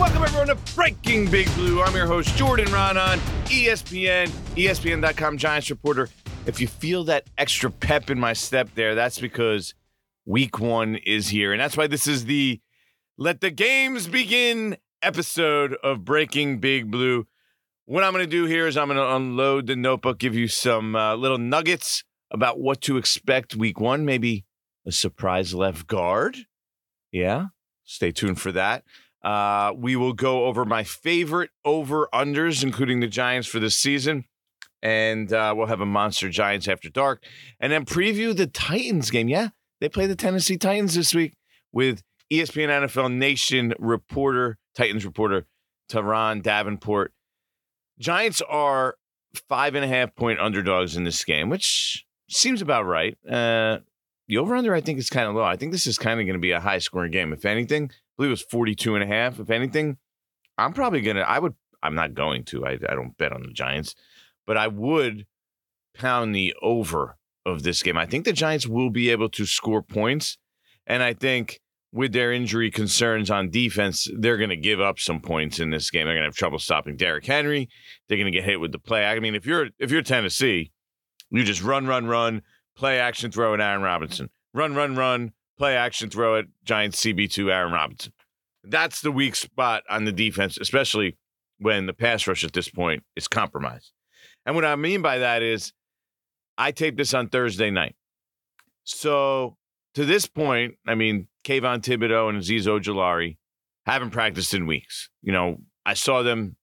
Welcome 0.00 0.22
everyone 0.22 0.46
to 0.46 0.74
Breaking 0.74 1.30
Big 1.30 1.54
Blue. 1.56 1.82
I'm 1.82 1.94
your 1.94 2.06
host 2.06 2.34
Jordan 2.34 2.64
Raanan, 2.68 3.18
ESPN, 3.44 4.28
ESPN.com 4.56 5.36
Giants 5.36 5.68
reporter. 5.68 6.08
If 6.46 6.58
you 6.58 6.68
feel 6.68 7.04
that 7.04 7.26
extra 7.36 7.70
pep 7.70 8.08
in 8.08 8.18
my 8.18 8.32
step 8.32 8.70
there, 8.74 8.94
that's 8.94 9.18
because 9.18 9.74
week 10.24 10.58
one 10.58 10.94
is 10.94 11.28
here. 11.28 11.52
And 11.52 11.60
that's 11.60 11.76
why 11.76 11.86
this 11.86 12.06
is 12.06 12.24
the 12.24 12.62
Let 13.18 13.42
the 13.42 13.50
Games 13.50 14.08
Begin 14.08 14.78
episode 15.02 15.74
of 15.84 16.02
Breaking 16.02 16.60
Big 16.60 16.90
Blue. 16.90 17.26
What 17.84 18.02
I'm 18.02 18.14
going 18.14 18.24
to 18.24 18.30
do 18.30 18.46
here 18.46 18.66
is 18.66 18.78
I'm 18.78 18.88
going 18.88 18.96
to 18.96 19.16
unload 19.16 19.66
the 19.66 19.76
notebook, 19.76 20.18
give 20.18 20.34
you 20.34 20.48
some 20.48 20.96
uh, 20.96 21.14
little 21.14 21.36
nuggets 21.36 22.04
about 22.30 22.58
what 22.58 22.80
to 22.82 22.96
expect 22.96 23.54
week 23.54 23.78
one, 23.78 24.06
maybe 24.06 24.46
a 24.86 24.92
surprise 24.92 25.52
left 25.52 25.86
guard. 25.86 26.38
Yeah, 27.12 27.48
stay 27.84 28.12
tuned 28.12 28.40
for 28.40 28.50
that. 28.52 28.84
Uh, 29.22 29.72
we 29.76 29.96
will 29.96 30.12
go 30.12 30.46
over 30.46 30.64
my 30.64 30.82
favorite 30.82 31.50
over 31.64 32.08
unders, 32.12 32.62
including 32.62 33.00
the 33.00 33.06
Giants 33.06 33.46
for 33.46 33.58
this 33.58 33.76
season. 33.76 34.24
And 34.82 35.30
uh, 35.32 35.52
we'll 35.54 35.66
have 35.66 35.82
a 35.82 35.86
Monster 35.86 36.30
Giants 36.30 36.66
after 36.66 36.88
dark. 36.88 37.22
And 37.58 37.70
then 37.70 37.84
preview 37.84 38.34
the 38.34 38.46
Titans 38.46 39.10
game. 39.10 39.28
Yeah, 39.28 39.48
they 39.80 39.88
play 39.88 40.06
the 40.06 40.16
Tennessee 40.16 40.56
Titans 40.56 40.94
this 40.94 41.14
week 41.14 41.34
with 41.72 42.02
ESPN 42.32 42.68
NFL 42.68 43.12
Nation 43.12 43.74
reporter, 43.78 44.58
Titans 44.74 45.04
reporter, 45.04 45.46
Turron 45.90 46.42
Davenport. 46.42 47.12
Giants 47.98 48.40
are 48.48 48.96
five 49.48 49.74
and 49.74 49.84
a 49.84 49.88
half 49.88 50.14
point 50.14 50.40
underdogs 50.40 50.96
in 50.96 51.04
this 51.04 51.22
game, 51.24 51.50
which 51.50 52.06
seems 52.28 52.62
about 52.62 52.86
right. 52.86 53.18
Uh, 53.28 53.80
the 54.28 54.38
over 54.38 54.54
under, 54.54 54.74
I 54.74 54.80
think, 54.80 54.98
is 54.98 55.10
kind 55.10 55.28
of 55.28 55.34
low. 55.34 55.42
I 55.42 55.56
think 55.56 55.72
this 55.72 55.86
is 55.86 55.98
kind 55.98 56.20
of 56.20 56.26
going 56.26 56.34
to 56.34 56.40
be 56.40 56.52
a 56.52 56.60
high 56.60 56.78
scoring 56.78 57.10
game. 57.10 57.32
If 57.32 57.44
anything, 57.44 57.90
believe 58.20 58.30
it 58.30 58.32
was 58.32 58.42
42 58.42 58.96
and 58.96 59.02
a 59.02 59.06
half. 59.06 59.40
If 59.40 59.48
anything, 59.48 59.96
I'm 60.58 60.74
probably 60.74 61.00
going 61.00 61.16
to, 61.16 61.28
I 61.28 61.38
would, 61.38 61.54
I'm 61.82 61.94
not 61.94 62.12
going 62.12 62.44
to, 62.44 62.66
I, 62.66 62.72
I 62.72 62.94
don't 62.94 63.16
bet 63.16 63.32
on 63.32 63.42
the 63.42 63.52
Giants, 63.52 63.94
but 64.46 64.58
I 64.58 64.68
would 64.68 65.26
pound 65.94 66.34
the 66.34 66.54
over 66.60 67.16
of 67.46 67.62
this 67.62 67.82
game. 67.82 67.96
I 67.96 68.04
think 68.04 68.26
the 68.26 68.34
Giants 68.34 68.66
will 68.66 68.90
be 68.90 69.08
able 69.08 69.30
to 69.30 69.46
score 69.46 69.82
points. 69.82 70.36
And 70.86 71.02
I 71.02 71.14
think 71.14 71.60
with 71.92 72.12
their 72.12 72.30
injury 72.30 72.70
concerns 72.70 73.30
on 73.30 73.48
defense, 73.48 74.06
they're 74.18 74.36
going 74.36 74.50
to 74.50 74.56
give 74.56 74.82
up 74.82 74.98
some 74.98 75.22
points 75.22 75.58
in 75.58 75.70
this 75.70 75.90
game. 75.90 76.04
They're 76.04 76.14
going 76.14 76.24
to 76.24 76.28
have 76.28 76.36
trouble 76.36 76.58
stopping 76.58 76.96
Derrick 76.96 77.24
Henry. 77.24 77.70
They're 78.06 78.18
going 78.18 78.30
to 78.30 78.38
get 78.38 78.44
hit 78.44 78.60
with 78.60 78.72
the 78.72 78.78
play. 78.78 79.06
I 79.06 79.18
mean, 79.18 79.34
if 79.34 79.46
you're 79.46 79.68
if 79.78 79.90
you're 79.90 80.02
Tennessee, 80.02 80.72
you 81.30 81.42
just 81.42 81.62
run, 81.62 81.86
run, 81.86 82.06
run, 82.06 82.42
play 82.76 83.00
action, 83.00 83.30
throw 83.30 83.54
at 83.54 83.62
Aaron 83.62 83.80
Robinson. 83.80 84.28
Run, 84.52 84.74
run, 84.74 84.94
run, 84.94 85.32
play 85.60 85.76
action, 85.76 86.10
throw 86.10 86.38
at 86.38 86.46
Giants 86.64 87.02
CB2 87.02 87.52
Aaron 87.52 87.72
Robinson. 87.72 88.12
That's 88.64 89.00
the 89.00 89.12
weak 89.12 89.36
spot 89.36 89.82
on 89.88 90.04
the 90.04 90.12
defense, 90.12 90.58
especially 90.60 91.16
when 91.58 91.86
the 91.86 91.92
pass 91.92 92.26
rush 92.26 92.44
at 92.44 92.52
this 92.52 92.68
point 92.68 93.02
is 93.16 93.28
compromised. 93.28 93.92
And 94.46 94.54
what 94.54 94.64
I 94.64 94.76
mean 94.76 95.02
by 95.02 95.18
that 95.18 95.42
is 95.42 95.72
I 96.58 96.72
taped 96.72 96.96
this 96.96 97.14
on 97.14 97.28
Thursday 97.28 97.70
night. 97.70 97.96
So 98.84 99.56
to 99.94 100.04
this 100.04 100.26
point, 100.26 100.74
I 100.86 100.94
mean, 100.94 101.28
Kayvon 101.44 101.80
Thibodeaux 101.80 102.28
and 102.28 102.40
Azeez 102.40 102.66
Ojulari 102.66 103.36
haven't 103.86 104.10
practiced 104.10 104.54
in 104.54 104.66
weeks. 104.66 105.10
You 105.22 105.32
know, 105.32 105.58
I 105.86 105.94
saw 105.94 106.22
them, 106.22 106.56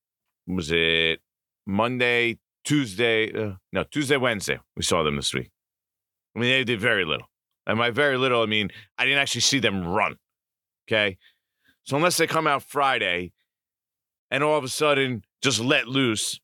was 0.48 0.72
it 0.72 1.20
Monday, 1.66 2.40
Tuesday? 2.64 3.32
Uh, 3.32 3.56
no, 3.74 3.84
Tuesday, 3.84 4.18
Wednesday. 4.18 4.60
We 4.76 4.84
saw 4.84 5.04
them 5.04 5.16
this 5.16 5.34
week. 5.34 5.52
I 6.36 6.40
mean, 6.40 6.50
they 6.52 6.64
did 6.64 6.80
very 6.80 7.06
little. 7.06 7.28
And 7.66 7.78
by 7.78 7.90
very 7.90 8.18
little, 8.18 8.42
I 8.44 8.46
mean, 8.46 8.70
I 8.98 9.06
didn't 9.06 9.20
actually 9.20 9.42
see 9.42 9.60
them 9.60 9.88
run. 9.88 10.16
Okay. 10.88 11.18
So 11.88 11.96
unless 11.96 12.18
they 12.18 12.28
come 12.28 12.48
out 12.48 12.64
Friday 12.64 13.32
and 14.30 14.44
all 14.44 14.58
of 14.58 14.64
a 14.66 14.70
sudden 14.70 15.24
just 15.42 15.62
let 15.62 15.88
loose, 15.88 16.38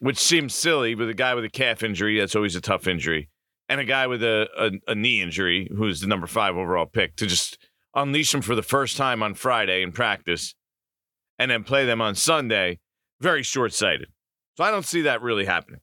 which 0.00 0.18
seems 0.18 0.56
silly 0.56 0.96
with 0.96 1.08
a 1.08 1.14
guy 1.14 1.34
with 1.34 1.44
a 1.44 1.48
calf 1.48 1.84
injury, 1.84 2.18
that's 2.18 2.34
always 2.34 2.56
a 2.56 2.60
tough 2.60 2.88
injury, 2.88 3.28
and 3.68 3.80
a 3.80 3.84
guy 3.84 4.08
with 4.08 4.24
a, 4.24 4.48
a, 4.58 4.90
a 4.90 4.94
knee 4.96 5.22
injury, 5.22 5.70
who's 5.76 6.00
the 6.00 6.08
number 6.08 6.26
five 6.26 6.56
overall 6.56 6.84
pick, 6.84 7.14
to 7.14 7.26
just 7.26 7.58
unleash 7.94 8.32
them 8.32 8.42
for 8.42 8.56
the 8.56 8.62
first 8.62 8.96
time 8.96 9.22
on 9.22 9.34
Friday 9.34 9.82
in 9.82 9.92
practice 9.92 10.56
and 11.38 11.48
then 11.48 11.62
play 11.62 11.86
them 11.86 12.00
on 12.00 12.16
Sunday, 12.16 12.80
very 13.20 13.44
short 13.44 13.72
sighted. 13.72 14.08
So 14.56 14.64
I 14.64 14.72
don't 14.72 14.84
see 14.84 15.02
that 15.02 15.22
really 15.22 15.44
happening. 15.44 15.80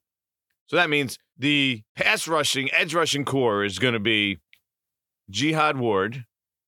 So 0.68 0.76
that 0.76 0.90
means 0.90 1.18
the 1.38 1.84
pass 1.96 2.28
rushing, 2.28 2.70
edge 2.74 2.94
rushing 2.94 3.24
core 3.24 3.64
is 3.64 3.80
going 3.80 3.94
to 3.94 4.00
be 4.02 4.40
Jihad 5.30 5.78
Ward, 5.78 6.26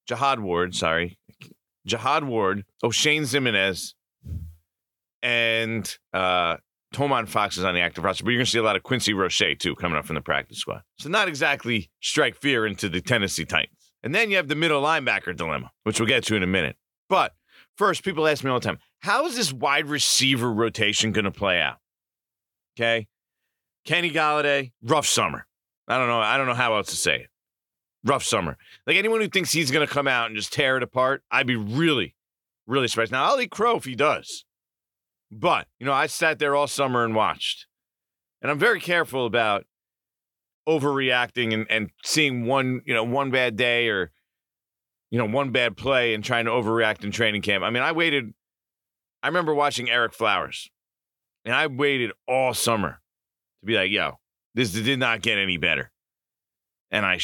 Jihad 0.08 0.40
Ward, 0.40 0.76
sorry, 0.76 1.18
Jihad 1.88 2.24
Ward, 2.26 2.66
Oshane 2.84 3.22
Ximines, 3.22 3.94
and 5.24 5.98
uh, 6.14 6.58
Tomon 6.94 7.28
Fox 7.28 7.58
is 7.58 7.64
on 7.64 7.74
the 7.74 7.82
active 7.82 8.04
roster, 8.04 8.24
but 8.24 8.32
you're 8.32 8.40
going 8.40 8.46
to 8.46 8.52
see 8.52 8.60
a 8.60 8.64
lot 8.64 8.76
of 8.76 8.84
Quincy 8.84 9.14
Roche 9.14 9.58
too 9.58 9.76
coming 9.76 9.98
up 9.98 10.06
from 10.06 10.16
the 10.16 10.22
practice 10.22 10.60
squad. 10.60 10.84
So 11.00 11.10
not 11.10 11.28
exactly 11.28 11.90
strike 12.02 12.36
fear 12.36 12.66
into 12.66 12.90
the 12.90 13.02
Tennessee 13.02 13.46
Titans. 13.46 13.92
And 14.04 14.14
then 14.14 14.30
you 14.30 14.38
have 14.38 14.48
the 14.48 14.56
middle 14.56 14.82
linebacker 14.82 15.36
dilemma, 15.36 15.72
which 15.84 16.00
we'll 16.00 16.08
get 16.08 16.24
to 16.26 16.36
in 16.36 16.44
a 16.44 16.48
minute. 16.48 16.76
But 17.10 17.34
first, 17.78 18.04
people 18.04 18.28
ask 18.28 18.44
me 18.44 18.52
all 18.52 18.60
the 18.60 18.66
time, 18.66 18.80
how 19.00 19.26
is 19.26 19.36
this 19.36 19.52
wide 19.52 19.88
receiver 19.88 20.52
rotation 20.52 21.12
going 21.12 21.26
to 21.26 21.32
play 21.32 21.60
out? 21.60 21.78
Okay. 22.78 23.08
Kenny 23.86 24.12
Golladay, 24.12 24.72
rough 24.84 25.08
summer. 25.08 25.48
I 25.88 25.98
don't 25.98 26.08
know. 26.08 26.20
I 26.20 26.38
don't 26.38 26.48
know 26.48 26.54
how 26.54 26.76
else 26.76 26.90
to 26.90 26.96
say 26.96 27.22
it. 27.22 27.30
Rough 28.04 28.24
summer. 28.24 28.58
Like 28.86 28.96
anyone 28.96 29.22
who 29.22 29.28
thinks 29.28 29.52
he's 29.52 29.72
going 29.72 29.86
to 29.86 29.94
come 29.94 30.08
out 30.08 30.28
and 30.28 30.36
just 30.36 30.54
tear 30.54 30.78
it 30.78 30.84
apart, 30.84 31.24
I'd 31.32 31.48
be 31.48 31.56
really, 31.56 32.16
really 32.66 32.88
surprised. 32.88 33.12
Now, 33.12 33.26
I'll 33.26 33.42
eat 33.42 33.52
crow 33.52 33.78
if 33.78 33.86
he 33.86 33.96
does. 33.96 34.46
But, 35.32 35.68
you 35.80 35.86
know, 35.86 35.94
I 35.94 36.08
sat 36.08 36.40
there 36.40 36.56
all 36.56 36.68
summer 36.68 37.04
and 37.04 37.14
watched. 37.14 37.68
And 38.42 38.52
I'm 38.52 38.60
very 38.60 38.80
careful 38.80 39.26
about 39.26 39.66
overreacting 40.68 41.54
and, 41.54 41.66
and 41.70 41.90
seeing 42.04 42.46
one, 42.46 42.82
you 42.86 42.94
know, 42.94 43.04
one 43.04 43.32
bad 43.32 43.56
day 43.56 43.90
or, 43.90 44.12
you 45.10 45.18
know, 45.18 45.26
one 45.26 45.52
bad 45.52 45.76
play 45.76 46.14
and 46.14 46.24
trying 46.24 46.46
to 46.46 46.52
overreact 46.52 47.04
in 47.04 47.12
training 47.12 47.42
camp. 47.42 47.64
I 47.64 47.70
mean, 47.72 47.84
I 47.84 47.92
waited. 47.94 48.34
I 49.24 49.28
remember 49.28 49.54
watching 49.54 49.88
Ereck 49.88 50.14
Flowers, 50.14 50.70
and 51.44 51.56
I 51.56 51.68
waited 51.68 52.12
all 52.28 52.54
summer 52.54 53.02
to 53.62 53.66
be 53.66 53.76
like, 53.76 53.92
yo, 53.92 54.20
this 54.54 54.72
did 54.72 55.00
not 55.00 55.22
get 55.22 55.38
any 55.38 55.58
better. 55.58 55.92
And 56.92 57.06
I, 57.06 57.20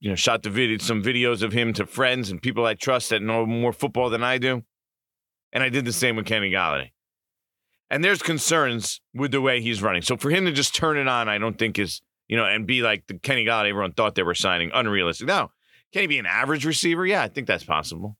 you 0.00 0.10
know, 0.10 0.14
shot 0.16 0.42
the 0.42 0.50
video, 0.50 0.78
some 0.78 1.02
videos 1.02 1.42
of 1.42 1.52
him 1.52 1.72
to 1.74 1.86
friends 1.86 2.30
and 2.30 2.40
people 2.40 2.66
I 2.66 2.74
trust 2.74 3.10
that 3.10 3.22
know 3.22 3.46
more 3.46 3.72
football 3.72 4.10
than 4.10 4.22
I 4.22 4.38
do. 4.38 4.62
And 5.52 5.62
I 5.62 5.68
did 5.68 5.84
the 5.84 5.92
same 5.92 6.16
with 6.16 6.26
Kenny 6.26 6.50
Golladay. 6.50 6.90
And 7.88 8.04
there's 8.04 8.20
concerns 8.20 9.00
with 9.14 9.30
the 9.30 9.40
way 9.40 9.60
he's 9.60 9.82
running. 9.82 10.02
So 10.02 10.16
for 10.16 10.30
him 10.30 10.44
to 10.44 10.52
just 10.52 10.74
turn 10.74 10.98
it 10.98 11.08
on, 11.08 11.28
I 11.28 11.38
don't 11.38 11.58
think 11.58 11.78
is, 11.78 12.02
you 12.28 12.36
know, 12.36 12.44
and 12.44 12.66
be 12.66 12.82
like 12.82 13.06
the 13.06 13.18
Kenny 13.18 13.44
Golladay 13.44 13.70
everyone 13.70 13.92
thought 13.92 14.16
they 14.16 14.22
were 14.22 14.34
signing, 14.34 14.70
unrealistic. 14.74 15.26
Now, 15.26 15.52
can 15.92 16.02
he 16.02 16.08
be 16.08 16.18
an 16.18 16.26
average 16.26 16.66
receiver? 16.66 17.06
Yeah, 17.06 17.22
I 17.22 17.28
think 17.28 17.46
that's 17.46 17.64
possible. 17.64 18.18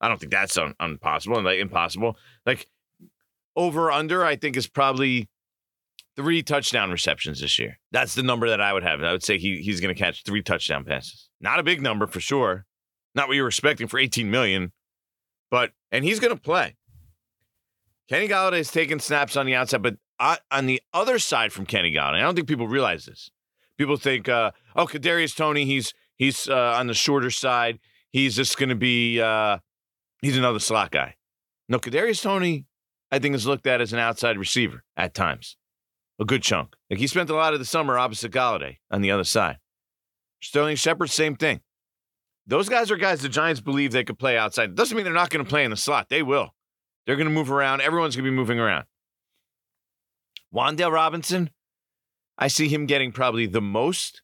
I 0.00 0.08
don't 0.08 0.18
think 0.18 0.32
that's 0.32 0.58
un- 0.58 0.74
impossible 0.80 1.36
and 1.36 1.46
like 1.46 1.60
impossible. 1.60 2.18
Like 2.44 2.66
over 3.56 3.90
under, 3.90 4.24
I 4.24 4.36
think 4.36 4.56
is 4.56 4.66
probably 4.66 5.28
three 6.16 6.42
touchdown 6.42 6.90
receptions 6.90 7.40
this 7.40 7.58
year. 7.58 7.78
That's 7.92 8.14
the 8.14 8.22
number 8.22 8.48
that 8.48 8.60
I 8.60 8.72
would 8.72 8.82
have. 8.82 9.02
I 9.02 9.12
would 9.12 9.22
say 9.22 9.38
he 9.38 9.58
he's 9.58 9.80
going 9.80 9.94
to 9.94 9.98
catch 10.00 10.24
three 10.24 10.42
touchdown 10.42 10.84
passes. 10.84 11.28
Not 11.40 11.58
a 11.58 11.62
big 11.62 11.82
number 11.82 12.06
for 12.06 12.20
sure. 12.20 12.66
Not 13.14 13.28
what 13.28 13.36
you 13.36 13.42
were 13.42 13.48
expecting 13.48 13.86
for 13.86 13.98
18 13.98 14.30
million, 14.30 14.72
but 15.50 15.72
and 15.92 16.04
he's 16.04 16.20
going 16.20 16.34
to 16.34 16.40
play. 16.40 16.76
Kenny 18.08 18.28
Golladay 18.28 18.58
is 18.60 18.70
taking 18.70 18.98
snaps 18.98 19.36
on 19.36 19.46
the 19.46 19.54
outside, 19.54 19.82
but 19.82 19.96
on 20.50 20.66
the 20.66 20.80
other 20.92 21.18
side 21.18 21.52
from 21.52 21.66
Kenny 21.66 21.92
Golladay, 21.92 22.16
I 22.16 22.20
don't 22.20 22.34
think 22.34 22.48
people 22.48 22.68
realize 22.68 23.06
this. 23.06 23.30
People 23.78 23.96
think, 23.96 24.28
uh, 24.28 24.52
oh, 24.76 24.86
Kadarius 24.86 25.34
Toney, 25.34 25.64
he's 25.64 25.92
he's 26.16 26.48
uh, 26.48 26.74
on 26.78 26.86
the 26.86 26.94
shorter 26.94 27.30
side. 27.30 27.78
He's 28.10 28.36
just 28.36 28.58
going 28.58 28.68
to 28.68 28.74
be 28.76 29.20
uh, 29.20 29.58
he's 30.22 30.36
another 30.36 30.60
slot 30.60 30.90
guy. 30.90 31.16
No, 31.68 31.78
Kadarius 31.78 32.22
Toney, 32.22 32.66
I 33.10 33.18
think 33.18 33.34
is 33.34 33.46
looked 33.46 33.66
at 33.66 33.80
as 33.80 33.92
an 33.92 33.98
outside 33.98 34.38
receiver 34.38 34.84
at 34.96 35.14
times, 35.14 35.56
a 36.20 36.24
good 36.24 36.42
chunk. 36.42 36.74
Like 36.90 36.98
he 36.98 37.06
spent 37.06 37.30
a 37.30 37.34
lot 37.34 37.52
of 37.52 37.58
the 37.58 37.64
summer 37.64 37.98
opposite 37.98 38.32
Golladay 38.32 38.76
on 38.90 39.02
the 39.02 39.10
other 39.10 39.24
side. 39.24 39.58
Sterling 40.40 40.76
Shepard, 40.76 41.10
same 41.10 41.36
thing. 41.36 41.60
Those 42.46 42.68
guys 42.68 42.90
are 42.90 42.96
guys 42.96 43.22
the 43.22 43.28
Giants 43.28 43.60
believe 43.60 43.92
they 43.92 44.04
could 44.04 44.18
play 44.18 44.36
outside. 44.36 44.74
Doesn't 44.74 44.96
mean 44.96 45.04
they're 45.04 45.14
not 45.14 45.30
going 45.30 45.44
to 45.44 45.48
play 45.48 45.64
in 45.64 45.70
the 45.70 45.76
slot. 45.76 46.08
They 46.10 46.22
will. 46.22 46.54
They're 47.06 47.16
going 47.16 47.28
to 47.28 47.34
move 47.34 47.50
around. 47.50 47.80
Everyone's 47.80 48.16
going 48.16 48.24
to 48.24 48.30
be 48.30 48.36
moving 48.36 48.58
around. 48.58 48.84
Wan'Dale 50.54 50.92
Robinson, 50.92 51.50
I 52.38 52.48
see 52.48 52.68
him 52.68 52.86
getting 52.86 53.12
probably 53.12 53.46
the 53.46 53.60
most 53.60 54.22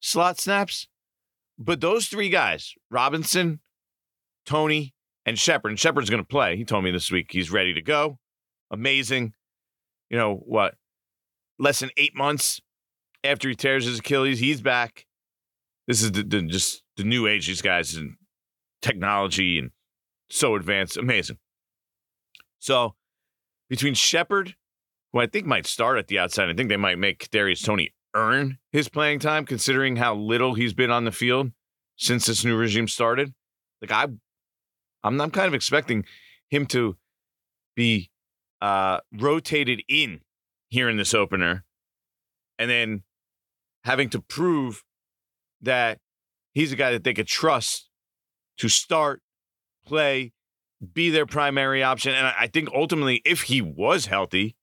slot 0.00 0.38
snaps. 0.38 0.86
But 1.58 1.80
those 1.80 2.06
three 2.06 2.28
guys, 2.28 2.74
Robinson, 2.90 3.60
Toney, 4.46 4.94
and 5.26 5.38
Shepard, 5.38 5.72
and 5.72 5.80
Shepard's 5.80 6.10
going 6.10 6.22
to 6.22 6.28
play. 6.28 6.56
He 6.56 6.64
told 6.64 6.84
me 6.84 6.90
this 6.90 7.10
week 7.10 7.30
he's 7.30 7.50
ready 7.50 7.74
to 7.74 7.82
go. 7.82 8.18
Amazing. 8.70 9.32
You 10.08 10.18
know 10.18 10.36
what? 10.36 10.74
Less 11.58 11.80
than 11.80 11.90
eight 11.96 12.14
months 12.14 12.60
after 13.24 13.48
he 13.48 13.54
tears 13.54 13.84
his 13.84 13.98
Achilles, 13.98 14.38
he's 14.38 14.60
back. 14.60 15.06
This 15.86 16.02
is 16.02 16.12
the, 16.12 16.22
the 16.22 16.42
just 16.42 16.82
the 16.96 17.04
new 17.04 17.26
age. 17.26 17.46
These 17.46 17.62
guys 17.62 17.94
and 17.94 18.16
technology 18.82 19.58
and 19.58 19.70
so 20.30 20.54
advanced, 20.54 20.96
amazing. 20.96 21.38
So 22.58 22.94
between 23.68 23.94
Shepard, 23.94 24.54
who 25.12 25.20
I 25.20 25.26
think 25.26 25.46
might 25.46 25.66
start 25.66 25.98
at 25.98 26.08
the 26.08 26.18
outside, 26.18 26.48
I 26.48 26.54
think 26.54 26.68
they 26.68 26.76
might 26.76 26.98
make 26.98 27.30
Darius 27.30 27.62
Toney 27.62 27.94
earn 28.14 28.58
his 28.72 28.88
playing 28.88 29.20
time, 29.20 29.44
considering 29.44 29.96
how 29.96 30.14
little 30.14 30.54
he's 30.54 30.74
been 30.74 30.90
on 30.90 31.04
the 31.04 31.12
field 31.12 31.52
since 31.96 32.26
this 32.26 32.44
new 32.44 32.56
regime 32.56 32.88
started. 32.88 33.34
Like 33.80 33.92
I, 33.92 34.04
I'm, 35.04 35.20
I'm 35.20 35.30
kind 35.30 35.48
of 35.48 35.54
expecting 35.54 36.04
him 36.50 36.66
to 36.66 36.96
be 37.76 38.10
uh, 38.60 38.98
rotated 39.12 39.82
in 39.88 40.20
here 40.68 40.88
in 40.88 40.96
this 40.96 41.14
opener, 41.14 41.64
and 42.58 42.70
then 42.70 43.02
having 43.84 44.10
to 44.10 44.20
prove 44.20 44.82
that 45.60 45.98
he's 46.52 46.72
a 46.72 46.76
guy 46.76 46.92
that 46.92 47.04
they 47.04 47.14
could 47.14 47.26
trust 47.26 47.88
to 48.58 48.68
start, 48.68 49.22
play, 49.86 50.32
be 50.92 51.10
their 51.10 51.26
primary 51.26 51.82
option. 51.82 52.14
And 52.14 52.26
I 52.26 52.46
think 52.46 52.68
ultimately, 52.74 53.22
if 53.24 53.42
he 53.42 53.60
was 53.62 54.06
healthy, 54.06 54.56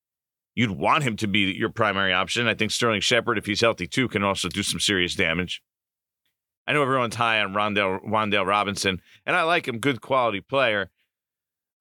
you'd 0.53 0.71
want 0.71 1.03
him 1.03 1.17
to 1.17 1.27
be 1.27 1.53
your 1.57 1.69
primary 1.69 2.13
option. 2.13 2.47
I 2.47 2.53
think 2.53 2.71
Sterling 2.71 3.01
Shepard, 3.01 3.37
if 3.37 3.45
he's 3.45 3.61
healthy 3.61 3.87
too, 3.87 4.07
can 4.07 4.23
also 4.23 4.47
do 4.47 4.63
some 4.63 4.79
serious 4.79 5.15
damage. 5.15 5.61
I 6.67 6.73
know 6.73 6.81
everyone's 6.81 7.15
high 7.15 7.41
on 7.41 7.53
Rondell, 7.53 8.03
Wan'Dale 8.03 8.45
Robinson, 8.45 9.01
and 9.25 9.35
I 9.35 9.43
like 9.43 9.67
him, 9.67 9.79
good 9.79 10.01
quality 10.01 10.41
player. 10.41 10.89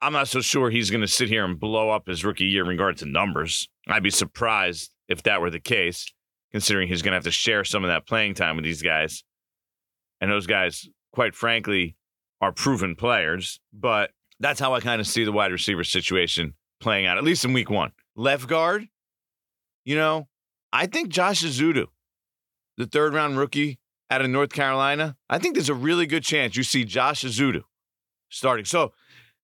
I'm 0.05 0.13
not 0.13 0.29
so 0.29 0.43
sure 0.43 0.69
he's 0.69 0.91
going 0.91 1.01
to 1.01 1.09
sit 1.09 1.31
here 1.31 1.47
and 1.47 1.59
blow 1.59 1.89
up 1.89 2.09
his 2.09 2.27
rookie 2.27 2.45
year 2.45 2.61
in 2.61 2.69
regard 2.69 2.99
to 2.99 3.07
numbers. 3.07 3.71
I'd 3.89 4.03
be 4.03 4.11
surprised 4.11 4.91
if 5.09 5.23
that 5.23 5.41
were 5.41 5.49
the 5.49 5.59
case, 5.59 6.13
considering 6.53 6.89
he's 6.89 7.01
going 7.01 7.13
to 7.13 7.17
have 7.17 7.25
to 7.25 7.31
share 7.31 7.65
some 7.65 7.85
of 7.85 7.89
that 7.89 8.07
playing 8.07 8.35
time 8.35 8.57
with 8.57 8.67
these 8.67 8.83
guys. 8.83 9.25
And 10.21 10.31
those 10.31 10.47
guys, 10.47 10.87
quite 11.15 11.35
frankly, 11.35 11.97
are 12.43 12.53
proven 12.53 12.97
players. 12.97 13.61
But 13.73 14.11
that's 14.39 14.61
how 14.61 14.75
I 14.75 14.81
kind 14.81 15.01
of 15.01 15.07
see 15.07 15.25
the 15.25 15.33
wide 15.33 15.53
receiver 15.53 15.85
situation 15.85 16.53
playing 16.81 17.07
out, 17.07 17.17
at 17.17 17.25
least 17.25 17.47
in 17.47 17.55
week 17.55 17.71
one. 17.71 17.93
Left 18.15 18.47
guard, 18.47 18.87
you 19.87 19.97
know, 19.97 20.29
I 20.71 20.85
think 20.85 21.09
Josh 21.09 21.43
Ezeudu, 21.43 21.87
the 22.77 22.85
third 22.85 23.15
round 23.15 23.39
rookie 23.39 23.79
out 24.11 24.21
of 24.21 24.29
North 24.29 24.53
Carolina, 24.53 25.17
I 25.31 25.39
think 25.39 25.55
there's 25.55 25.71
a 25.71 25.75
really 25.75 26.05
good 26.05 26.25
chance 26.25 26.59
you 26.59 26.63
see 26.63 26.85
Josh 26.85 27.25
Ezeudu 27.25 27.63
starting. 28.29 28.67
So 28.67 28.93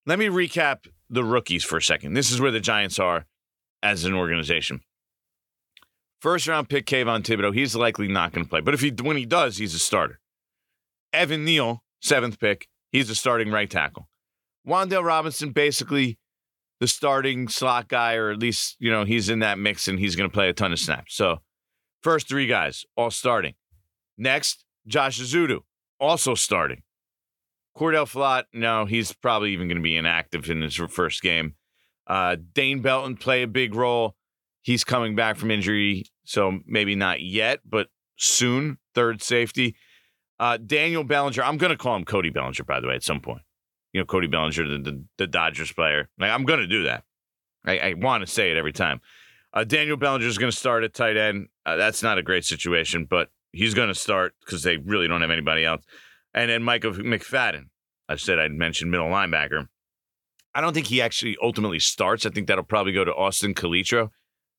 let 0.07 0.19
me 0.19 0.27
recap 0.27 0.87
the 1.09 1.25
rookies 1.25 1.65
for 1.65 1.77
a 1.77 1.83
second. 1.83 2.15
This 2.15 2.31
is 2.31 2.41
where 2.41 2.51
the 2.51 2.61
Giants 2.61 2.99
are 2.99 3.27
as 3.83 4.05
an 4.05 4.15
organization. 4.15 4.81
First 6.21 6.47
round 6.47 6.69
pick 6.69 6.87
Kayvon 6.87 7.23
Thibodeaux, 7.23 7.55
he's 7.55 7.75
likely 7.75 8.09
not 8.09 8.33
going 8.33 8.45
to 8.45 8.51
play. 8.51 8.61
But 8.61 8.75
if 8.75 8.81
he 8.81 8.91
when 8.91 9.17
he 9.17 9.25
does, 9.25 9.57
he's 9.57 9.75
a 9.75 9.79
starter. 9.79 10.21
Evan 11.13 11.45
Neal, 11.45 11.83
seventh 12.03 12.39
pick, 12.39 12.69
he's 12.93 13.11
a 13.11 13.15
starting 13.15 13.51
right 13.51 13.71
tackle. 13.71 14.09
Wan'Dale 14.67 15.05
Robinson, 15.05 15.51
basically 15.51 16.19
the 16.79 16.89
starting 16.89 17.49
slot 17.49 17.89
guy, 17.89 18.15
or 18.15 18.31
at 18.31 18.39
least, 18.39 18.77
you 18.79 18.91
know, 18.91 19.05
he's 19.05 19.29
in 19.29 19.41
that 19.41 19.59
mix 19.59 19.89
and 19.89 19.99
he's 19.99 20.17
going 20.17 20.29
to 20.29 20.33
play 20.33 20.49
a 20.49 20.53
ton 20.53 20.73
of 20.73 20.79
snaps. 20.79 21.15
So, 21.15 21.41
first 22.03 22.29
three 22.29 22.47
guys, 22.47 22.85
all 22.97 23.11
starting. 23.11 23.55
Next, 24.17 24.65
Josh 24.87 25.21
Ezeudu, 25.21 25.61
also 25.99 26.35
starting. 26.35 26.83
Cor'Dale 27.75 28.07
Flott, 28.07 28.45
no, 28.53 28.85
he's 28.85 29.13
probably 29.13 29.53
even 29.53 29.69
going 29.69 29.79
to 29.79 29.83
be 29.83 29.97
inactive 29.97 30.51
in 30.51 30.63
his 30.63 30.75
first 30.75 31.23
game. 31.23 31.55
Uh, 32.07 32.37
Dane 32.53 32.81
Belton 32.83 33.17
play 33.17 33.43
a 33.43 33.47
big 33.47 33.75
role. 33.75 34.17
He's 34.63 34.85
coming 34.85 35.15
back 35.15 35.37
from 35.37 35.51
injury, 35.51 36.05
so 36.25 36.59
maybe 36.67 36.95
not 36.95 37.23
yet, 37.23 37.61
but 37.65 37.89
soon. 38.17 38.79
Third 38.95 39.23
safety. 39.23 39.77
Uh, 40.39 40.57
Daniel 40.57 41.05
Bellinger, 41.05 41.43
I'm 41.43 41.57
going 41.57 41.71
to 41.71 41.77
call 41.77 41.97
him 41.97 42.05
Cody 42.05 42.31
Bellinger, 42.31 42.65
by 42.65 42.81
the 42.81 42.89
way, 42.89 42.95
at 42.95 43.05
some 43.05 43.21
point. 43.21 43.43
You 43.93 44.01
know, 44.01 44.05
Cody 44.05 44.27
Bellinger, 44.27 44.67
the, 44.67 44.79
the, 44.79 45.05
the 45.19 45.27
Dodgers 45.27 45.73
player. 45.73 46.09
Like, 46.19 46.31
I'm 46.31 46.45
going 46.45 46.61
to 46.61 46.67
do 46.67 46.85
that. 46.85 47.05
I, 47.65 47.79
I 47.79 47.95
want 47.95 48.23
to 48.23 48.27
say 48.27 48.51
it 48.51 48.57
every 48.57 48.73
time. 48.73 49.01
Uh, 49.53 49.65
Daniel 49.65 49.97
Bellinger 49.97 50.27
is 50.27 50.39
going 50.39 50.51
to 50.51 50.57
start 50.57 50.85
at 50.85 50.95
tight 50.95 51.17
end. 51.17 51.49
Uh, 51.67 51.77
that's 51.77 52.03
not 52.03 52.19
a 52.19 52.23
great 52.23 52.45
situation, 52.45 53.05
but 53.05 53.31
he's 53.53 53.75
going 53.75 53.89
to 53.89 53.95
start 53.95 54.35
because 54.45 54.63
they 54.63 54.77
really 54.77 55.09
don't 55.09 55.21
have 55.21 55.31
anybody 55.31 55.65
else. 55.65 55.85
And 56.35 56.51
then 56.51 56.63
Michael 56.63 56.93
McFadden. 56.93 57.67
I 58.09 58.17
said 58.17 58.39
I'd 58.39 58.53
mentioned 58.53 58.91
middle 58.91 59.09
linebacker. 59.09 59.67
I 60.55 60.61
don't 60.61 60.75
think 60.75 60.89
he 60.89 61.01
actually 61.01 61.37
ultimately 61.43 61.79
starts. 61.79 62.27
I 62.27 62.31
think 62.31 62.49
that'll 62.49 62.65
probably 62.65 62.93
go 62.93 63.05
to 63.05 63.15
Austin 63.15 63.55
Calitro, 63.55 64.11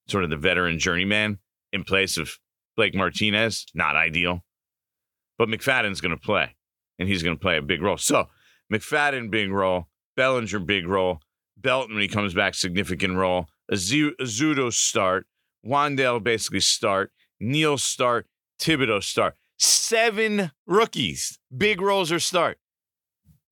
sort 0.08 0.24
of 0.24 0.30
the 0.30 0.38
veteran 0.38 0.80
journeyman 0.80 1.40
in 1.74 1.84
place 1.84 2.18
of 2.18 2.38
Blake 2.78 2.96
Martinez. 2.96 3.66
Not 3.74 3.96
ideal. 3.96 4.46
But 5.38 5.50
McFadden's 5.50 6.02
going 6.02 6.16
to 6.16 6.22
play, 6.22 6.56
and 6.98 7.10
he's 7.10 7.24
going 7.24 7.36
to 7.36 7.42
play 7.42 7.58
a 7.58 7.62
big 7.62 7.82
role. 7.82 7.98
So 7.98 8.28
McFadden, 8.72 9.30
big 9.30 9.52
role. 9.52 9.88
Bellinger, 10.16 10.60
big 10.60 10.88
role. 10.88 11.20
Belton, 11.58 11.96
when 11.96 12.02
he 12.02 12.08
comes 12.08 12.34
back, 12.34 12.54
significant 12.54 13.16
role. 13.16 13.48
Ezeudu 13.72 14.74
start. 14.74 15.26
Wan'Dale 15.66 16.24
basically 16.24 16.60
start. 16.60 17.12
Neal 17.40 17.78
start. 17.78 18.28
Thibodeaux 18.60 19.04
start. 19.04 19.36
Seven 19.64 20.50
rookies, 20.66 21.38
big 21.56 21.82
roles 21.82 22.12
or 22.12 22.20
start 22.20 22.58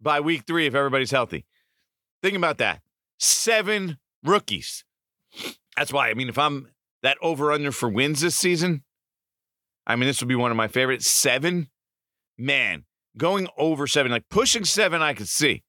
by 0.02 0.20
week 0.20 0.48
three 0.48 0.66
if 0.66 0.74
everybody's 0.74 1.12
healthy. 1.12 1.46
Think 2.24 2.36
about 2.36 2.58
that. 2.58 2.82
Seven 3.20 4.00
rookies. 4.24 4.84
That's 5.78 5.94
why, 5.94 6.10
I 6.10 6.16
mean, 6.16 6.28
if 6.28 6.40
I'm 6.40 6.70
that 7.04 7.20
over 7.22 7.52
under 7.52 7.72
for 7.72 7.90
wins 7.90 8.22
this 8.22 8.36
season, 8.36 8.84
I 9.86 9.96
mean, 9.96 10.08
this 10.08 10.20
would 10.20 10.28
be 10.28 10.34
one 10.34 10.50
of 10.50 10.58
my 10.58 10.68
favorites. 10.68 11.08
Seven 11.08 11.70
man, 12.40 12.86
going 13.16 13.48
over 13.56 13.86
seven, 13.86 14.12
like 14.12 14.30
pushing 14.30 14.66
seven, 14.66 15.04
I 15.04 15.14
could 15.14 15.30
see. 15.30 15.62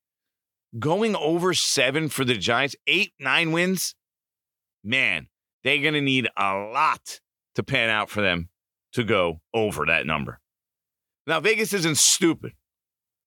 Going 0.79 1.17
over 1.17 1.53
seven 1.53 2.09
for 2.09 2.25
the 2.25 2.39
Giants, 2.39 2.77
eight, 2.87 3.13
nine 3.21 3.53
wins, 3.53 3.95
man, 4.83 5.27
they're 5.65 5.83
going 5.83 5.93
to 5.93 6.01
need 6.01 6.29
a 6.35 6.55
lot 6.55 7.21
to 7.57 7.63
pan 7.63 7.91
out 7.91 8.09
for 8.09 8.23
them 8.23 8.49
to 8.93 9.05
go 9.05 9.41
over 9.55 9.87
that 9.87 10.07
number. 10.07 10.41
Now, 11.27 11.41
Vegas 11.41 11.73
isn't 11.73 11.99
stupid. 11.99 12.53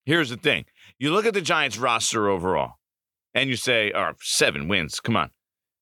Here's 0.06 0.30
the 0.30 0.38
thing 0.38 0.66
you 1.00 1.12
look 1.12 1.26
at 1.26 1.34
the 1.34 1.42
Giants 1.42 1.78
roster 1.78 2.30
overall, 2.30 2.74
and 3.34 3.50
you 3.50 3.56
say, 3.56 3.92
oh, 3.96 4.12
seven 4.22 4.68
wins. 4.68 5.00
Come 5.00 5.18
on. 5.18 5.32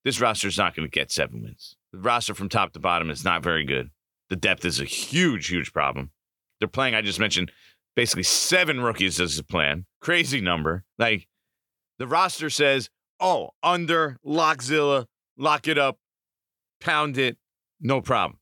This 0.03 0.19
roster 0.19 0.47
is 0.47 0.57
not 0.57 0.75
going 0.75 0.87
to 0.87 0.91
get 0.91 1.11
seven 1.11 1.43
wins. 1.43 1.75
The 1.91 1.99
roster 1.99 2.33
from 2.33 2.49
top 2.49 2.73
to 2.73 2.79
bottom 2.79 3.09
is 3.09 3.23
not 3.23 3.43
very 3.43 3.65
good. 3.65 3.89
The 4.29 4.35
depth 4.35 4.65
is 4.65 4.79
a 4.79 4.85
huge, 4.85 5.47
huge 5.47 5.73
problem. 5.73 6.11
They're 6.59 6.67
playing, 6.67 6.95
I 6.95 7.01
just 7.01 7.19
mentioned, 7.19 7.51
basically 7.95 8.23
seven 8.23 8.79
rookies 8.81 9.19
as 9.19 9.37
a 9.37 9.43
plan. 9.43 9.85
Crazy 9.99 10.41
number. 10.41 10.83
Like 10.97 11.27
the 11.99 12.07
roster 12.07 12.50
says, 12.50 12.89
oh, 13.19 13.50
under 13.61 14.17
Lockzilla, 14.25 15.05
lock 15.38 15.67
it 15.67 15.77
up, 15.77 15.97
pound 16.79 17.17
it, 17.17 17.38
no 17.79 18.01
problem. 18.01 18.39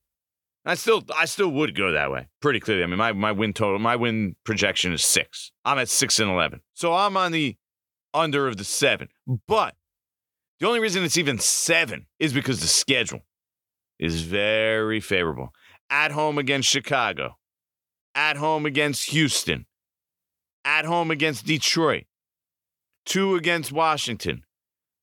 I 0.64 0.74
still 0.74 1.02
I 1.16 1.24
still 1.24 1.48
would 1.48 1.74
go 1.74 1.92
that 1.92 2.10
way 2.10 2.28
pretty 2.40 2.60
clearly. 2.60 2.82
I 2.82 2.86
mean, 2.86 2.98
my, 2.98 3.12
my 3.12 3.32
win 3.32 3.52
total, 3.52 3.78
my 3.78 3.96
win 3.96 4.36
projection 4.44 4.92
is 4.92 5.04
six. 5.04 5.52
I'm 5.64 5.78
at 5.78 5.88
six 5.88 6.18
and 6.18 6.30
eleven. 6.30 6.60
So 6.74 6.92
I'm 6.94 7.16
on 7.16 7.32
the 7.32 7.56
under 8.12 8.46
of 8.46 8.56
the 8.56 8.64
seven. 8.64 9.08
But 9.48 9.74
the 10.58 10.66
only 10.66 10.80
reason 10.80 11.02
it's 11.02 11.16
even 11.16 11.38
seven 11.38 12.06
is 12.18 12.32
because 12.32 12.60
the 12.60 12.66
schedule 12.66 13.20
is 13.98 14.22
very 14.22 15.00
favorable. 15.00 15.52
At 15.88 16.12
home 16.12 16.38
against 16.38 16.68
Chicago, 16.68 17.36
at 18.14 18.36
home 18.36 18.66
against 18.66 19.10
Houston, 19.10 19.66
at 20.64 20.84
home 20.84 21.10
against 21.10 21.46
Detroit, 21.46 22.04
two 23.06 23.34
against 23.34 23.72
Washington, 23.72 24.42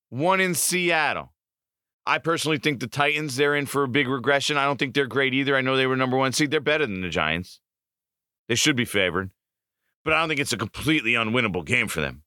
one 0.09 0.39
in 0.39 0.53
Seattle. 0.53 1.33
I 2.07 2.19
personally 2.19 2.57
think 2.57 2.79
the 2.79 2.87
Titans, 2.87 3.35
they're 3.35 3.55
in 3.55 3.65
for 3.65 3.83
a 3.83 3.87
big 3.87 4.07
regression. 4.07 4.57
I 4.57 4.63
don't 4.63 4.79
think 4.79 4.93
they're 4.93 5.07
great 5.07 5.33
either. 5.33 5.57
I 5.57 5.61
know 5.61 5.75
they 5.75 5.87
were 5.87 5.97
number 5.97 6.15
one 6.15 6.31
seed. 6.31 6.51
They're 6.51 6.61
better 6.61 6.85
than 6.85 7.01
the 7.01 7.09
Giants. 7.09 7.59
They 8.47 8.55
should 8.55 8.77
be 8.77 8.85
favored, 8.85 9.31
but 10.05 10.13
I 10.13 10.19
don't 10.19 10.29
think 10.29 10.39
it's 10.39 10.53
a 10.53 10.57
completely 10.57 11.11
unwinnable 11.11 11.65
game 11.65 11.89
for 11.89 11.99
them. 11.99 12.23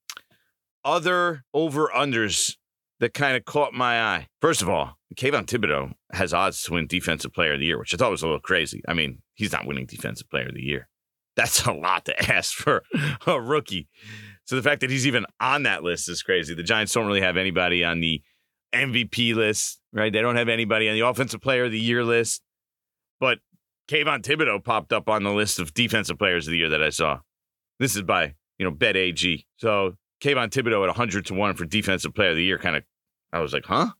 Other 0.84 1.44
over 1.54 1.88
unders 1.88 2.56
that 3.00 3.14
kind 3.14 3.36
of 3.36 3.46
caught 3.46 3.72
my 3.72 4.02
eye. 4.02 4.28
First 4.42 4.60
of 4.60 4.68
all, 4.68 4.98
Kayvon 5.16 5.46
Thibodeaux 5.46 5.94
has 6.12 6.34
odds 6.34 6.62
to 6.64 6.74
win 6.74 6.86
Defensive 6.86 7.32
Player 7.32 7.54
of 7.54 7.60
the 7.60 7.66
Year, 7.66 7.78
which 7.78 7.94
I 7.94 7.96
thought 7.96 8.10
was 8.10 8.22
a 8.22 8.26
little 8.26 8.40
crazy. 8.40 8.82
I 8.86 8.92
mean, 8.92 9.22
he's 9.34 9.52
not 9.52 9.66
winning 9.66 9.86
Defensive 9.86 10.28
Player 10.28 10.48
of 10.48 10.54
the 10.54 10.62
Year. 10.62 10.88
That's 11.36 11.64
a 11.64 11.72
lot 11.72 12.04
to 12.04 12.32
ask 12.32 12.52
for 12.52 12.82
a 13.26 13.40
rookie. 13.40 13.88
So 14.44 14.56
the 14.56 14.62
fact 14.62 14.82
that 14.82 14.90
he's 14.90 15.06
even 15.06 15.24
on 15.40 15.62
that 15.62 15.82
list 15.82 16.08
is 16.08 16.22
crazy. 16.22 16.54
The 16.54 16.62
Giants 16.62 16.92
don't 16.92 17.06
really 17.06 17.22
have 17.22 17.38
anybody 17.38 17.82
on 17.82 18.00
the 18.00 18.22
MVP 18.72 19.34
list, 19.34 19.80
right? 19.92 20.12
They 20.12 20.20
don't 20.20 20.36
have 20.36 20.48
anybody 20.48 20.88
on 20.88 20.94
the 20.94 21.06
Offensive 21.06 21.40
Player 21.40 21.64
of 21.64 21.72
the 21.72 21.80
Year 21.80 22.04
list. 22.04 22.42
But 23.18 23.38
Kayvon 23.88 24.22
Thibodeaux 24.22 24.64
popped 24.64 24.92
up 24.92 25.08
on 25.08 25.22
the 25.22 25.32
list 25.32 25.58
of 25.58 25.74
Defensive 25.74 26.18
Players 26.18 26.46
of 26.46 26.52
the 26.52 26.58
Year 26.58 26.70
that 26.70 26.82
I 26.82 26.90
saw. 26.90 27.20
This 27.78 27.96
is 27.96 28.02
by, 28.02 28.34
you 28.58 28.64
know, 28.64 28.70
Bet 28.70 28.96
AG. 28.96 29.46
So 29.56 29.94
Kayvon 30.22 30.48
Thibodeaux 30.48 30.82
at 30.82 30.88
100 30.88 31.26
to 31.26 31.34
1 31.34 31.54
for 31.54 31.64
Defensive 31.64 32.14
Player 32.14 32.30
of 32.30 32.36
the 32.36 32.44
Year 32.44 32.58
kind 32.58 32.76
of, 32.76 32.84
I 33.32 33.40
was 33.40 33.52
like, 33.52 33.64
huh? 33.66 33.90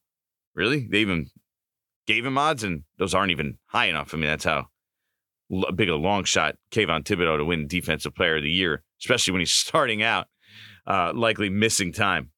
Really? 0.55 0.87
They 0.89 0.99
even 0.99 1.31
gave 2.07 2.25
him 2.25 2.39
odds, 2.39 2.65
and 2.65 2.83
those 2.99 3.15
aren't 3.15 3.31
even 3.31 3.59
high 3.67 3.87
enough. 3.87 4.15
I 4.15 4.17
mean, 4.17 4.27
that's 4.27 4.45
how 4.45 4.69
big 5.75 5.89
a 5.89 5.97
long 5.97 6.25
shot 6.25 6.57
Kayvon 6.71 7.03
Thibodeaux 7.05 7.39
to 7.39 7.45
win 7.45 7.67
Defensive 7.67 8.15
Player 8.15 8.37
of 8.37 8.43
the 8.43 8.51
Year, 8.51 8.83
especially 9.01 9.33
when 9.33 9.41
he's 9.41 9.53
starting 9.67 10.03
out, 10.03 10.29
uh, 10.87 11.13
likely 11.15 11.49
missing 11.49 11.93
time. 11.93 12.31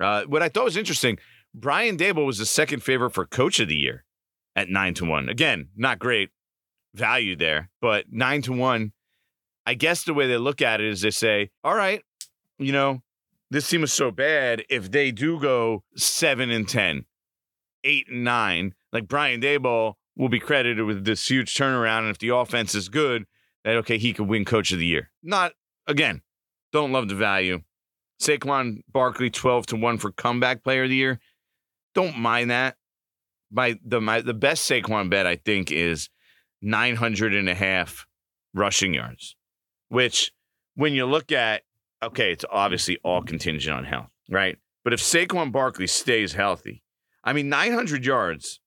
Uh, 0.00 0.24
what 0.24 0.42
I 0.42 0.48
thought 0.48 0.64
was 0.64 0.76
interesting, 0.76 1.18
Brian 1.54 1.96
Daboll 1.96 2.26
was 2.26 2.38
the 2.38 2.46
second 2.46 2.82
favorite 2.82 3.10
for 3.10 3.26
coach 3.26 3.60
of 3.60 3.68
the 3.68 3.76
year 3.76 4.04
at 4.56 4.68
nine 4.68 4.94
to 4.94 5.04
one. 5.04 5.28
Again, 5.28 5.68
not 5.76 5.98
great 5.98 6.30
value 6.94 7.36
there, 7.36 7.70
but 7.80 8.06
nine 8.10 8.42
to 8.42 8.52
one. 8.52 8.92
I 9.66 9.74
guess 9.74 10.04
the 10.04 10.14
way 10.14 10.26
they 10.26 10.38
look 10.38 10.60
at 10.60 10.80
it 10.80 10.86
is 10.86 11.02
they 11.02 11.10
say, 11.10 11.50
all 11.62 11.76
right, 11.76 12.02
you 12.58 12.72
know, 12.72 13.02
this 13.50 13.68
team 13.68 13.84
is 13.84 13.92
so 13.92 14.10
bad. 14.10 14.64
If 14.70 14.90
they 14.90 15.12
do 15.12 15.38
go 15.38 15.84
seven 15.94 16.50
and 16.50 16.68
10, 16.68 17.04
eight 17.84 18.08
and 18.08 18.24
nine, 18.24 18.74
like 18.92 19.06
Brian 19.06 19.40
Daboll 19.40 19.94
will 20.16 20.28
be 20.28 20.40
credited 20.40 20.84
with 20.84 21.04
this 21.04 21.28
huge 21.28 21.54
turnaround. 21.54 22.00
And 22.00 22.10
if 22.10 22.18
the 22.18 22.30
offense 22.30 22.74
is 22.74 22.88
good, 22.88 23.26
that 23.64 23.76
okay, 23.76 23.98
he 23.98 24.12
could 24.12 24.26
win 24.26 24.44
coach 24.44 24.72
of 24.72 24.78
the 24.78 24.86
year. 24.86 25.10
Not 25.22 25.52
again, 25.86 26.22
don't 26.72 26.92
love 26.92 27.08
the 27.08 27.14
value. 27.14 27.60
Saquon 28.20 28.82
Barkley, 28.88 29.30
12 29.30 29.66
to 29.66 29.76
1 29.76 29.98
for 29.98 30.12
comeback 30.12 30.62
player 30.62 30.84
of 30.84 30.90
the 30.90 30.96
year. 30.96 31.20
Don't 31.94 32.18
mind 32.18 32.50
that. 32.50 32.76
My 33.50 33.78
the 33.84 34.00
my 34.00 34.20
the 34.20 34.34
best 34.34 34.68
Saquon 34.68 35.10
bet, 35.10 35.26
I 35.26 35.36
think, 35.36 35.70
is 35.70 36.08
900 36.62 37.34
and 37.34 37.48
a 37.48 37.54
half 37.54 38.06
rushing 38.54 38.94
yards, 38.94 39.36
which 39.88 40.32
when 40.74 40.94
you 40.94 41.04
look 41.04 41.32
at, 41.32 41.62
okay, 42.02 42.32
it's 42.32 42.44
obviously 42.50 42.98
all 43.04 43.22
contingent 43.22 43.76
on 43.76 43.84
health, 43.84 44.10
right? 44.30 44.56
But 44.84 44.92
if 44.92 45.00
Saquon 45.00 45.52
Barkley 45.52 45.86
stays 45.86 46.32
healthy, 46.32 46.82
I 47.24 47.32
mean, 47.32 47.48
900 47.48 48.04
yards 48.04 48.60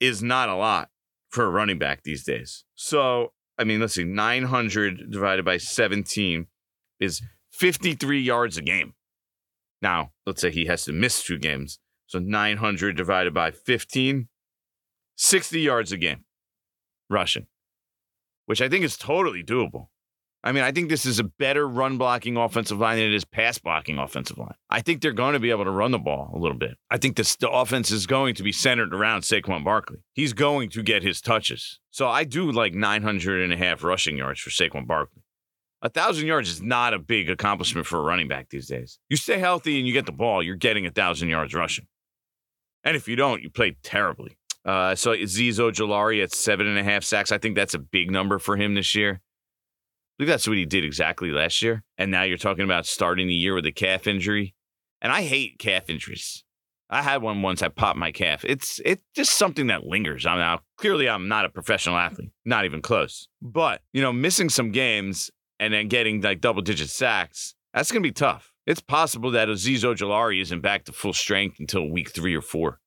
is 0.00 0.22
not 0.22 0.48
a 0.48 0.54
lot 0.54 0.90
for 1.30 1.44
a 1.44 1.50
running 1.50 1.78
back 1.78 2.02
these 2.02 2.24
days. 2.24 2.64
So, 2.74 3.32
I 3.58 3.64
mean, 3.64 3.80
let's 3.80 3.94
see, 3.94 4.04
900 4.04 5.10
divided 5.10 5.44
by 5.44 5.56
17 5.56 6.46
is 7.00 7.22
53 7.52 8.20
yards 8.20 8.58
a 8.58 8.62
game. 8.62 8.94
Now, 9.80 10.12
let's 10.26 10.40
say 10.40 10.50
he 10.50 10.66
has 10.66 10.84
to 10.84 10.92
miss 10.92 11.22
two 11.22 11.38
games. 11.38 11.78
So 12.14 12.20
900 12.20 12.96
divided 12.96 13.34
by 13.34 13.50
15, 13.50 14.28
60 15.16 15.60
yards 15.60 15.90
a 15.90 15.96
game 15.96 16.24
rushing, 17.10 17.48
which 18.46 18.62
I 18.62 18.68
think 18.68 18.84
is 18.84 18.96
totally 18.96 19.42
doable. 19.42 19.88
I 20.44 20.52
mean, 20.52 20.62
I 20.62 20.70
think 20.70 20.90
this 20.90 21.06
is 21.06 21.18
a 21.18 21.24
better 21.24 21.66
run 21.66 21.98
blocking 21.98 22.36
offensive 22.36 22.78
line 22.78 22.98
than 22.98 23.06
it 23.08 23.14
is 23.14 23.24
pass 23.24 23.58
blocking 23.58 23.98
offensive 23.98 24.38
line. 24.38 24.54
I 24.70 24.80
think 24.80 25.02
they're 25.02 25.10
going 25.10 25.32
to 25.32 25.40
be 25.40 25.50
able 25.50 25.64
to 25.64 25.72
run 25.72 25.90
the 25.90 25.98
ball 25.98 26.30
a 26.32 26.38
little 26.38 26.56
bit. 26.56 26.76
I 26.88 26.98
think 26.98 27.16
this, 27.16 27.34
the 27.34 27.50
offense 27.50 27.90
is 27.90 28.06
going 28.06 28.36
to 28.36 28.44
be 28.44 28.52
centered 28.52 28.94
around 28.94 29.22
Saquon 29.22 29.64
Barkley. 29.64 30.04
He's 30.12 30.34
going 30.34 30.70
to 30.70 30.84
get 30.84 31.02
his 31.02 31.20
touches. 31.20 31.80
So 31.90 32.06
I 32.06 32.22
do 32.22 32.52
like 32.52 32.74
900 32.74 33.42
and 33.42 33.52
a 33.52 33.56
half 33.56 33.82
rushing 33.82 34.16
yards 34.16 34.38
for 34.38 34.50
Saquon 34.50 34.86
Barkley. 34.86 35.24
A 35.82 35.88
thousand 35.88 36.28
yards 36.28 36.48
is 36.48 36.62
not 36.62 36.94
a 36.94 36.98
big 37.00 37.28
accomplishment 37.28 37.88
for 37.88 37.98
a 37.98 38.02
running 38.02 38.28
back 38.28 38.50
these 38.50 38.68
days. 38.68 39.00
You 39.10 39.16
stay 39.16 39.40
healthy 39.40 39.78
and 39.78 39.86
you 39.88 39.92
get 39.92 40.06
the 40.06 40.12
ball, 40.12 40.44
you're 40.44 40.54
getting 40.54 40.86
a 40.86 40.90
thousand 40.90 41.28
yards 41.28 41.52
rushing. 41.52 41.88
And 42.84 42.96
if 42.96 43.08
you 43.08 43.16
don't, 43.16 43.42
you 43.42 43.50
play 43.50 43.76
terribly. 43.82 44.36
Uh, 44.64 44.94
so 44.94 45.10
Azeez 45.10 45.58
Ojulari 45.58 46.22
at 46.22 46.32
seven 46.32 46.66
and 46.66 46.78
a 46.78 46.84
half 46.84 47.04
sacks. 47.04 47.32
I 47.32 47.38
think 47.38 47.56
that's 47.56 47.74
a 47.74 47.78
big 47.78 48.10
number 48.10 48.38
for 48.38 48.56
him 48.56 48.74
this 48.74 48.94
year. 48.94 49.20
I 49.20 50.16
believe 50.18 50.28
that's 50.28 50.46
what 50.46 50.56
he 50.56 50.64
did 50.64 50.84
exactly 50.84 51.30
last 51.30 51.60
year. 51.60 51.82
And 51.98 52.10
now 52.10 52.22
you're 52.22 52.38
talking 52.38 52.64
about 52.64 52.86
starting 52.86 53.26
the 53.26 53.34
year 53.34 53.54
with 53.54 53.66
a 53.66 53.72
calf 53.72 54.06
injury. 54.06 54.54
And 55.02 55.12
I 55.12 55.22
hate 55.22 55.58
calf 55.58 55.90
injuries. 55.90 56.44
I 56.88 57.02
had 57.02 57.22
one 57.22 57.42
once. 57.42 57.62
I 57.62 57.68
popped 57.68 57.98
my 57.98 58.12
calf. 58.12 58.44
It's 58.44 58.80
it's 58.84 59.02
just 59.16 59.34
something 59.34 59.66
that 59.66 59.84
lingers. 59.84 60.26
I'm 60.26 60.38
now 60.38 60.60
clearly 60.76 61.08
I'm 61.08 61.28
not 61.28 61.44
a 61.44 61.48
professional 61.48 61.96
athlete, 61.96 62.30
not 62.44 62.64
even 62.64 62.82
close. 62.82 63.26
But 63.42 63.82
you 63.92 64.00
know, 64.00 64.12
missing 64.12 64.48
some 64.48 64.70
games 64.70 65.30
and 65.58 65.74
then 65.74 65.88
getting 65.88 66.20
like 66.20 66.40
double 66.40 66.62
digit 66.62 66.90
sacks, 66.90 67.54
that's 67.72 67.90
gonna 67.90 68.02
be 68.02 68.12
tough. 68.12 68.53
It's 68.66 68.80
possible 68.80 69.30
that 69.32 69.48
Azeez 69.48 69.80
Ojulari 69.80 70.40
isn't 70.40 70.60
back 70.60 70.84
to 70.84 70.92
full 70.92 71.12
strength 71.12 71.60
until 71.60 71.88
week 71.88 72.10
three 72.10 72.34
or 72.34 72.40
four. 72.40 72.80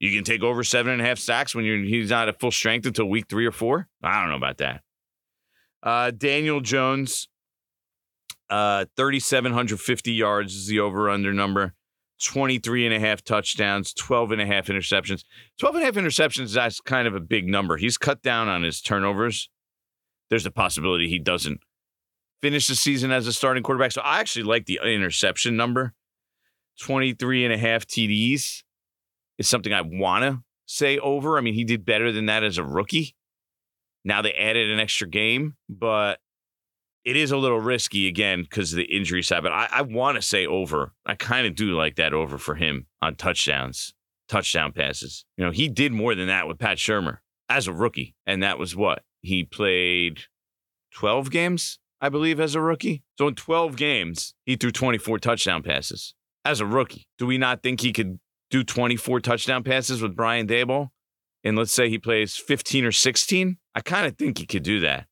You 0.00 0.14
can 0.14 0.24
take 0.24 0.42
over 0.42 0.64
seven 0.64 0.92
and 0.92 1.00
a 1.00 1.04
half 1.04 1.18
sacks 1.18 1.54
when 1.54 1.64
he's 1.64 2.10
not 2.10 2.28
at 2.28 2.40
full 2.40 2.50
strength 2.50 2.84
until 2.86 3.06
week 3.06 3.26
three 3.28 3.46
or 3.46 3.52
four. 3.52 3.88
I 4.02 4.20
don't 4.20 4.30
know 4.30 4.36
about 4.36 4.58
that. 4.58 4.82
Uh, 5.82 6.10
Daniel 6.10 6.60
Jones, 6.60 7.28
uh, 8.50 8.86
3,750 8.96 10.12
yards 10.12 10.54
is 10.54 10.66
the 10.66 10.80
over 10.80 11.08
under 11.08 11.32
number. 11.32 11.74
23 12.22 12.86
and 12.86 12.94
a 12.94 13.00
half 13.00 13.22
touchdowns, 13.22 13.92
12 13.92 14.32
and 14.32 14.40
a 14.40 14.46
half 14.46 14.66
interceptions. 14.66 15.24
12 15.58 15.76
and 15.76 15.82
a 15.82 15.86
half 15.86 15.94
interceptions, 15.94 16.54
that's 16.54 16.80
kind 16.80 17.06
of 17.06 17.14
a 17.14 17.20
big 17.20 17.46
number. 17.46 17.76
He's 17.76 17.98
cut 17.98 18.22
down 18.22 18.48
on 18.48 18.62
his 18.62 18.80
turnovers. 18.80 19.50
There's 20.30 20.46
a 20.46 20.50
possibility 20.50 21.08
he 21.08 21.18
doesn't 21.18 21.60
finish 22.44 22.66
the 22.66 22.74
season 22.74 23.10
as 23.10 23.26
a 23.26 23.32
starting 23.32 23.62
quarterback. 23.62 23.90
So 23.90 24.02
I 24.02 24.20
actually 24.20 24.42
like 24.42 24.66
the 24.66 24.78
interception 24.84 25.56
number. 25.56 25.94
23 26.82 27.46
and 27.46 27.54
a 27.54 27.56
half 27.56 27.86
TDs 27.86 28.64
is 29.38 29.48
something 29.48 29.72
I 29.72 29.80
want 29.80 30.24
to 30.24 30.42
say 30.66 30.98
over. 30.98 31.38
I 31.38 31.40
mean, 31.40 31.54
he 31.54 31.64
did 31.64 31.86
better 31.86 32.12
than 32.12 32.26
that 32.26 32.44
as 32.44 32.58
a 32.58 32.62
rookie. 32.62 33.16
Now 34.04 34.20
they 34.20 34.34
added 34.34 34.68
an 34.68 34.78
extra 34.78 35.08
game, 35.08 35.56
but 35.70 36.20
it 37.06 37.16
is 37.16 37.30
a 37.30 37.38
little 37.38 37.60
risky 37.60 38.08
again 38.08 38.42
because 38.42 38.74
of 38.74 38.76
the 38.76 38.94
injury 38.94 39.22
side. 39.22 39.42
But 39.42 39.52
I, 39.52 39.68
I 39.72 39.80
want 39.80 40.16
to 40.16 40.22
say 40.22 40.44
over. 40.44 40.92
I 41.06 41.14
kind 41.14 41.46
of 41.46 41.54
do 41.54 41.74
like 41.74 41.96
that 41.96 42.12
over 42.12 42.36
for 42.36 42.56
him 42.56 42.88
on 43.00 43.14
touchdowns, 43.14 43.94
touchdown 44.28 44.72
passes. 44.72 45.24
You 45.38 45.46
know, 45.46 45.50
he 45.50 45.70
did 45.70 45.92
more 45.92 46.14
than 46.14 46.26
that 46.26 46.46
with 46.46 46.58
Pat 46.58 46.76
Shurmur 46.76 47.20
as 47.48 47.68
a 47.68 47.72
rookie. 47.72 48.14
And 48.26 48.42
that 48.42 48.58
was 48.58 48.76
what? 48.76 49.02
He 49.22 49.44
played 49.44 50.24
12 50.92 51.30
games, 51.30 51.78
I 52.04 52.10
believe, 52.10 52.38
as 52.38 52.54
a 52.54 52.60
rookie. 52.60 53.02
So 53.16 53.28
in 53.28 53.34
12 53.34 53.76
games, 53.76 54.34
he 54.44 54.56
threw 54.56 54.70
24 54.70 55.20
touchdown 55.20 55.62
passes 55.62 56.14
as 56.44 56.60
a 56.60 56.66
rookie. 56.66 57.06
Do 57.16 57.24
we 57.24 57.38
not 57.38 57.62
think 57.62 57.80
he 57.80 57.94
could 57.94 58.20
do 58.50 58.62
24 58.62 59.20
touchdown 59.20 59.62
passes 59.62 60.02
with 60.02 60.14
Brian 60.14 60.46
Daboll? 60.46 60.88
And 61.44 61.56
let's 61.56 61.72
say 61.72 61.88
he 61.88 61.96
plays 61.96 62.36
15 62.36 62.84
or 62.84 62.92
16? 62.92 63.56
I 63.74 63.80
kind 63.80 64.06
of 64.06 64.18
think 64.18 64.36
he 64.36 64.44
could 64.44 64.64
do 64.64 64.80
that. 64.80 65.06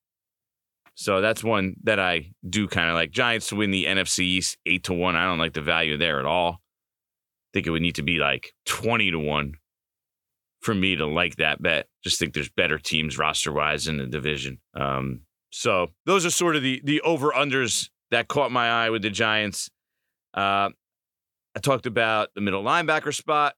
So 0.93 1.23
that's 1.23 1.43
one 1.43 1.77
that 1.85 1.99
I 1.99 2.33
do 2.47 2.69
kind 2.69 2.91
of 2.91 2.95
like. 2.95 3.11
Giants 3.11 3.49
to 3.49 3.57
win 3.57 3.71
the 3.71 3.87
NFC 3.87 4.19
East 4.19 4.59
eight 4.67 4.85
to 4.85 4.93
one. 4.93 5.17
I 5.17 5.25
don't 5.25 5.39
like 5.39 5.55
the 5.55 5.63
value 5.63 5.97
there 5.97 6.19
at 6.19 6.27
all. 6.27 6.61
I 6.61 7.49
think 7.55 7.67
it 7.67 7.71
would 7.71 7.81
need 7.81 7.95
to 7.95 8.03
be 8.03 8.19
like 8.19 8.53
20 8.67 9.13
to 9.13 9.19
one 9.19 9.55
for 10.61 10.75
me 10.75 10.97
to 10.97 11.07
like 11.07 11.37
that 11.37 11.63
bet. 11.63 11.87
Just 12.05 12.19
think 12.19 12.35
there's 12.35 12.51
better 12.51 12.77
teams 12.77 13.17
roster 13.17 13.51
wise 13.51 13.89
in 13.89 13.97
the 13.97 14.07
division. 14.07 14.59
Um, 14.75 15.23
so 15.53 15.89
those 16.07 16.25
are 16.25 16.31
sort 16.31 16.57
of 16.57 16.63
the 16.63 16.81
the 16.83 17.01
over 17.03 17.31
unders 17.31 17.91
that 18.11 18.27
caught 18.27 18.51
my 18.51 18.69
eye 18.69 18.91
with 18.91 19.03
the 19.03 19.11
Giants. 19.11 19.71
Uh, 20.35 20.71
I 21.55 21.61
talked 21.61 21.87
about 21.87 22.31
the 22.35 22.41
middle 22.41 22.65
linebacker 22.65 23.15
spot. 23.15 23.55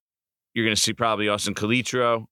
You're 0.52 0.64
going 0.64 0.76
to 0.76 0.80
see 0.80 0.92
probably 0.92 1.28
Austin 1.28 1.54
Calitro, 1.54 2.26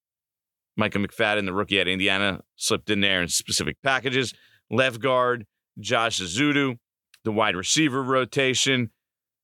Micah 0.76 0.98
McFadden, 0.98 1.46
the 1.46 1.52
rookie 1.52 1.80
at 1.80 1.88
Indiana, 1.88 2.40
slipped 2.56 2.90
in 2.90 3.00
there 3.00 3.22
in 3.22 3.28
specific 3.28 3.76
packages. 3.82 4.34
Left 4.70 5.00
guard, 5.00 5.46
Josh 5.78 6.20
Ezeudu, 6.20 6.76
the 7.24 7.32
wide 7.32 7.56
receiver 7.56 8.02
rotation. 8.02 8.90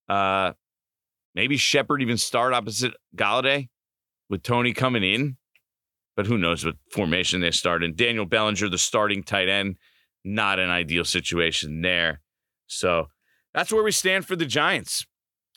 Uh, 0.09 0.53
maybe 1.35 1.57
Shepard 1.57 2.03
even 2.03 2.17
start 2.17 2.55
opposite 2.55 2.95
Golladay 3.15 3.69
with 4.29 4.43
Toney 4.43 4.73
coming 4.73 5.05
in, 5.05 5.37
but 6.17 6.27
who 6.27 6.39
knows 6.39 6.65
what 6.65 6.77
formation 6.93 7.41
they 7.41 7.51
start 7.51 7.85
in. 7.85 7.95
Daniel 7.95 8.27
Bellinger, 8.27 8.69
the 8.69 8.79
starting 8.79 9.23
tight 9.23 9.49
end, 9.49 9.77
not 10.25 10.59
an 10.59 10.71
ideal 10.71 11.05
situation 11.05 11.83
there. 11.83 12.21
So 12.67 13.09
that's 13.55 13.73
where 13.73 13.83
we 13.83 13.93
stand 13.93 14.27
for 14.27 14.37
the 14.37 14.47
Giants. 14.47 15.07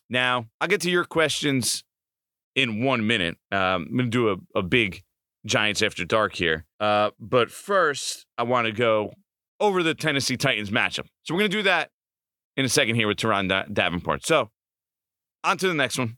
Now, 0.09 0.47
I'll 0.59 0.67
get 0.67 0.81
to 0.81 0.89
your 0.91 1.05
questions 1.05 1.83
in 2.55 2.83
one 2.83 3.07
minute. 3.07 3.37
Um, 3.51 3.87
I'm 3.89 3.97
going 3.97 4.11
to 4.11 4.17
do 4.17 4.29
a, 4.29 4.59
a 4.59 4.63
big 4.63 5.03
Giants 5.45 5.81
after 5.81 6.05
dark 6.05 6.35
here. 6.35 6.65
Uh, 6.79 7.11
but 7.19 7.51
first, 7.51 8.25
I 8.37 8.43
want 8.43 8.67
to 8.67 8.73
go 8.73 9.13
over 9.59 9.83
the 9.83 9.93
Tennessee 9.93 10.37
Titans 10.37 10.69
matchup. 10.69 11.05
So 11.23 11.33
we're 11.33 11.41
going 11.41 11.51
to 11.51 11.57
do 11.57 11.63
that 11.63 11.89
in 12.57 12.65
a 12.65 12.69
second 12.69 12.95
here 12.95 13.07
with 13.07 13.17
Turron 13.17 13.73
Davenport. 13.73 14.25
So 14.25 14.49
on 15.43 15.57
to 15.57 15.67
the 15.67 15.73
next 15.73 15.97
one. 15.97 16.17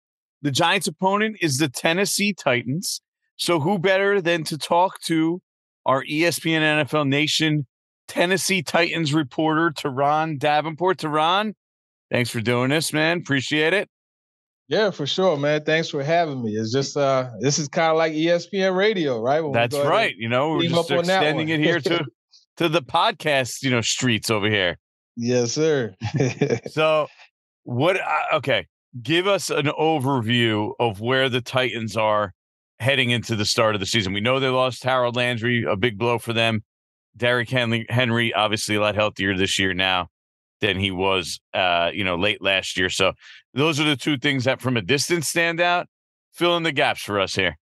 The 0.41 0.51
Giants' 0.51 0.87
opponent 0.87 1.37
is 1.41 1.57
the 1.57 1.69
Tennessee 1.69 2.33
Titans. 2.33 3.01
So, 3.37 3.59
who 3.59 3.79
better 3.79 4.21
than 4.21 4.43
to 4.45 4.57
talk 4.57 5.01
to 5.01 5.41
our 5.85 6.03
ESPN 6.03 6.61
NFL 6.61 7.07
Nation 7.07 7.65
Tennessee 8.07 8.61
Titans 8.61 9.13
reporter, 9.13 9.71
Turron 9.71 10.37
Davenport? 10.37 10.97
Turron, 10.97 11.53
thanks 12.11 12.29
for 12.29 12.41
doing 12.41 12.69
this, 12.69 12.93
man. 12.93 13.17
Appreciate 13.19 13.73
it. 13.73 13.89
Yeah, 14.67 14.89
for 14.89 15.05
sure, 15.05 15.37
man. 15.37 15.65
Thanks 15.65 15.89
for 15.89 16.01
having 16.01 16.41
me. 16.41 16.51
It's 16.51 16.71
just 16.71 16.95
uh 16.95 17.29
this 17.41 17.59
is 17.59 17.67
kind 17.67 17.91
of 17.91 17.97
like 17.97 18.13
ESPN 18.13 18.75
radio, 18.75 19.19
right? 19.19 19.41
When 19.41 19.51
That's 19.51 19.75
right. 19.75 20.15
You 20.17 20.29
know, 20.29 20.51
we're 20.51 20.69
just 20.69 20.89
extending 20.89 21.49
it 21.49 21.59
here 21.59 21.81
to 21.81 22.05
to 22.57 22.69
the 22.69 22.81
podcast, 22.81 23.63
you 23.63 23.69
know, 23.69 23.81
streets 23.81 24.29
over 24.29 24.49
here. 24.49 24.77
Yes, 25.17 25.51
sir. 25.51 25.93
So, 26.69 27.07
what? 27.63 27.99
Uh, 27.99 28.37
okay, 28.37 28.67
give 29.01 29.27
us 29.27 29.49
an 29.49 29.67
overview 29.67 30.73
of 30.79 30.99
where 30.99 31.29
the 31.29 31.41
Titans 31.41 31.95
are 31.95 32.33
heading 32.79 33.11
into 33.11 33.35
the 33.35 33.45
start 33.45 33.75
of 33.75 33.79
the 33.79 33.85
season. 33.85 34.11
We 34.11 34.21
know 34.21 34.39
they 34.39 34.47
lost 34.47 34.83
Harold 34.83 35.15
Landry, 35.15 35.63
a 35.63 35.75
big 35.75 35.97
blow 35.97 36.17
for 36.17 36.33
them. 36.33 36.63
Derrick 37.15 37.49
Henry, 37.49 37.85
Henry, 37.89 38.33
obviously 38.33 38.75
a 38.75 38.81
lot 38.81 38.95
healthier 38.95 39.35
this 39.35 39.59
year 39.59 39.73
now 39.73 40.07
than 40.61 40.77
he 40.79 40.91
was, 40.91 41.39
uh, 41.53 41.91
you 41.93 42.03
know, 42.03 42.15
late 42.15 42.41
last 42.41 42.77
year. 42.77 42.89
So, 42.89 43.13
those 43.53 43.79
are 43.79 43.83
the 43.83 43.97
two 43.97 44.17
things 44.17 44.45
that, 44.45 44.61
from 44.61 44.77
a 44.77 44.81
distance, 44.81 45.27
stand 45.27 45.59
out. 45.59 45.87
Fill 46.33 46.55
in 46.55 46.63
the 46.63 46.71
gaps 46.71 47.01
for 47.01 47.19
us 47.19 47.35
here. 47.35 47.57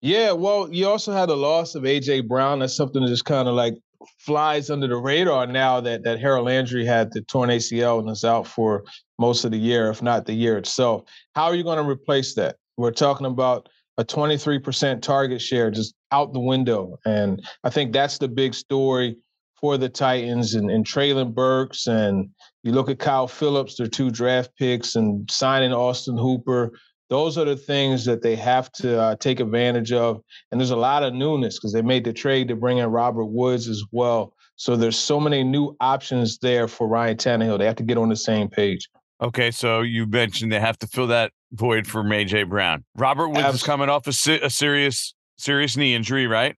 yeah, 0.00 0.30
well, 0.30 0.72
you 0.72 0.86
also 0.86 1.12
had 1.12 1.28
the 1.28 1.36
loss 1.36 1.74
of 1.74 1.82
AJ 1.82 2.28
Brown. 2.28 2.60
That's 2.60 2.76
something 2.76 3.02
that 3.02 3.08
just 3.08 3.24
kind 3.24 3.48
of 3.48 3.54
like 3.54 3.74
flies 4.18 4.70
under 4.70 4.86
the 4.86 4.96
radar 4.96 5.46
now 5.48 5.80
that 5.80 6.04
that 6.04 6.20
Harold 6.20 6.46
Landry 6.46 6.86
had 6.86 7.12
the 7.12 7.22
torn 7.22 7.50
ACL 7.50 7.98
and 7.98 8.08
is 8.08 8.24
out 8.24 8.46
for 8.46 8.84
most 9.18 9.44
of 9.44 9.50
the 9.50 9.58
year, 9.58 9.90
if 9.90 10.02
not 10.02 10.26
the 10.26 10.32
year 10.32 10.56
itself. 10.56 11.02
How 11.34 11.44
are 11.44 11.54
you 11.54 11.64
going 11.64 11.82
to 11.82 11.88
replace 11.88 12.34
that? 12.34 12.56
We're 12.76 12.92
talking 12.92 13.26
about 13.26 13.68
a 13.98 14.04
23% 14.04 15.02
target 15.02 15.42
share 15.42 15.70
just 15.70 15.94
out 16.12 16.32
the 16.32 16.40
window. 16.40 16.98
And 17.04 17.44
I 17.64 17.70
think 17.70 17.92
that's 17.92 18.18
the 18.18 18.28
big 18.28 18.54
story 18.54 19.16
for 19.60 19.76
the 19.76 19.88
Titans 19.88 20.54
and, 20.54 20.70
and 20.70 20.86
Treylon 20.86 21.34
Burks. 21.34 21.88
And 21.88 22.30
you 22.62 22.72
look 22.72 22.88
at 22.88 23.00
Kyle 23.00 23.26
Phillips, 23.26 23.76
their 23.76 23.88
two 23.88 24.10
draft 24.10 24.50
picks, 24.56 24.94
and 24.94 25.28
signing 25.30 25.72
Austin 25.72 26.16
Hooper. 26.16 26.70
Those 27.10 27.36
are 27.38 27.44
the 27.44 27.56
things 27.56 28.04
that 28.04 28.22
they 28.22 28.36
have 28.36 28.70
to 28.72 29.00
uh, 29.00 29.16
take 29.16 29.40
advantage 29.40 29.92
of. 29.92 30.20
And 30.52 30.60
there's 30.60 30.70
a 30.70 30.76
lot 30.76 31.02
of 31.02 31.14
newness 31.14 31.58
because 31.58 31.72
they 31.72 31.82
made 31.82 32.04
the 32.04 32.12
trade 32.12 32.48
to 32.48 32.56
bring 32.56 32.78
in 32.78 32.86
Robert 32.86 33.24
Woods 33.24 33.66
as 33.66 33.82
well. 33.90 34.34
So 34.56 34.76
there's 34.76 34.98
so 34.98 35.18
many 35.18 35.42
new 35.42 35.76
options 35.80 36.38
there 36.38 36.68
for 36.68 36.86
Ryan 36.86 37.16
Tannehill. 37.16 37.58
They 37.58 37.66
have 37.66 37.76
to 37.76 37.82
get 37.82 37.96
on 37.96 38.08
the 38.08 38.16
same 38.16 38.48
page. 38.48 38.88
Okay, 39.20 39.50
so 39.50 39.80
you 39.80 40.06
mentioned 40.06 40.52
they 40.52 40.60
have 40.60 40.78
to 40.78 40.86
fill 40.86 41.08
that 41.08 41.32
void 41.52 41.86
for 41.86 42.02
AJ 42.04 42.48
Brown. 42.48 42.84
Robert 42.96 43.28
Woods 43.28 43.54
is 43.54 43.62
coming 43.62 43.88
off 43.88 44.06
a, 44.06 44.12
se- 44.12 44.40
a 44.40 44.50
serious 44.50 45.14
serious 45.36 45.76
knee 45.76 45.94
injury, 45.94 46.26
right? 46.26 46.54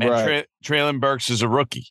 And 0.00 0.10
right. 0.10 0.46
Tra- 0.62 0.76
Treylon 0.76 1.00
Burks 1.00 1.30
is 1.30 1.42
a 1.42 1.48
rookie. 1.48 1.86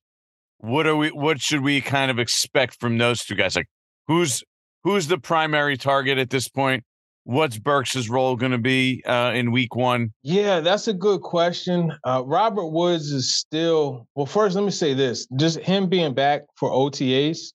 What 0.57 0.87
are 0.87 0.95
we? 0.95 1.09
What 1.09 1.39
should 1.39 1.61
we 1.61 1.81
kind 1.81 2.11
of 2.11 2.19
expect 2.19 2.79
from 2.79 2.97
those 2.97 3.23
two 3.23 3.35
guys? 3.35 3.55
Like, 3.55 3.67
who's 4.07 4.43
who's 4.83 5.07
the 5.07 5.17
primary 5.17 5.77
target 5.77 6.17
at 6.17 6.31
this 6.31 6.49
point? 6.49 6.83
What's 7.23 7.57
Burks' 7.57 8.07
role 8.07 8.37
going 8.37 8.53
to 8.53 8.57
be 8.57 9.03
uh, 9.05 9.33
in 9.35 9.51
Week 9.51 9.75
One? 9.75 10.13
Yeah, 10.23 10.61
that's 10.61 10.87
a 10.87 10.93
good 10.93 11.21
question. 11.21 11.93
Uh, 12.05 12.23
Robert 12.25 12.67
Woods 12.67 13.11
is 13.11 13.37
still 13.37 14.07
well. 14.15 14.25
First, 14.25 14.55
let 14.55 14.63
me 14.63 14.71
say 14.71 14.93
this: 14.93 15.27
just 15.37 15.59
him 15.59 15.87
being 15.87 16.13
back 16.13 16.43
for 16.55 16.71
OTAs 16.71 17.51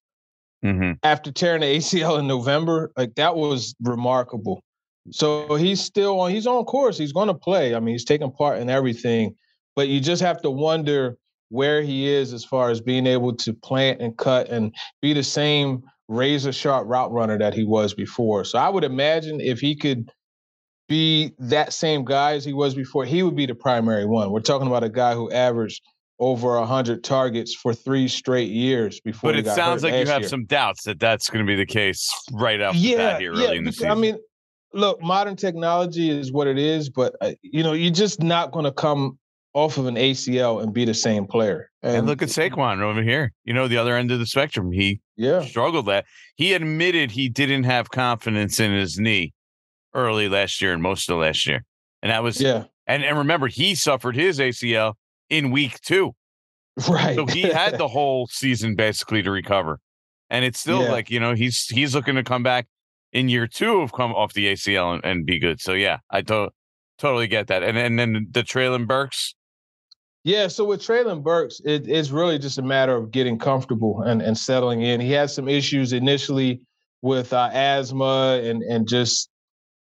Mm-hmm. 0.64 0.92
after 1.02 1.32
tearing 1.32 1.62
the 1.62 1.66
ACL 1.66 2.20
in 2.20 2.28
November, 2.28 2.92
like 2.96 3.16
that 3.16 3.34
was 3.34 3.74
remarkable. 3.82 4.62
So 5.10 5.56
he's 5.56 5.80
still 5.80 6.20
on. 6.20 6.30
He's 6.30 6.46
on 6.46 6.64
course. 6.64 6.96
He's 6.96 7.12
going 7.12 7.28
to 7.28 7.34
play. 7.34 7.74
I 7.74 7.80
mean, 7.80 7.94
he's 7.94 8.04
taking 8.04 8.30
part 8.30 8.60
in 8.60 8.70
everything, 8.70 9.34
but 9.74 9.88
you 9.88 10.00
just 10.00 10.22
have 10.22 10.40
to 10.42 10.50
wonder 10.50 11.16
where 11.48 11.82
he 11.82 12.08
is 12.08 12.32
as 12.32 12.44
far 12.44 12.70
as 12.70 12.80
being 12.80 13.06
able 13.06 13.34
to 13.36 13.52
plant 13.52 14.00
and 14.00 14.16
cut 14.16 14.48
and 14.48 14.74
be 15.00 15.12
the 15.12 15.24
same 15.24 15.82
razor 16.08 16.52
sharp 16.52 16.86
route 16.86 17.10
runner 17.10 17.38
that 17.38 17.54
he 17.54 17.64
was 17.64 17.92
before. 17.94 18.44
So 18.44 18.58
I 18.58 18.68
would 18.68 18.84
imagine 18.84 19.40
if 19.40 19.60
he 19.60 19.74
could 19.74 20.10
be 20.88 21.32
that 21.38 21.72
same 21.72 22.04
guy 22.04 22.34
as 22.34 22.44
he 22.44 22.52
was 22.52 22.74
before, 22.74 23.04
he 23.04 23.22
would 23.22 23.36
be 23.36 23.46
the 23.46 23.54
primary 23.54 24.06
one. 24.06 24.30
We're 24.30 24.40
talking 24.40 24.66
about 24.66 24.84
a 24.84 24.88
guy 24.88 25.14
who 25.14 25.30
averaged 25.30 25.82
over 26.22 26.56
100 26.60 27.02
targets 27.02 27.52
for 27.52 27.74
three 27.74 28.06
straight 28.06 28.48
years 28.48 29.00
before 29.00 29.32
But 29.32 29.40
it 29.40 29.46
sounds 29.46 29.82
like 29.82 29.94
you 29.94 30.06
have 30.06 30.20
year. 30.22 30.28
some 30.28 30.44
doubts 30.44 30.84
that 30.84 31.00
that's 31.00 31.28
going 31.28 31.44
to 31.44 31.50
be 31.50 31.56
the 31.56 31.66
case 31.66 32.08
right 32.32 32.60
off 32.60 32.74
the 32.74 32.80
yeah, 32.80 32.96
bat 32.96 33.20
here 33.20 33.32
early 33.32 33.42
yeah, 33.42 33.50
in 33.52 33.64
the 33.64 33.72
season. 33.72 33.90
I 33.90 33.94
mean, 33.96 34.18
look, 34.72 35.02
modern 35.02 35.34
technology 35.34 36.10
is 36.10 36.30
what 36.30 36.46
it 36.46 36.58
is, 36.58 36.88
but 36.88 37.16
uh, 37.20 37.32
you 37.42 37.64
know, 37.64 37.72
you're 37.72 37.90
just 37.92 38.22
not 38.22 38.52
going 38.52 38.64
to 38.64 38.70
come 38.72 39.18
off 39.52 39.78
of 39.78 39.86
an 39.86 39.96
ACL 39.96 40.62
and 40.62 40.72
be 40.72 40.84
the 40.84 40.94
same 40.94 41.26
player. 41.26 41.68
and 41.82 42.06
look 42.06 42.22
at 42.22 42.28
Saquon 42.28 42.80
over 42.80 43.02
here. 43.02 43.32
You 43.44 43.52
know, 43.52 43.66
the 43.66 43.76
other 43.76 43.96
end 43.96 44.12
of 44.12 44.20
the 44.20 44.26
spectrum. 44.26 44.70
He 44.70 45.00
Yeah, 45.16 45.44
struggled 45.44 45.86
that. 45.86 46.04
He 46.36 46.52
admitted 46.52 47.10
he 47.10 47.28
didn't 47.28 47.64
have 47.64 47.90
confidence 47.90 48.60
in 48.60 48.70
his 48.72 48.96
knee 48.96 49.32
early 49.92 50.28
last 50.28 50.62
year 50.62 50.72
and 50.72 50.80
most 50.80 51.10
of 51.10 51.18
last 51.18 51.46
year. 51.48 51.64
And 52.00 52.12
that 52.12 52.22
was 52.22 52.40
yeah, 52.40 52.64
and, 52.86 53.04
and 53.04 53.18
remember 53.18 53.48
he 53.48 53.74
suffered 53.74 54.14
his 54.14 54.38
ACL 54.38 54.94
in 55.32 55.50
week 55.50 55.80
two. 55.80 56.12
right. 56.88 57.16
So 57.16 57.26
he 57.26 57.42
had 57.42 57.78
the 57.78 57.88
whole 57.96 58.26
season 58.28 58.74
basically 58.76 59.22
to 59.22 59.30
recover. 59.30 59.80
And 60.30 60.44
it's 60.44 60.60
still 60.60 60.82
Yeah. 60.84 60.92
like, 60.92 61.10
you 61.10 61.18
know, 61.20 61.34
he's 61.34 61.66
he's 61.66 61.94
looking 61.94 62.14
to 62.16 62.22
come 62.22 62.42
back 62.42 62.66
in 63.12 63.28
year 63.28 63.46
two 63.46 63.80
of 63.80 63.92
come 63.92 64.12
off 64.12 64.32
the 64.34 64.46
ACL 64.52 64.94
and, 64.94 65.04
and 65.04 65.26
be 65.26 65.38
good. 65.38 65.60
So 65.60 65.72
yeah, 65.72 65.98
I 66.10 66.22
to- 66.22 66.50
totally 66.98 67.26
get 67.26 67.48
that. 67.48 67.62
And 67.62 67.76
and 67.76 67.98
then 67.98 68.28
the 68.30 68.42
Treylon 68.42 68.86
Burks. 68.86 69.34
Yeah, 70.24 70.46
so 70.48 70.64
with 70.64 70.80
Treylon 70.80 71.22
Burks, 71.24 71.60
it, 71.64 71.88
it's 71.88 72.10
really 72.10 72.38
just 72.38 72.56
a 72.56 72.62
matter 72.62 72.94
of 72.96 73.10
getting 73.10 73.38
comfortable 73.40 74.02
and, 74.02 74.22
and 74.22 74.38
settling 74.38 74.82
in. 74.82 75.00
He 75.00 75.10
had 75.10 75.30
some 75.30 75.48
issues 75.48 75.92
initially 75.92 76.60
with 77.02 77.32
uh, 77.32 77.50
asthma 77.52 78.40
and 78.44 78.62
and 78.62 78.86
just 78.88 79.28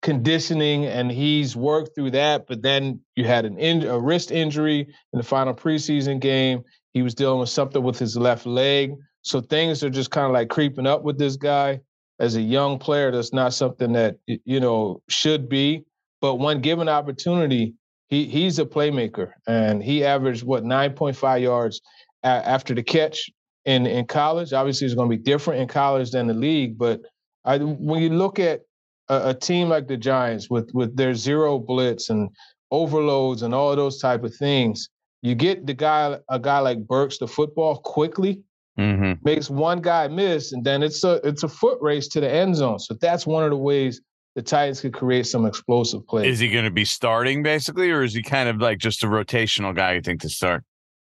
conditioning, 0.05 0.85
and 0.85 1.11
he's 1.11 1.57
worked 1.57 1.95
through 1.95 2.11
that. 2.13 2.47
But 2.47 2.63
then 2.63 3.01
you 3.17 3.25
had 3.25 3.47
an 3.47 3.59
in, 3.59 3.85
a 3.85 3.99
wrist 3.99 4.31
injury 4.31 4.81
in 4.81 5.17
the 5.17 5.25
final 5.25 5.55
preseason 5.55 6.21
game. 6.21 6.63
He 6.93 7.03
was 7.03 7.15
dealing 7.15 7.41
with 7.41 7.49
something 7.49 7.83
with 7.83 7.99
his 7.99 8.17
left 8.17 8.47
leg, 8.47 8.93
so 9.23 9.41
things 9.41 9.83
are 9.83 9.91
just 9.91 10.13
kind 10.13 10.27
of 10.27 10.33
like 10.33 10.51
creeping 10.51 10.87
up 10.87 11.03
with 11.03 11.19
this 11.19 11.37
guy. 11.37 11.81
As 12.21 12.37
a 12.37 12.41
young 12.41 12.79
player, 12.79 13.11
that's 13.11 13.33
not 13.33 13.55
something 13.55 13.93
that 13.95 14.19
you 14.27 14.61
know 14.61 15.03
should 15.09 15.49
be. 15.49 15.85
But 16.21 16.37
when 16.37 16.61
given 16.61 16.89
opportunity, 16.89 17.75
he 18.09 18.27
he's 18.27 18.61
a 18.61 18.67
playmaker, 18.67 19.33
and 19.49 19.83
he 19.83 20.05
averaged 20.05 20.45
what 20.45 20.63
9.5 20.65 21.41
yards 21.43 21.81
a- 22.23 22.27
after 22.29 22.75
the 22.75 22.83
catch 22.83 23.31
in 23.65 23.87
in 23.87 24.05
college. 24.07 24.53
Obviously, 24.53 24.85
it's 24.85 24.95
going 24.95 25.11
to 25.11 25.17
be 25.17 25.23
different 25.23 25.63
in 25.63 25.67
college 25.67 26.11
than 26.13 26.29
the 26.29 26.35
league, 26.35 26.79
but 26.79 27.01
I, 27.45 27.59
when 27.59 28.03
you 28.03 28.11
look 28.11 28.39
at 28.39 28.61
a, 29.09 29.31
a 29.31 29.35
team 29.35 29.69
like 29.69 29.89
the 29.89 29.97
Giants 29.97 30.51
with 30.51 30.71
with 30.75 30.97
their 30.97 31.15
zero 31.15 31.59
blitz 31.59 32.11
and 32.11 32.29
overloads 32.71 33.43
and 33.43 33.55
all 33.55 33.75
those 33.77 34.01
type 34.01 34.25
of 34.25 34.35
things, 34.35 34.89
you 35.23 35.35
get 35.35 35.67
the 35.67 35.75
guy 35.75 36.19
a 36.29 36.39
guy 36.39 36.59
like 36.59 36.87
Burks 36.87 37.19
the 37.19 37.29
football 37.29 37.79
quickly, 37.79 38.43
Mm-hmm. 38.77 39.25
makes 39.25 39.49
one 39.49 39.81
guy 39.81 40.09
miss, 40.09 40.51
and 40.51 40.65
then 40.65 40.83
it's 40.83 41.05
a 41.05 41.21
it's 41.23 41.45
a 41.45 41.49
foot 41.49 41.79
race 41.81 42.09
to 42.09 42.21
the 42.21 42.29
end 42.29 42.57
zone. 42.57 42.81
So 42.81 42.95
that's 42.95 43.25
one 43.25 43.45
of 43.45 43.51
the 43.51 43.57
ways 43.57 44.01
the 44.35 44.43
Titans 44.43 44.81
could 44.81 44.93
create 44.93 45.29
some 45.29 45.47
explosive 45.47 46.05
plays. 46.09 46.27
Is 46.27 46.39
he 46.41 46.51
going 46.51 46.65
to 46.65 46.73
be 46.73 46.85
starting 46.85 47.45
basically, 47.45 47.93
or 47.93 48.03
is 48.03 48.15
he 48.15 48.23
kind 48.25 48.49
of 48.49 48.57
like 48.57 48.79
just 48.79 49.05
a 49.05 49.07
rotational 49.07 49.77
guy? 49.77 49.93
You 49.93 50.01
think 50.01 50.23
to 50.23 50.29
start? 50.29 50.65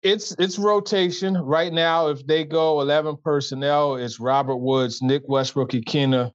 It's 0.02 0.36
it's 0.38 0.58
rotation 0.58 1.34
right 1.38 1.72
now. 1.72 2.08
If 2.08 2.26
they 2.26 2.44
go 2.44 2.82
eleven 2.82 3.16
personnel, 3.24 3.96
it's 3.96 4.20
Robert 4.20 4.58
Woods, 4.58 5.00
Nick 5.00 5.22
Westbrook-Ikhine, 5.26 6.30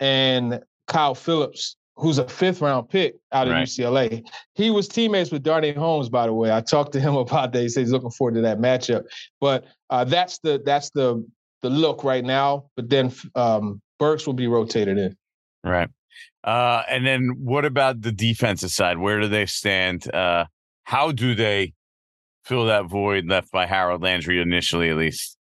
and 0.00 0.60
Kyle 0.86 1.14
Phillips 1.14 1.76
who's 1.96 2.18
a 2.18 2.28
fifth 2.28 2.60
round 2.60 2.88
pick 2.88 3.16
out 3.32 3.48
of 3.48 3.54
right. 3.54 3.66
UCLA. 3.66 4.22
He 4.54 4.70
was 4.70 4.86
teammates 4.86 5.30
with 5.30 5.42
Darnay 5.42 5.72
Holmes, 5.72 6.08
by 6.08 6.26
the 6.26 6.32
way. 6.32 6.52
I 6.52 6.60
talked 6.60 6.92
to 6.92 7.00
him 7.00 7.14
about 7.16 7.52
that. 7.52 7.62
He 7.62 7.68
says 7.68 7.86
he's 7.86 7.92
looking 7.92 8.10
forward 8.10 8.34
to 8.34 8.42
that 8.42 8.58
matchup. 8.58 9.04
But 9.40 9.64
uh, 9.90 10.04
that's 10.04 10.38
the 10.38 10.62
that's 10.64 10.90
the 10.90 11.26
the 11.62 11.70
look 11.70 12.04
right 12.04 12.24
now. 12.24 12.66
But 12.76 12.90
then 12.90 13.12
um, 13.34 13.80
Burks 13.98 14.26
will 14.26 14.34
be 14.34 14.46
rotated 14.46 14.98
in. 14.98 15.16
Right. 15.64 15.88
Uh, 16.44 16.82
and 16.88 17.04
then 17.04 17.34
what 17.38 17.64
about 17.64 18.02
the 18.02 18.12
defensive 18.12 18.70
side? 18.70 18.98
Where 18.98 19.20
do 19.20 19.28
they 19.28 19.46
stand? 19.46 20.12
Uh, 20.12 20.46
how 20.84 21.10
do 21.10 21.34
they 21.34 21.72
fill 22.44 22.66
that 22.66 22.86
void 22.86 23.26
left 23.26 23.50
by 23.50 23.66
Harold 23.66 24.02
Landry 24.02 24.40
initially, 24.40 24.88
at 24.88 24.96
least? 24.96 25.36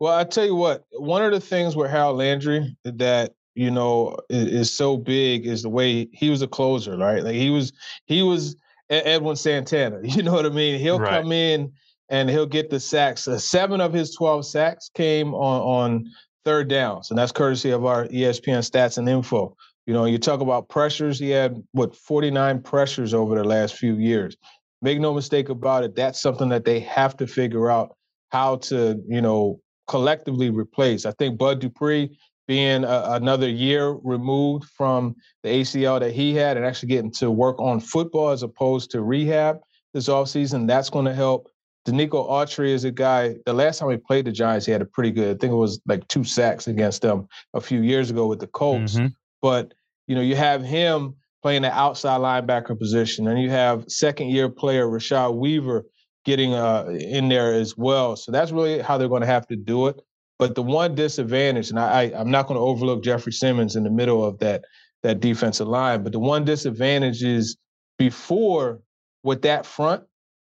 Well, 0.00 0.12
I 0.12 0.24
tell 0.24 0.44
you 0.44 0.56
what, 0.56 0.82
one 0.90 1.22
of 1.22 1.30
the 1.30 1.38
things 1.38 1.76
with 1.76 1.88
Harold 1.88 2.16
Landry 2.16 2.76
that 2.84 3.32
you 3.54 3.70
know 3.70 4.16
is, 4.28 4.52
is, 4.52 4.76
so 4.76 4.96
big 4.96 5.46
is 5.46 5.62
the 5.62 5.68
way 5.68 6.08
he 6.12 6.30
was 6.30 6.42
a 6.42 6.48
closer, 6.48 6.96
right? 6.96 7.22
Like 7.22 7.34
he 7.34 7.50
was 7.50 7.72
he 8.06 8.22
was 8.22 8.56
Edwin 8.90 9.36
Santana. 9.36 10.00
You 10.02 10.22
know 10.22 10.32
what 10.32 10.46
I 10.46 10.50
mean? 10.50 10.78
He'll 10.80 10.98
right. 10.98 11.22
come 11.22 11.32
in 11.32 11.72
and 12.08 12.28
he'll 12.28 12.46
get 12.46 12.70
the 12.70 12.80
sacks. 12.80 13.26
Uh, 13.26 13.38
seven 13.38 13.80
of 13.80 13.92
his 13.92 14.14
twelve 14.14 14.46
sacks 14.46 14.90
came 14.94 15.34
on 15.34 15.60
on 15.60 16.10
third 16.44 16.68
downs, 16.68 17.10
and 17.10 17.18
that's 17.18 17.32
courtesy 17.32 17.70
of 17.70 17.84
our 17.84 18.06
ESPN 18.08 18.68
stats 18.68 18.98
and 18.98 19.08
info. 19.08 19.56
You 19.86 19.92
know, 19.92 20.06
you 20.06 20.18
talk 20.18 20.40
about 20.40 20.68
pressures. 20.68 21.18
He 21.18 21.30
had 21.30 21.62
what 21.72 21.94
49 21.94 22.62
pressures 22.62 23.12
over 23.12 23.34
the 23.34 23.44
last 23.44 23.74
few 23.76 23.96
years. 23.96 24.36
Make 24.80 24.98
no 24.98 25.12
mistake 25.12 25.48
about 25.48 25.84
it. 25.84 25.94
That's 25.94 26.20
something 26.20 26.48
that 26.50 26.64
they 26.64 26.80
have 26.80 27.16
to 27.18 27.26
figure 27.26 27.70
out 27.70 27.96
how 28.30 28.56
to, 28.56 29.00
you 29.06 29.20
know, 29.20 29.60
collectively 29.86 30.50
replace. 30.50 31.04
I 31.04 31.12
think 31.12 31.38
Bud 31.38 31.60
Dupree 31.60 32.16
being 32.46 32.84
a, 32.84 33.04
another 33.10 33.48
year 33.48 33.90
removed 34.02 34.68
from 34.70 35.16
the 35.42 35.48
ACL 35.48 36.00
that 36.00 36.12
he 36.12 36.34
had 36.34 36.56
and 36.56 36.66
actually 36.66 36.88
getting 36.88 37.10
to 37.12 37.30
work 37.30 37.60
on 37.60 37.80
football 37.80 38.30
as 38.30 38.42
opposed 38.42 38.90
to 38.90 39.02
rehab 39.02 39.60
this 39.92 40.08
offseason, 40.08 40.66
that's 40.66 40.90
going 40.90 41.04
to 41.04 41.14
help. 41.14 41.48
Denico 41.86 42.28
Autry 42.28 42.70
is 42.70 42.84
a 42.84 42.90
guy, 42.90 43.36
the 43.44 43.52
last 43.52 43.78
time 43.78 43.90
he 43.90 43.96
played 43.96 44.24
the 44.24 44.32
Giants, 44.32 44.64
he 44.64 44.72
had 44.72 44.80
a 44.80 44.86
pretty 44.86 45.10
good, 45.10 45.36
I 45.36 45.38
think 45.38 45.52
it 45.52 45.56
was 45.56 45.80
like 45.86 46.06
two 46.08 46.24
sacks 46.24 46.66
against 46.66 47.02
them 47.02 47.28
a 47.52 47.60
few 47.60 47.82
years 47.82 48.10
ago 48.10 48.26
with 48.26 48.40
the 48.40 48.46
Colts. 48.46 48.94
Mm-hmm. 48.94 49.08
But, 49.42 49.74
you 50.06 50.14
know, 50.14 50.22
you 50.22 50.34
have 50.34 50.62
him 50.62 51.14
playing 51.42 51.62
the 51.62 51.70
outside 51.70 52.20
linebacker 52.20 52.78
position, 52.78 53.28
and 53.28 53.40
you 53.40 53.50
have 53.50 53.84
second 53.86 54.30
year 54.30 54.48
player 54.48 54.86
Rashad 54.86 55.34
Weaver 55.34 55.84
getting 56.24 56.54
uh, 56.54 56.86
in 56.88 57.28
there 57.28 57.52
as 57.52 57.76
well. 57.76 58.16
So 58.16 58.32
that's 58.32 58.50
really 58.50 58.80
how 58.80 58.96
they're 58.96 59.08
going 59.08 59.20
to 59.20 59.26
have 59.26 59.46
to 59.48 59.56
do 59.56 59.88
it. 59.88 60.00
But 60.38 60.54
the 60.54 60.62
one 60.62 60.94
disadvantage, 60.94 61.70
and 61.70 61.78
I, 61.78 62.02
I 62.02 62.20
am 62.20 62.30
not 62.30 62.46
going 62.46 62.58
to 62.58 62.64
overlook 62.64 63.04
Jeffrey 63.04 63.32
Simmons 63.32 63.76
in 63.76 63.84
the 63.84 63.90
middle 63.90 64.24
of 64.24 64.38
that 64.38 64.64
that 65.02 65.20
defensive 65.20 65.68
line, 65.68 66.02
but 66.02 66.12
the 66.12 66.18
one 66.18 66.44
disadvantage 66.44 67.22
is 67.22 67.58
before 67.98 68.80
with 69.22 69.42
that 69.42 69.66
front, 69.66 70.02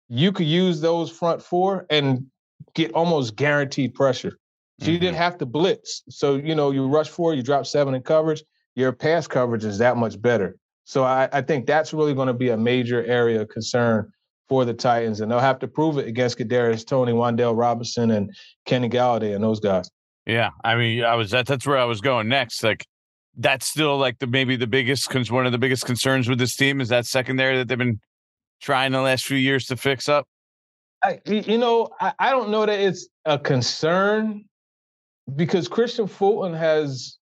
you 0.09 0.33
could 0.33 0.47
use 0.47 0.81
those 0.81 1.11
front 1.11 1.43
four 1.43 1.87
and 1.91 2.27
get 2.75 2.93
almost 2.93 3.37
guaranteed 3.37 3.95
pressure. 3.95 4.39
So 4.79 4.85
mm-hmm. 4.85 4.93
you 4.93 4.99
didn't 4.99 5.15
mm-hmm. 5.15 5.23
have 5.23 5.39
to 5.39 5.47
blitz. 5.47 6.03
So 6.09 6.37
you 6.37 6.55
know 6.55 6.71
you 6.71 6.87
rush 6.87 7.09
four, 7.09 7.35
you 7.35 7.43
drop 7.43 7.67
seven 7.67 7.95
in 7.95 8.03
coverage. 8.03 8.43
Your 8.75 8.93
pass 8.93 9.27
coverage 9.27 9.65
is 9.65 9.79
that 9.79 9.97
much 9.97 10.21
better. 10.21 10.57
So 10.85 11.03
I, 11.03 11.29
I 11.33 11.43
think 11.43 11.67
that's 11.67 11.93
really 11.93 12.15
going 12.15 12.29
to 12.29 12.35
be 12.35 12.51
a 12.51 12.57
major 12.57 13.05
area 13.05 13.43
of 13.43 13.49
concern 13.49 14.13
for 14.49 14.65
the 14.65 14.75
Titans, 14.75 15.21
and 15.21 15.31
they'll 15.31 15.39
have 15.41 15.59
to 15.61 15.69
prove 15.69 15.99
it 15.99 16.07
against 16.07 16.39
Kadarius 16.39 16.87
Toney, 16.87 17.13
Wan'Dale 17.13 17.57
Robinson, 17.57 18.13
and 18.13 18.35
Kenny 18.65 18.89
Golladay, 18.89 19.35
and 19.35 19.43
those 19.43 19.61
guys. 19.61 19.91
Yeah, 20.27 20.51
I 20.65 20.77
mean, 20.77 21.05
I 21.05 21.15
was 21.15 21.31
that, 21.31 21.47
that's 21.47 21.67
where 21.67 21.79
I 21.79 21.85
was 21.85 22.01
going 22.01 22.29
next. 22.29 22.63
Like, 22.63 22.87
that's 23.37 23.67
still 23.67 23.97
like 23.99 24.19
the 24.19 24.27
maybe 24.27 24.57
the 24.57 24.67
biggest 24.67 25.13
one 25.31 25.47
of 25.47 25.53
the 25.53 25.59
biggest 25.59 25.85
concerns 25.85 26.29
with 26.29 26.39
this 26.39 26.57
team 26.57 26.81
is 26.81 26.89
that 26.89 27.07
secondary 27.07 27.59
that 27.59 27.69
they've 27.69 27.79
been 27.79 28.01
trying 28.61 28.93
the 28.93 29.01
last 29.01 29.25
few 29.25 29.37
years 29.37 29.67
to 29.67 29.77
fix 29.77 30.09
up. 30.09 30.27
I, 31.05 31.21
you 31.27 31.59
know, 31.59 31.89
I, 32.01 32.13
I 32.19 32.31
don't 32.31 32.51
know 32.51 32.65
that 32.65 32.81
it's 32.81 33.09
a 33.25 33.39
concern 33.39 34.45
because 35.35 35.69
Kristian 35.69 36.09
Fulton 36.09 36.55
has 36.55 37.19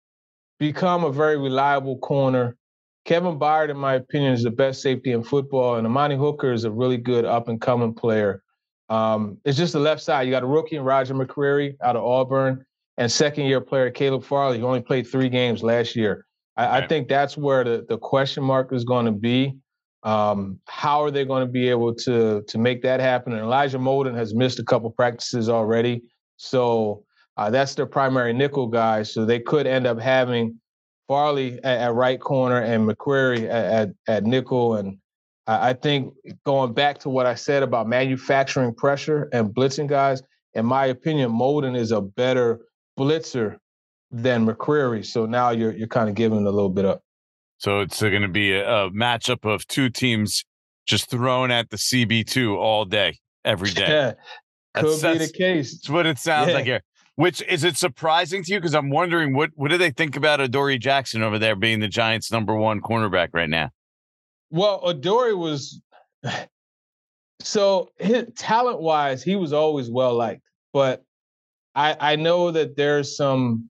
become 0.59 1.05
a 1.05 1.13
very 1.13 1.39
reliable 1.39 1.99
corner 1.99 2.57
Kevin 3.05 3.39
Byard, 3.39 3.71
in 3.71 3.77
my 3.77 3.95
opinion, 3.95 4.33
is 4.33 4.43
the 4.43 4.51
best 4.51 4.83
safety 4.83 5.13
in 5.13 5.23
football, 5.23 5.77
and 5.77 5.87
Amani 5.87 6.17
Hooker 6.17 6.53
is 6.53 6.65
a 6.65 6.71
really 6.71 6.99
good 6.99 7.25
up 7.25 7.49
and 7.49 7.61
coming 7.61 7.95
player. 7.95 8.43
Um, 8.89 9.39
it's 9.45 9.57
just 9.57 9.73
the 9.73 9.81
left 9.81 10.03
side. 10.03 10.27
You 10.27 10.33
got 10.33 10.43
a 10.43 10.47
rookie 10.47 10.77
in 10.77 10.83
Roger 10.83 11.15
McCreary 11.15 11.77
out 11.83 11.97
of 11.97 12.05
Auburn, 12.05 12.65
and 12.99 13.11
second 13.11 13.47
year 13.47 13.61
player 13.61 13.91
Caleb 13.91 14.25
Farley, 14.25 14.59
who 14.59 14.67
only 14.67 14.83
played 14.83 15.07
three 15.07 15.29
games 15.29 15.63
last 15.63 15.97
year. 15.97 16.27
I, 16.57 16.67
right. 16.67 16.85
I 16.85 16.87
think 16.87 17.09
that's 17.09 17.37
where 17.37 17.65
the, 17.65 17.87
the 17.89 17.97
question 17.97 18.45
mark 18.45 18.73
is 18.73 18.85
going 18.85 19.07
to 19.07 19.13
be. 19.13 19.57
Um, 20.03 20.59
how 20.67 21.03
are 21.03 21.11
they 21.11 21.25
going 21.25 21.47
to 21.47 21.51
be 21.51 21.69
able 21.69 21.95
to 21.95 22.43
to 22.43 22.59
make 22.59 22.83
that 22.83 23.01
happen? 23.01 23.33
And 23.33 23.43
Elijah 23.43 23.79
Molden 23.79 24.15
has 24.15 24.35
missed 24.35 24.59
a 24.59 24.65
couple 24.65 24.91
practices 24.91 25.49
already, 25.49 26.03
so 26.37 27.05
uh, 27.37 27.49
that's 27.51 27.75
their 27.75 27.87
primary 27.87 28.33
nickel 28.33 28.67
guy. 28.67 29.03
So 29.03 29.25
they 29.25 29.41
could 29.41 29.67
end 29.67 29.87
up 29.87 29.99
having 29.99 30.59
Farley 31.11 31.59
at, 31.65 31.81
at, 31.81 31.95
right 31.95 32.21
corner 32.21 32.61
and 32.61 32.89
McCreary 32.89 33.43
at, 33.49 33.65
at, 33.65 33.89
at 34.07 34.25
nickel. 34.25 34.77
And 34.77 34.99
I, 35.49 35.71
I 35.71 35.73
think 35.73 36.15
going 36.47 36.73
back 36.73 36.99
to 36.99 37.09
what 37.09 37.27
I 37.27 37.35
said 37.35 37.65
about 37.65 37.89
manufacturing 37.89 38.73
pressure 38.73 39.29
and 39.33 39.53
blitzing 39.53 39.89
guys, 39.89 40.23
in 40.55 40.65
my 40.67 40.87
opinion, 40.87 41.33
Molden 41.33 41.77
is 41.77 41.91
a 41.91 42.01
better 42.01 42.61
blitzer 42.97 43.57
than 44.13 44.47
McCreary. 44.47 45.05
So 45.05 45.27
now 45.27 45.51
you're 45.51 45.73
you're 45.73 45.89
kind 45.89 46.09
of 46.09 46.15
giving 46.15 46.47
a 46.47 46.51
little 46.51 46.71
bit 46.71 46.85
up. 46.85 47.03
So 47.59 47.81
it's 47.81 48.01
going 48.01 48.23
to 48.23 48.29
be 48.29 48.53
a, 48.53 48.85
a, 48.85 48.91
matchup 48.93 49.45
of 49.45 49.67
two 49.67 49.91
teams 49.91 50.45
just 50.87 51.11
thrown 51.11 51.51
at 51.51 51.71
the 51.71 51.77
CB2 51.77 52.57
all 52.57 52.85
day, 52.85 53.19
every 53.45 53.71
day. 53.71 53.89
Yeah, 53.89 54.13
could 54.81 55.01
that's, 55.01 55.19
be 55.19 55.27
the 55.27 55.33
case. 55.33 55.73
That's 55.73 55.91
what 55.91 56.07
it 56.07 56.21
sounds 56.21 56.51
yeah. 56.51 56.55
like 56.55 56.67
here. 56.67 56.83
Which 57.21 57.43
is 57.43 57.65
it 57.65 57.77
surprising 57.77 58.43
to 58.45 58.53
you? 58.55 58.59
Because 58.59 58.75
I'm 58.75 58.89
wondering 58.89 59.35
what 59.35 59.51
what 59.55 59.71
do 59.71 59.77
they 59.77 59.91
think 59.91 60.17
about 60.17 60.41
Adoree 60.41 60.79
Jackson 60.79 61.23
over 61.23 61.39
there 61.39 61.55
being 61.55 61.81
the 61.81 61.87
Giants' 61.87 62.33
number 62.33 62.55
one 62.55 62.81
cornerback 62.81 63.29
right 63.35 63.51
now? 63.51 63.73
Well, 64.49 64.81
Adoree 64.87 65.35
was 65.35 65.83
so 67.43 67.91
talent 68.37 68.81
wise, 68.81 69.23
he 69.23 69.37
was 69.37 69.53
always 69.53 69.91
well 69.91 70.15
liked, 70.15 70.41
but 70.73 71.05
I 71.75 71.95
I 72.01 72.17
know 72.17 72.53
that 72.53 72.75
there's 72.75 73.19
some 73.19 73.69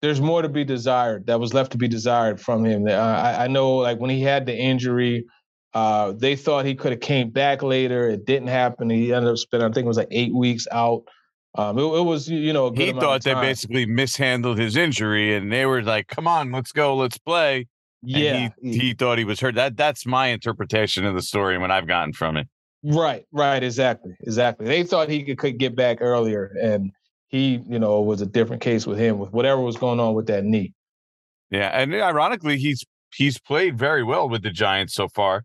there's 0.00 0.22
more 0.22 0.40
to 0.40 0.48
be 0.48 0.64
desired 0.64 1.26
that 1.26 1.38
was 1.38 1.52
left 1.52 1.72
to 1.72 1.78
be 1.78 1.86
desired 1.86 2.40
from 2.40 2.64
him. 2.64 2.86
Uh, 2.88 2.92
I, 2.92 3.44
I 3.44 3.46
know 3.46 3.76
like 3.76 3.98
when 3.98 4.08
he 4.08 4.22
had 4.22 4.46
the 4.46 4.56
injury, 4.56 5.26
uh, 5.74 6.12
they 6.12 6.34
thought 6.34 6.64
he 6.64 6.74
could 6.74 6.92
have 6.92 7.02
came 7.02 7.28
back 7.28 7.62
later. 7.62 8.08
It 8.08 8.24
didn't 8.24 8.48
happen. 8.48 8.88
He 8.88 9.12
ended 9.12 9.32
up 9.32 9.36
spending 9.36 9.70
I 9.70 9.74
think 9.74 9.84
it 9.84 9.88
was 9.88 9.98
like 9.98 10.08
eight 10.10 10.34
weeks 10.34 10.66
out. 10.72 11.02
Um, 11.56 11.78
it, 11.78 11.82
it, 11.82 12.04
was, 12.04 12.28
you 12.28 12.52
know, 12.52 12.72
he 12.72 12.92
thought 12.92 13.22
they 13.22 13.34
basically 13.34 13.86
mishandled 13.86 14.58
his 14.58 14.76
injury, 14.76 15.36
and 15.36 15.52
they 15.52 15.66
were 15.66 15.82
like, 15.82 16.08
"Come 16.08 16.26
on, 16.26 16.50
let's 16.50 16.72
go, 16.72 16.96
let's 16.96 17.16
play." 17.18 17.68
Yeah, 18.02 18.50
he, 18.60 18.78
he 18.78 18.94
thought 18.94 19.18
he 19.18 19.24
was 19.24 19.40
hurt. 19.40 19.54
That 19.54 19.76
that's 19.76 20.04
my 20.04 20.26
interpretation 20.26 21.06
of 21.06 21.14
the 21.14 21.22
story 21.22 21.54
and 21.54 21.62
what 21.62 21.70
I've 21.70 21.86
gotten 21.86 22.12
from 22.12 22.36
it. 22.36 22.48
Right, 22.82 23.24
right, 23.32 23.62
exactly, 23.62 24.14
exactly. 24.20 24.66
They 24.66 24.82
thought 24.82 25.08
he 25.08 25.22
could, 25.22 25.38
could 25.38 25.58
get 25.58 25.74
back 25.76 25.98
earlier, 26.00 26.54
and 26.60 26.90
he, 27.28 27.62
you 27.68 27.78
know, 27.78 28.00
was 28.02 28.20
a 28.20 28.26
different 28.26 28.60
case 28.60 28.86
with 28.86 28.98
him 28.98 29.18
with 29.18 29.32
whatever 29.32 29.60
was 29.60 29.76
going 29.76 30.00
on 30.00 30.14
with 30.14 30.26
that 30.26 30.44
knee. 30.44 30.74
Yeah, 31.50 31.68
and 31.68 31.94
ironically, 31.94 32.58
he's 32.58 32.84
he's 33.14 33.38
played 33.38 33.78
very 33.78 34.02
well 34.02 34.28
with 34.28 34.42
the 34.42 34.50
Giants 34.50 34.94
so 34.94 35.08
far. 35.08 35.44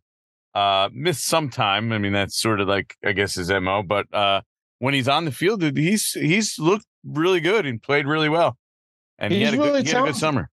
Uh, 0.55 0.89
missed 0.91 1.25
some 1.25 1.49
time. 1.49 1.93
I 1.93 1.99
mean, 1.99 2.13
that's 2.13 2.41
sort 2.41 2.59
of 2.59 2.67
like 2.67 2.95
I 3.05 3.11
guess 3.11 3.35
his 3.35 3.51
mo. 3.51 3.83
But 3.83 4.11
uh, 4.13 4.41
when 4.79 4.93
he's 4.93 5.07
on 5.07 5.25
the 5.25 5.31
field, 5.31 5.61
he's 5.77 6.11
he's 6.11 6.57
looked 6.57 6.85
really 7.03 7.39
good 7.39 7.65
and 7.65 7.81
played 7.81 8.07
really 8.07 8.29
well, 8.29 8.57
and 9.17 9.31
he's 9.31 9.39
he 9.39 9.45
had, 9.45 9.53
a, 9.53 9.57
really 9.57 9.83
good, 9.83 9.87
he 9.87 9.93
had 9.93 10.03
a 10.03 10.07
good 10.07 10.15
summer. 10.15 10.49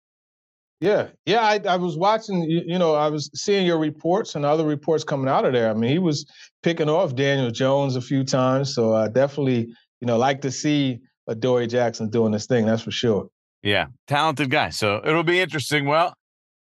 Yeah, 0.81 1.09
yeah. 1.25 1.41
I, 1.41 1.61
I 1.67 1.77
was 1.77 1.97
watching. 1.97 2.43
You, 2.43 2.63
you, 2.67 2.79
know, 2.79 2.95
I 2.95 3.09
was 3.09 3.31
seeing 3.35 3.67
your 3.67 3.79
reports 3.79 4.35
and 4.35 4.45
other 4.45 4.67
reports 4.67 5.05
coming 5.05 5.29
out 5.29 5.47
of 5.47 5.55
there. 5.55 5.71
I 5.71 5.75
mean, 5.75 5.91
he 5.91 5.99
was 5.99 6.27
picking 6.63 6.91
off 6.91 7.15
Daniel 7.15 7.51
Jones 7.51 7.97
a 7.97 8.03
few 8.03 8.25
times. 8.25 8.75
So 8.75 8.95
I 8.95 9.09
definitely, 9.09 9.69
you 10.01 10.07
know, 10.07 10.19
like 10.19 10.43
to 10.43 10.51
see 10.51 11.01
Adoree 11.29 11.67
Jackson 11.67 12.11
doing 12.11 12.33
this 12.33 12.47
thing. 12.47 12.67
That's 12.67 12.83
for 12.83 12.91
sure. 12.91 13.29
Yeah, 13.63 13.87
talented 14.07 14.51
guy. 14.51 14.69
So 14.69 15.01
it'll 15.03 15.25
be 15.25 15.41
interesting. 15.41 15.87
Well, 15.87 16.15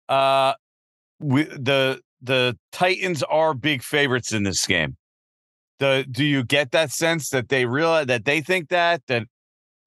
uh, 0.08 0.54
we 1.18 1.44
the 1.44 2.00
the 2.22 2.56
Titans 2.70 3.22
are 3.24 3.52
big 3.52 3.82
favorites 3.82 4.32
in 4.32 4.44
this 4.44 4.64
game. 4.64 4.96
The, 5.80 6.06
do 6.08 6.24
you 6.24 6.44
get 6.44 6.70
that 6.70 6.92
sense 6.92 7.30
that 7.30 7.48
they 7.48 7.66
realize 7.66 8.06
that 8.06 8.24
they 8.24 8.40
think 8.40 8.68
that 8.68 9.02
that 9.08 9.26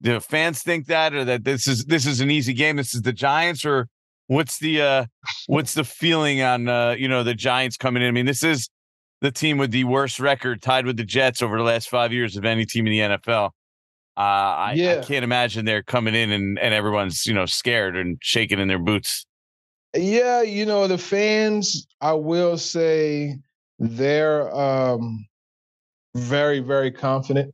the 0.02 0.20
fans 0.20 0.62
think 0.62 0.88
that 0.88 1.14
or 1.14 1.24
that 1.24 1.44
this 1.46 1.68
is 1.68 1.86
this 1.86 2.06
is 2.06 2.20
an 2.20 2.30
easy 2.30 2.54
game 2.54 2.76
this 2.76 2.94
is 2.94 3.02
the 3.02 3.14
giants 3.14 3.66
or 3.66 3.88
what's 4.28 4.60
the 4.60 4.82
uh 4.82 5.06
what's 5.48 5.74
the 5.74 5.86
feeling 5.86 6.42
on 6.42 6.68
uh 6.68 6.92
you 6.92 7.08
know 7.08 7.24
the 7.24 7.34
giants 7.34 7.78
coming 7.78 8.04
in? 8.04 8.10
I 8.10 8.12
mean 8.12 8.26
this 8.26 8.44
is 8.44 8.70
the 9.22 9.32
team 9.32 9.58
with 9.58 9.72
the 9.72 9.86
worst 9.86 10.20
record 10.20 10.62
tied 10.62 10.86
with 10.86 10.98
the 10.98 11.06
jets 11.06 11.42
over 11.42 11.58
the 11.58 11.64
last 11.64 11.90
five 11.90 12.12
years 12.12 12.36
of 12.36 12.44
any 12.44 12.66
team 12.66 12.86
in 12.86 12.92
the 12.92 13.18
nfl 13.18 13.52
uh 14.18 14.20
I, 14.20 14.74
yeah. 14.74 15.00
I 15.00 15.06
can't 15.06 15.24
imagine 15.24 15.64
they're 15.64 15.84
coming 15.84 16.16
in 16.16 16.32
and 16.32 16.60
and 16.60 16.74
everyone's 16.74 17.26
you 17.26 17.34
know 17.34 17.46
scared 17.46 17.96
and 17.96 18.18
shaking 18.22 18.60
in 18.60 18.68
their 18.68 18.80
boots. 18.80 19.26
Yeah, 19.96 20.42
you 20.42 20.66
know, 20.66 20.88
the 20.88 20.98
fans, 20.98 21.88
I 22.02 22.14
will 22.14 22.58
say 22.58 23.38
they're 23.80 24.54
um 24.56 25.26
very, 26.18 26.60
very 26.60 26.92
confident. 26.92 27.54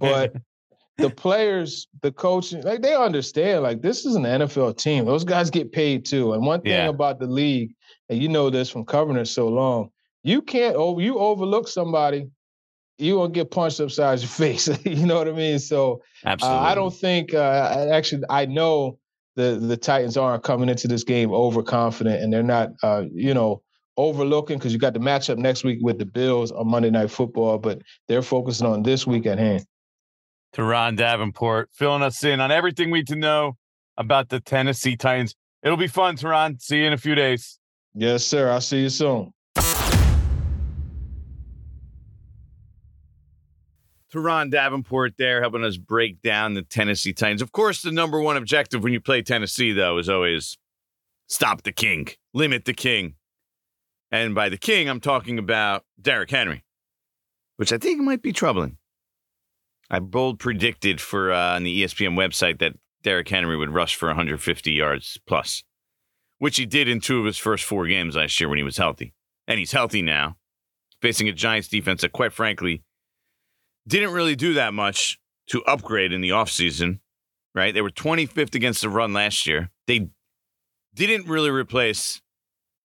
But 0.00 0.34
the 0.98 1.10
players, 1.10 1.86
the 2.02 2.12
coaching, 2.12 2.62
like 2.62 2.82
they 2.82 2.94
understand, 2.94 3.62
like 3.62 3.82
this 3.82 4.04
is 4.04 4.14
an 4.16 4.24
NFL 4.24 4.76
team. 4.76 5.04
Those 5.04 5.24
guys 5.24 5.50
get 5.50 5.72
paid 5.72 6.04
too. 6.04 6.32
And 6.32 6.44
one 6.44 6.60
thing 6.62 6.72
Yeah. 6.72 6.88
about 6.88 7.18
the 7.20 7.26
league, 7.26 7.72
and 8.08 8.20
you 8.20 8.28
know 8.28 8.50
this 8.50 8.68
from 8.70 8.84
covering 8.84 9.16
it 9.18 9.26
so 9.26 9.48
long, 9.48 9.90
you 10.22 10.42
can't 10.42 10.76
over 10.76 11.00
you 11.00 11.18
overlook 11.18 11.68
somebody, 11.68 12.28
you 12.98 13.16
gonna 13.16 13.30
get 13.32 13.50
punched 13.50 13.80
upside 13.80 14.18
your 14.20 14.28
face. 14.42 14.68
you 14.84 15.06
know 15.06 15.16
what 15.16 15.28
I 15.28 15.32
mean? 15.32 15.58
So 15.58 16.02
uh, 16.24 16.36
I 16.42 16.74
don't 16.74 16.94
think 16.94 17.34
uh, 17.34 17.38
I- 17.40 17.88
actually 17.96 18.22
I 18.30 18.46
know 18.46 18.98
the 19.36 19.58
the 19.60 19.76
Titans 19.76 20.16
aren't 20.16 20.42
coming 20.42 20.68
into 20.68 20.88
this 20.88 21.04
game 21.04 21.30
overconfident, 21.30 22.22
and 22.22 22.32
they're 22.32 22.42
not 22.42 22.70
uh, 22.82 23.04
you 23.12 23.34
know 23.34 23.62
overlooking 23.96 24.58
because 24.58 24.72
you 24.72 24.78
got 24.78 24.94
the 24.94 25.00
matchup 25.00 25.38
next 25.38 25.64
week 25.64 25.78
with 25.80 25.98
the 25.98 26.04
Bills 26.04 26.52
on 26.52 26.68
Monday 26.68 26.90
Night 26.90 27.10
Football, 27.10 27.58
but 27.58 27.80
they're 28.08 28.22
focusing 28.22 28.66
on 28.66 28.82
this 28.82 29.06
week 29.06 29.26
at 29.26 29.38
hand. 29.38 29.64
Turron 30.54 30.96
Davenport, 30.96 31.70
filling 31.72 32.02
us 32.02 32.24
in 32.24 32.40
on 32.40 32.50
everything 32.50 32.90
we 32.90 33.00
need 33.00 33.08
to 33.08 33.16
know 33.16 33.56
about 33.98 34.28
the 34.28 34.40
Tennessee 34.40 34.96
Titans. 34.96 35.34
It'll 35.62 35.76
be 35.76 35.88
fun, 35.88 36.16
Turron. 36.16 36.60
See 36.60 36.78
you 36.78 36.86
in 36.86 36.92
a 36.92 36.98
few 36.98 37.14
days. 37.14 37.58
Yes, 37.94 38.24
sir. 38.24 38.50
I'll 38.50 38.60
see 38.60 38.82
you 38.82 38.88
soon. 38.88 39.32
Turron 44.12 44.50
Davenport 44.50 45.14
there 45.18 45.40
helping 45.40 45.64
us 45.64 45.76
break 45.76 46.22
down 46.22 46.54
the 46.54 46.62
Tennessee 46.62 47.12
Titans. 47.12 47.42
Of 47.42 47.52
course, 47.52 47.82
the 47.82 47.90
number 47.90 48.20
one 48.20 48.36
objective 48.36 48.82
when 48.82 48.92
you 48.92 49.00
play 49.00 49.20
Tennessee, 49.20 49.72
though, 49.72 49.98
is 49.98 50.08
always 50.08 50.56
stop 51.26 51.62
the 51.62 51.72
king, 51.72 52.08
limit 52.32 52.64
the 52.64 52.72
king. 52.72 53.14
And 54.10 54.34
by 54.34 54.48
the 54.48 54.58
king, 54.58 54.88
I'm 54.88 55.00
talking 55.00 55.38
about 55.38 55.84
Derrick 56.00 56.30
Henry, 56.30 56.64
which 57.56 57.72
I 57.72 57.78
think 57.78 58.00
might 58.00 58.22
be 58.22 58.32
troubling. 58.32 58.78
I 59.90 59.98
bold 60.00 60.38
predicted 60.38 61.00
for 61.00 61.32
uh, 61.32 61.54
on 61.54 61.62
the 61.62 61.82
ESPN 61.82 62.16
website 62.16 62.58
that 62.58 62.74
Derrick 63.02 63.28
Henry 63.28 63.56
would 63.56 63.70
rush 63.70 63.94
for 63.94 64.08
150 64.08 64.72
yards 64.72 65.18
plus, 65.26 65.62
which 66.38 66.56
he 66.56 66.66
did 66.66 66.88
in 66.88 67.00
two 67.00 67.20
of 67.20 67.24
his 67.24 67.38
first 67.38 67.64
four 67.64 67.86
games 67.86 68.16
last 68.16 68.40
year 68.40 68.48
when 68.48 68.58
he 68.58 68.64
was 68.64 68.78
healthy. 68.78 69.14
And 69.46 69.58
he's 69.58 69.72
healthy 69.72 70.02
now, 70.02 70.36
facing 71.00 71.28
a 71.28 71.32
Giants 71.32 71.68
defense 71.68 72.00
that, 72.00 72.12
quite 72.12 72.32
frankly, 72.32 72.82
didn't 73.86 74.12
really 74.12 74.34
do 74.34 74.54
that 74.54 74.74
much 74.74 75.18
to 75.50 75.62
upgrade 75.64 76.12
in 76.12 76.20
the 76.20 76.30
offseason, 76.30 76.98
right? 77.54 77.72
They 77.72 77.82
were 77.82 77.90
25th 77.90 78.56
against 78.56 78.82
the 78.82 78.88
run 78.88 79.12
last 79.12 79.46
year. 79.46 79.70
They 79.86 80.08
didn't 80.94 81.28
really 81.28 81.50
replace 81.50 82.20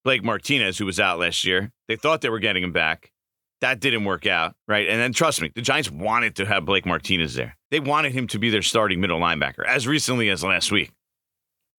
Blake 0.04 0.24
Martinez, 0.24 0.78
who 0.78 0.86
was 0.86 1.00
out 1.00 1.18
last 1.18 1.44
year. 1.44 1.72
They 1.88 1.96
thought 1.96 2.20
they 2.20 2.30
were 2.30 2.38
getting 2.38 2.62
him 2.62 2.72
back. 2.72 3.12
That 3.60 3.78
didn't 3.78 4.04
work 4.04 4.26
out, 4.26 4.54
right? 4.66 4.88
And 4.88 5.00
then 5.00 5.12
trust 5.12 5.40
me, 5.40 5.52
the 5.54 5.62
Giants 5.62 5.90
wanted 5.90 6.34
to 6.36 6.46
have 6.46 6.64
Blake 6.64 6.84
Martinez 6.84 7.34
there. 7.34 7.56
They 7.70 7.78
wanted 7.78 8.12
him 8.12 8.26
to 8.28 8.38
be 8.38 8.50
their 8.50 8.62
starting 8.62 9.00
middle 9.00 9.20
linebacker 9.20 9.64
as 9.66 9.86
recently 9.86 10.30
as 10.30 10.42
last 10.42 10.72
week. 10.72 10.90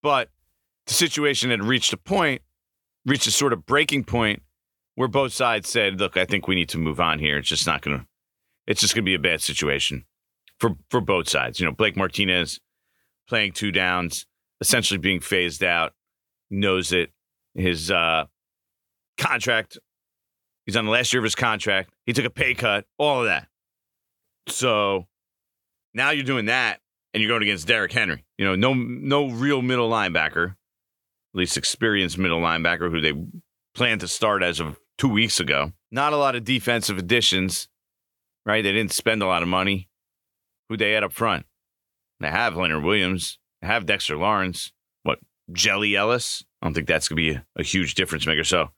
But 0.01 0.29
the 0.87 0.93
situation 0.93 1.49
had 1.49 1.63
reached 1.63 1.91
a 1.91 1.97
point, 1.97 2.41
reached 3.05 3.27
a 3.27 3.31
sort 3.31 3.51
of 3.51 3.65
breaking 3.65 4.05
point 4.05 4.41
where 4.95 5.09
both 5.09 5.33
sides 5.33 5.69
said, 5.69 5.99
look, 5.99 6.15
I 6.15 6.25
think 6.25 6.47
we 6.47 6.55
need 6.55 6.69
to 6.69 6.77
move 6.77 6.99
on 6.99 7.19
here. 7.19 7.37
It's 7.37 7.49
just 7.49 7.67
not 7.67 7.81
going 7.81 7.99
to 7.99 8.05
it's 8.65 8.79
just 8.79 8.95
going 8.95 9.03
to 9.03 9.09
be 9.09 9.15
a 9.15 9.19
bad 9.19 9.41
situation 9.41 10.05
for 10.59 10.71
for 10.89 11.01
both 11.01 11.29
sides. 11.29 11.59
You 11.59 11.65
know, 11.65 11.71
Blake 11.71 11.97
Martinez 11.97 12.59
playing 13.27 13.53
two 13.53 13.71
downs, 13.71 14.25
essentially 14.61 14.97
being 14.97 15.19
phased 15.19 15.63
out, 15.63 15.93
knows 16.49 16.91
it. 16.91 17.11
His 17.55 17.91
uh, 17.91 18.25
contract, 19.17 19.77
he's 20.65 20.75
on 20.75 20.85
the 20.85 20.91
last 20.91 21.13
year 21.13 21.19
of 21.19 21.23
his 21.23 21.35
contract. 21.35 21.91
He 22.05 22.13
took 22.13 22.25
a 22.25 22.29
pay 22.29 22.53
cut, 22.53 22.85
all 22.97 23.21
of 23.21 23.25
that. 23.25 23.47
So 24.47 25.07
now 25.93 26.09
you're 26.09 26.23
doing 26.23 26.45
that, 26.45 26.79
and 27.13 27.21
you're 27.21 27.29
going 27.29 27.43
against 27.43 27.67
Derrick 27.67 27.91
Henry. 27.91 28.25
You 28.37 28.45
know, 28.45 28.55
no 28.55 28.73
no 28.73 29.29
real 29.29 29.61
middle 29.61 29.89
linebacker, 29.89 30.51
at 30.51 30.55
least 31.35 31.57
experienced 31.57 32.17
middle 32.17 32.41
linebacker 32.41 32.91
who 32.91 32.99
they 32.99 33.13
plan 33.75 33.99
to 33.99 34.07
start 34.07 34.43
as 34.43 34.59
of 34.59 34.79
two 34.97 35.09
weeks 35.09 35.39
ago. 35.39 35.71
Not 35.91 36.13
a 36.13 36.17
lot 36.17 36.35
of 36.35 36.43
defensive 36.43 36.97
additions 36.97 37.69
right? 38.45 38.63
They 38.63 38.71
didn't 38.71 38.93
spend 38.93 39.21
a 39.21 39.27
lot 39.27 39.41
of 39.41 39.47
money. 39.47 39.89
Who 40.69 40.77
they 40.77 40.91
had 40.91 41.03
up 41.03 41.13
front? 41.13 41.45
They 42.19 42.29
have 42.29 42.55
Leonard 42.55 42.83
Williams. 42.83 43.37
They 43.61 43.67
have 43.67 43.85
Dexter 43.85 44.17
Lawrence. 44.17 44.71
What 45.03 45.19
Jelly 45.51 45.95
Ellis? 45.95 46.43
I 46.63 46.65
don't 46.65 46.75
think 46.75 46.87
that's 46.87 47.09
gonna 47.09 47.17
be 47.17 47.31
a, 47.31 47.45
a 47.57 47.63
huge 47.63 47.93
difference 47.93 48.25
maker. 48.25 48.45
So 48.45 48.69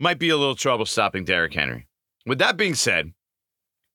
might 0.00 0.18
be 0.18 0.30
a 0.30 0.38
little 0.38 0.54
trouble 0.54 0.86
stopping 0.86 1.26
Derrick 1.26 1.52
Henry. 1.52 1.86
With 2.24 2.38
that 2.38 2.56
being 2.56 2.74
said, 2.74 3.12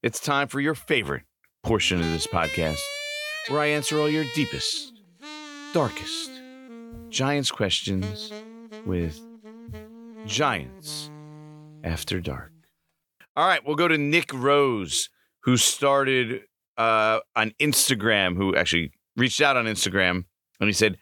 it's 0.03 0.19
time 0.19 0.47
for 0.47 0.59
your 0.59 0.75
favorite 0.75 1.23
portion 1.63 1.99
of 1.99 2.05
this 2.11 2.27
podcast, 2.27 2.77
where 3.47 3.59
I 3.59 3.65
answer 3.65 3.99
all 3.99 4.07
your 4.07 4.25
deepest, 4.35 4.93
darkest 5.73 6.29
Giants 7.09 7.49
questions 7.49 8.31
with 8.85 9.19
Giants 10.27 11.09
After 11.83 12.21
Dark. 12.21 12.51
All 13.35 13.47
right, 13.47 13.65
we'll 13.65 13.75
go 13.75 13.87
to 13.87 13.97
Nick 13.97 14.31
Rose, 14.35 15.09
who 15.45 15.57
started 15.57 16.41
uh, 16.77 17.21
on 17.35 17.53
Instagram, 17.59 18.37
who 18.37 18.55
actually 18.55 18.91
reached 19.17 19.41
out 19.41 19.57
on 19.57 19.65
Instagram, 19.65 20.25
and 20.59 20.69
he 20.69 20.73
said, 20.73 20.99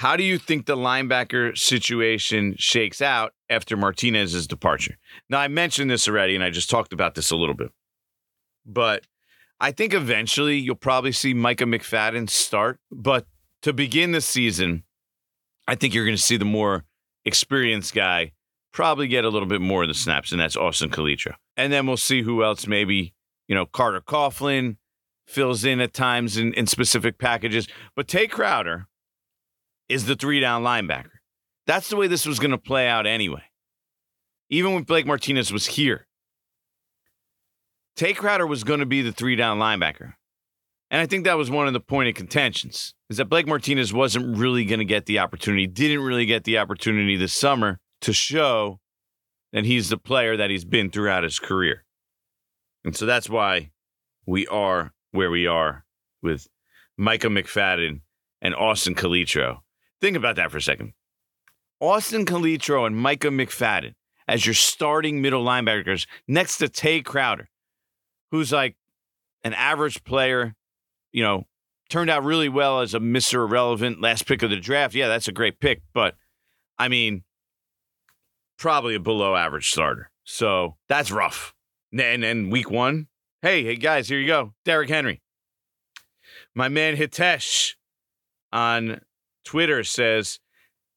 How 0.00 0.16
do 0.16 0.24
you 0.24 0.38
think 0.38 0.64
the 0.64 0.78
linebacker 0.78 1.58
situation 1.58 2.54
shakes 2.56 3.02
out 3.02 3.34
after 3.50 3.76
Martinez's 3.76 4.46
departure? 4.46 4.96
Now, 5.28 5.40
I 5.40 5.48
mentioned 5.48 5.90
this 5.90 6.08
already, 6.08 6.34
and 6.34 6.42
I 6.42 6.48
just 6.48 6.70
talked 6.70 6.94
about 6.94 7.16
this 7.16 7.30
a 7.30 7.36
little 7.36 7.54
bit, 7.54 7.70
but 8.64 9.06
I 9.60 9.72
think 9.72 9.92
eventually 9.92 10.56
you'll 10.56 10.74
probably 10.74 11.12
see 11.12 11.34
Micah 11.34 11.66
McFadden 11.66 12.30
start. 12.30 12.80
But 12.90 13.26
to 13.60 13.74
begin 13.74 14.12
the 14.12 14.22
season, 14.22 14.84
I 15.68 15.74
think 15.74 15.92
you're 15.92 16.06
going 16.06 16.16
to 16.16 16.22
see 16.22 16.38
the 16.38 16.46
more 16.46 16.86
experienced 17.26 17.92
guy 17.92 18.32
probably 18.72 19.06
get 19.06 19.26
a 19.26 19.28
little 19.28 19.48
bit 19.48 19.60
more 19.60 19.82
of 19.82 19.88
the 19.88 19.94
snaps, 19.94 20.32
and 20.32 20.40
that's 20.40 20.56
Austin 20.56 20.88
Calitro. 20.88 21.34
And 21.58 21.70
then 21.70 21.86
we'll 21.86 21.98
see 21.98 22.22
who 22.22 22.42
else 22.42 22.66
maybe, 22.66 23.12
you 23.48 23.54
know, 23.54 23.66
Carter 23.66 24.00
Coughlin 24.00 24.78
fills 25.26 25.62
in 25.62 25.78
at 25.78 25.92
times 25.92 26.38
in, 26.38 26.54
in 26.54 26.66
specific 26.66 27.18
packages. 27.18 27.68
But 27.94 28.08
Tae 28.08 28.28
Crowder 28.28 28.86
is 29.90 30.06
the 30.06 30.14
three 30.14 30.40
down 30.40 30.62
linebacker. 30.62 31.10
That's 31.66 31.88
the 31.90 31.96
way 31.96 32.06
this 32.06 32.24
was 32.24 32.38
going 32.38 32.52
to 32.52 32.58
play 32.58 32.88
out 32.88 33.06
anyway. 33.06 33.42
Even 34.48 34.72
when 34.72 34.84
Blake 34.84 35.06
Martinez 35.06 35.52
was 35.52 35.66
here, 35.66 36.06
Tae 37.96 38.14
Crowder 38.14 38.46
was 38.46 38.64
going 38.64 38.80
to 38.80 38.86
be 38.86 39.02
the 39.02 39.12
three 39.12 39.36
down 39.36 39.58
linebacker. 39.58 40.14
And 40.90 41.00
I 41.00 41.06
think 41.06 41.24
that 41.24 41.36
was 41.36 41.50
one 41.50 41.66
of 41.66 41.72
the 41.72 41.80
point 41.80 42.08
of 42.08 42.14
contentions 42.14 42.94
is 43.10 43.16
that 43.16 43.26
Blake 43.26 43.46
Martinez 43.46 43.92
wasn't 43.92 44.36
really 44.36 44.64
going 44.64 44.78
to 44.78 44.84
get 44.84 45.06
the 45.06 45.18
opportunity, 45.18 45.66
didn't 45.66 46.02
really 46.02 46.26
get 46.26 46.44
the 46.44 46.58
opportunity 46.58 47.16
this 47.16 47.32
summer 47.32 47.78
to 48.00 48.12
show 48.12 48.80
that 49.52 49.64
he's 49.64 49.88
the 49.88 49.98
player 49.98 50.36
that 50.36 50.50
he's 50.50 50.64
been 50.64 50.90
throughout 50.90 51.24
his 51.24 51.38
career. 51.38 51.84
And 52.84 52.96
so 52.96 53.06
that's 53.06 53.28
why 53.28 53.70
we 54.26 54.46
are 54.46 54.92
where 55.10 55.30
we 55.30 55.46
are 55.46 55.84
with 56.22 56.46
Micah 56.96 57.28
McFadden 57.28 58.00
and 58.40 58.54
Austin 58.54 58.94
Calitro. 58.94 59.58
Think 60.00 60.16
about 60.16 60.36
that 60.36 60.50
for 60.50 60.56
a 60.58 60.62
second. 60.62 60.92
Austin 61.80 62.24
Calitro 62.24 62.86
and 62.86 62.96
Micah 62.96 63.28
McFadden 63.28 63.94
as 64.28 64.46
your 64.46 64.54
starting 64.54 65.20
middle 65.20 65.44
linebackers 65.44 66.06
next 66.28 66.58
to 66.58 66.68
Tae 66.68 67.00
Crowder, 67.00 67.48
who's 68.30 68.52
like 68.52 68.76
an 69.42 69.54
average 69.54 70.04
player, 70.04 70.54
you 71.12 71.22
know, 71.22 71.44
turned 71.88 72.10
out 72.10 72.24
really 72.24 72.48
well 72.48 72.80
as 72.80 72.94
a 72.94 73.00
Mr. 73.00 73.46
Irrelevant 73.46 74.00
last 74.00 74.26
pick 74.26 74.42
of 74.42 74.50
the 74.50 74.56
draft. 74.56 74.94
Yeah, 74.94 75.08
that's 75.08 75.28
a 75.28 75.32
great 75.32 75.58
pick, 75.58 75.82
but 75.92 76.14
I 76.78 76.88
mean, 76.88 77.24
probably 78.58 78.94
a 78.94 79.00
below 79.00 79.34
average 79.34 79.70
starter. 79.70 80.10
So 80.24 80.76
that's 80.88 81.10
rough. 81.10 81.54
And 81.92 82.22
then 82.22 82.50
week 82.50 82.70
one, 82.70 83.08
hey, 83.42 83.64
hey 83.64 83.76
guys, 83.76 84.08
here 84.08 84.20
you 84.20 84.28
go. 84.28 84.54
Derrick 84.64 84.88
Henry. 84.88 85.22
My 86.54 86.68
man 86.68 86.96
Hitesh 86.96 87.74
on 88.52 89.00
Twitter 89.44 89.84
says, 89.84 90.38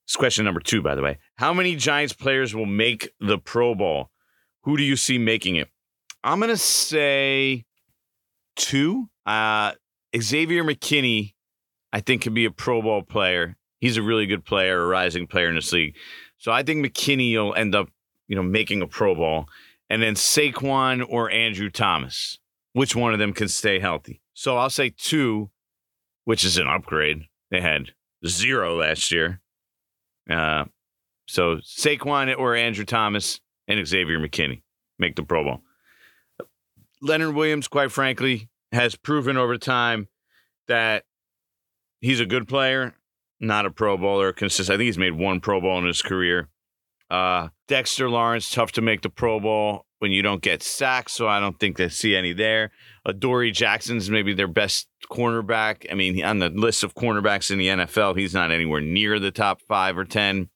it's 0.05 0.15
question 0.15 0.45
number 0.45 0.59
two, 0.59 0.81
by 0.81 0.95
the 0.95 1.01
way. 1.01 1.19
How 1.35 1.53
many 1.53 1.75
Giants 1.75 2.13
players 2.13 2.53
will 2.53 2.65
make 2.65 3.09
the 3.19 3.37
Pro 3.37 3.73
Bowl? 3.73 4.09
Who 4.63 4.77
do 4.77 4.83
you 4.83 4.95
see 4.95 5.17
making 5.17 5.55
it? 5.55 5.69
I'm 6.23 6.39
going 6.39 6.49
to 6.49 6.57
say 6.57 7.65
two. 8.55 9.09
Uh, 9.25 9.73
Xavier 10.17 10.63
McKinney, 10.63 11.33
I 11.91 12.01
think, 12.01 12.21
can 12.21 12.33
be 12.33 12.45
a 12.45 12.51
Pro 12.51 12.81
Bowl 12.81 13.01
player. 13.01 13.57
He's 13.79 13.97
a 13.97 14.03
really 14.03 14.25
good 14.25 14.45
player, 14.45 14.81
a 14.81 14.87
rising 14.87 15.27
player 15.27 15.49
in 15.49 15.55
this 15.55 15.71
league. 15.71 15.95
So 16.37 16.51
I 16.51 16.63
think 16.63 16.85
McKinney 16.85 17.35
will 17.35 17.53
end 17.53 17.75
up, 17.75 17.89
you 18.27 18.35
know, 18.35 18.43
making 18.43 18.81
a 18.81 18.87
Pro 18.87 19.15
Bowl. 19.15 19.47
And 19.89 20.01
then 20.01 20.15
Saquon 20.15 21.05
or 21.07 21.29
Andrew 21.29 21.69
Thomas. 21.69 22.39
Which 22.73 22.95
one 22.95 23.13
of 23.13 23.19
them 23.19 23.33
can 23.33 23.47
stay 23.47 23.79
healthy? 23.79 24.21
So 24.33 24.57
I'll 24.57 24.69
say 24.69 24.93
two, 24.97 25.51
which 26.23 26.43
is 26.43 26.57
an 26.57 26.67
upgrade. 26.67 27.23
They 27.51 27.61
had 27.61 27.91
zero 28.25 28.77
last 28.79 29.11
year. 29.11 29.41
Uh, 30.29 30.65
So 31.27 31.57
Saquon 31.57 32.37
or 32.37 32.55
Andrew 32.55 32.85
Thomas 32.85 33.39
and 33.67 33.85
Xavier 33.87 34.19
McKinney 34.19 34.61
make 34.99 35.15
the 35.15 35.23
Pro 35.23 35.43
Bowl. 35.43 35.61
Leonard 37.01 37.35
Williams, 37.35 37.67
quite 37.67 37.91
frankly, 37.91 38.49
has 38.71 38.95
proven 38.95 39.37
over 39.37 39.57
time 39.57 40.07
that 40.67 41.03
he's 42.01 42.19
a 42.19 42.25
good 42.25 42.47
player, 42.47 42.95
not 43.39 43.65
a 43.65 43.71
Pro 43.71 43.97
Bowler. 43.97 44.31
Consistent. 44.33 44.73
I 44.73 44.77
think 44.77 44.85
he's 44.87 44.97
made 44.97 45.13
one 45.13 45.39
Pro 45.41 45.59
Bowl 45.61 45.77
in 45.79 45.85
his 45.85 46.01
career. 46.01 46.49
Uh, 47.13 47.49
Dexter 47.67 48.09
Lawrence, 48.09 48.49
tough 48.49 48.71
to 48.71 48.81
make 48.81 49.03
the 49.03 49.09
Pro 49.09 49.39
Bowl 49.39 49.85
when 49.99 50.11
you 50.11 50.23
don't 50.23 50.41
get 50.41 50.63
sacks, 50.63 51.13
so 51.13 51.27
I 51.27 51.39
don't 51.39 51.59
think 51.59 51.77
they 51.77 51.87
see 51.89 52.15
any 52.15 52.33
there. 52.33 52.71
Dory 53.19 53.51
Jackson's 53.51 54.09
maybe 54.09 54.33
their 54.33 54.47
best 54.47 54.87
cornerback. 55.11 55.85
I 55.91 55.93
mean, 55.93 56.23
on 56.23 56.39
the 56.39 56.49
list 56.49 56.83
of 56.83 56.95
cornerbacks 56.95 57.51
in 57.51 57.59
the 57.59 57.67
NFL, 57.67 58.17
he's 58.17 58.33
not 58.33 58.49
anywhere 58.49 58.81
near 58.81 59.19
the 59.19 59.29
top 59.29 59.61
five 59.61 59.95
or 59.95 60.05
10. 60.05 60.49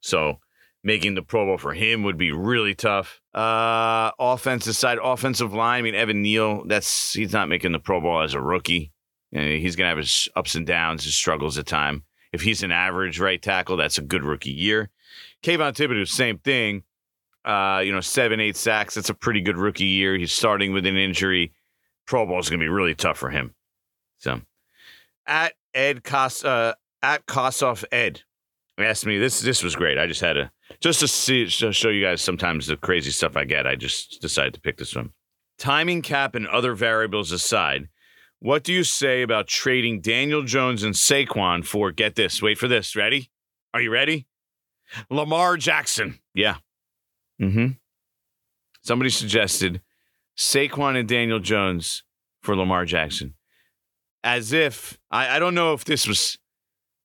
So 0.00 0.38
making 0.84 1.14
the 1.14 1.22
Pro 1.22 1.46
Bowl 1.46 1.56
for 1.56 1.72
him 1.72 2.02
would 2.02 2.18
be 2.18 2.30
really 2.30 2.74
tough. 2.74 3.22
Uh, 3.32 4.10
offensive 4.18 4.76
side, 4.76 4.98
offensive 5.02 5.54
line. 5.54 5.78
I 5.78 5.82
mean, 5.82 5.94
Evan 5.94 6.20
Neal, 6.20 6.66
that's 6.66 7.14
he's 7.14 7.32
not 7.32 7.48
making 7.48 7.72
the 7.72 7.80
Pro 7.80 8.02
Bowl 8.02 8.20
as 8.20 8.34
a 8.34 8.40
rookie. 8.40 8.92
he's 9.30 9.76
gonna 9.76 9.88
have 9.88 9.96
his 9.96 10.28
ups 10.36 10.56
and 10.56 10.66
downs, 10.66 11.04
his 11.04 11.14
struggles 11.14 11.56
at 11.56 11.64
time. 11.64 12.04
If 12.34 12.42
he's 12.42 12.62
an 12.62 12.70
average 12.70 13.18
right 13.18 13.40
tackle, 13.40 13.78
that's 13.78 13.96
a 13.96 14.02
good 14.02 14.24
rookie 14.24 14.50
year. 14.50 14.90
Kayvon 15.42 15.74
Thibodeaux, 15.74 16.08
same 16.08 16.38
thing. 16.38 16.84
Uh, 17.44 17.82
you 17.84 17.92
know, 17.92 18.00
seven, 18.00 18.38
eight 18.38 18.56
sacks. 18.56 18.94
That's 18.94 19.10
a 19.10 19.14
pretty 19.14 19.40
good 19.40 19.56
rookie 19.56 19.84
year. 19.84 20.16
He's 20.16 20.32
starting 20.32 20.72
with 20.72 20.86
an 20.86 20.96
injury. 20.96 21.52
Pro 22.06 22.24
Bowl 22.24 22.38
is 22.38 22.48
going 22.48 22.60
to 22.60 22.64
be 22.64 22.68
really 22.68 22.94
tough 22.94 23.18
for 23.18 23.30
him. 23.30 23.54
So, 24.18 24.40
at 25.26 25.54
Ed 25.74 26.04
Kos, 26.04 26.44
uh, 26.44 26.74
at 27.02 27.26
Kossoff 27.26 27.84
Ed 27.90 28.22
asked 28.78 29.06
me 29.06 29.18
this. 29.18 29.40
This 29.40 29.62
was 29.62 29.76
great. 29.76 29.98
I 29.98 30.06
just 30.06 30.20
had 30.20 30.34
to 30.34 30.50
just 30.80 31.00
to 31.00 31.08
see 31.08 31.46
to 31.46 31.72
show 31.72 31.88
you 31.88 32.02
guys 32.02 32.22
sometimes 32.22 32.66
the 32.66 32.76
crazy 32.76 33.10
stuff 33.10 33.36
I 33.36 33.44
get. 33.44 33.66
I 33.66 33.76
just 33.76 34.20
decided 34.20 34.54
to 34.54 34.60
pick 34.60 34.78
this 34.78 34.94
one. 34.94 35.10
Timing 35.58 36.02
cap 36.02 36.34
and 36.34 36.46
other 36.48 36.74
variables 36.74 37.30
aside, 37.30 37.88
what 38.38 38.64
do 38.64 38.72
you 38.72 38.84
say 38.84 39.22
about 39.22 39.46
trading 39.46 40.00
Daniel 40.00 40.42
Jones 40.42 40.82
and 40.82 40.94
Saquon 40.94 41.64
for? 41.64 41.92
Get 41.92 42.16
this. 42.16 42.42
Wait 42.42 42.58
for 42.58 42.68
this. 42.68 42.96
Ready? 42.96 43.30
Are 43.74 43.80
you 43.80 43.90
ready? 43.90 44.26
Lamar 45.10 45.56
Jackson. 45.56 46.18
Yeah. 46.34 46.56
Mm-hmm. 47.40 47.72
Somebody 48.82 49.10
suggested 49.10 49.80
Saquon 50.36 50.98
and 50.98 51.08
Daniel 51.08 51.38
Jones 51.38 52.04
for 52.42 52.56
Lamar 52.56 52.84
Jackson. 52.84 53.34
As 54.24 54.52
if, 54.52 54.98
I, 55.10 55.36
I 55.36 55.38
don't 55.38 55.54
know 55.54 55.72
if 55.72 55.84
this 55.84 56.06
was 56.06 56.38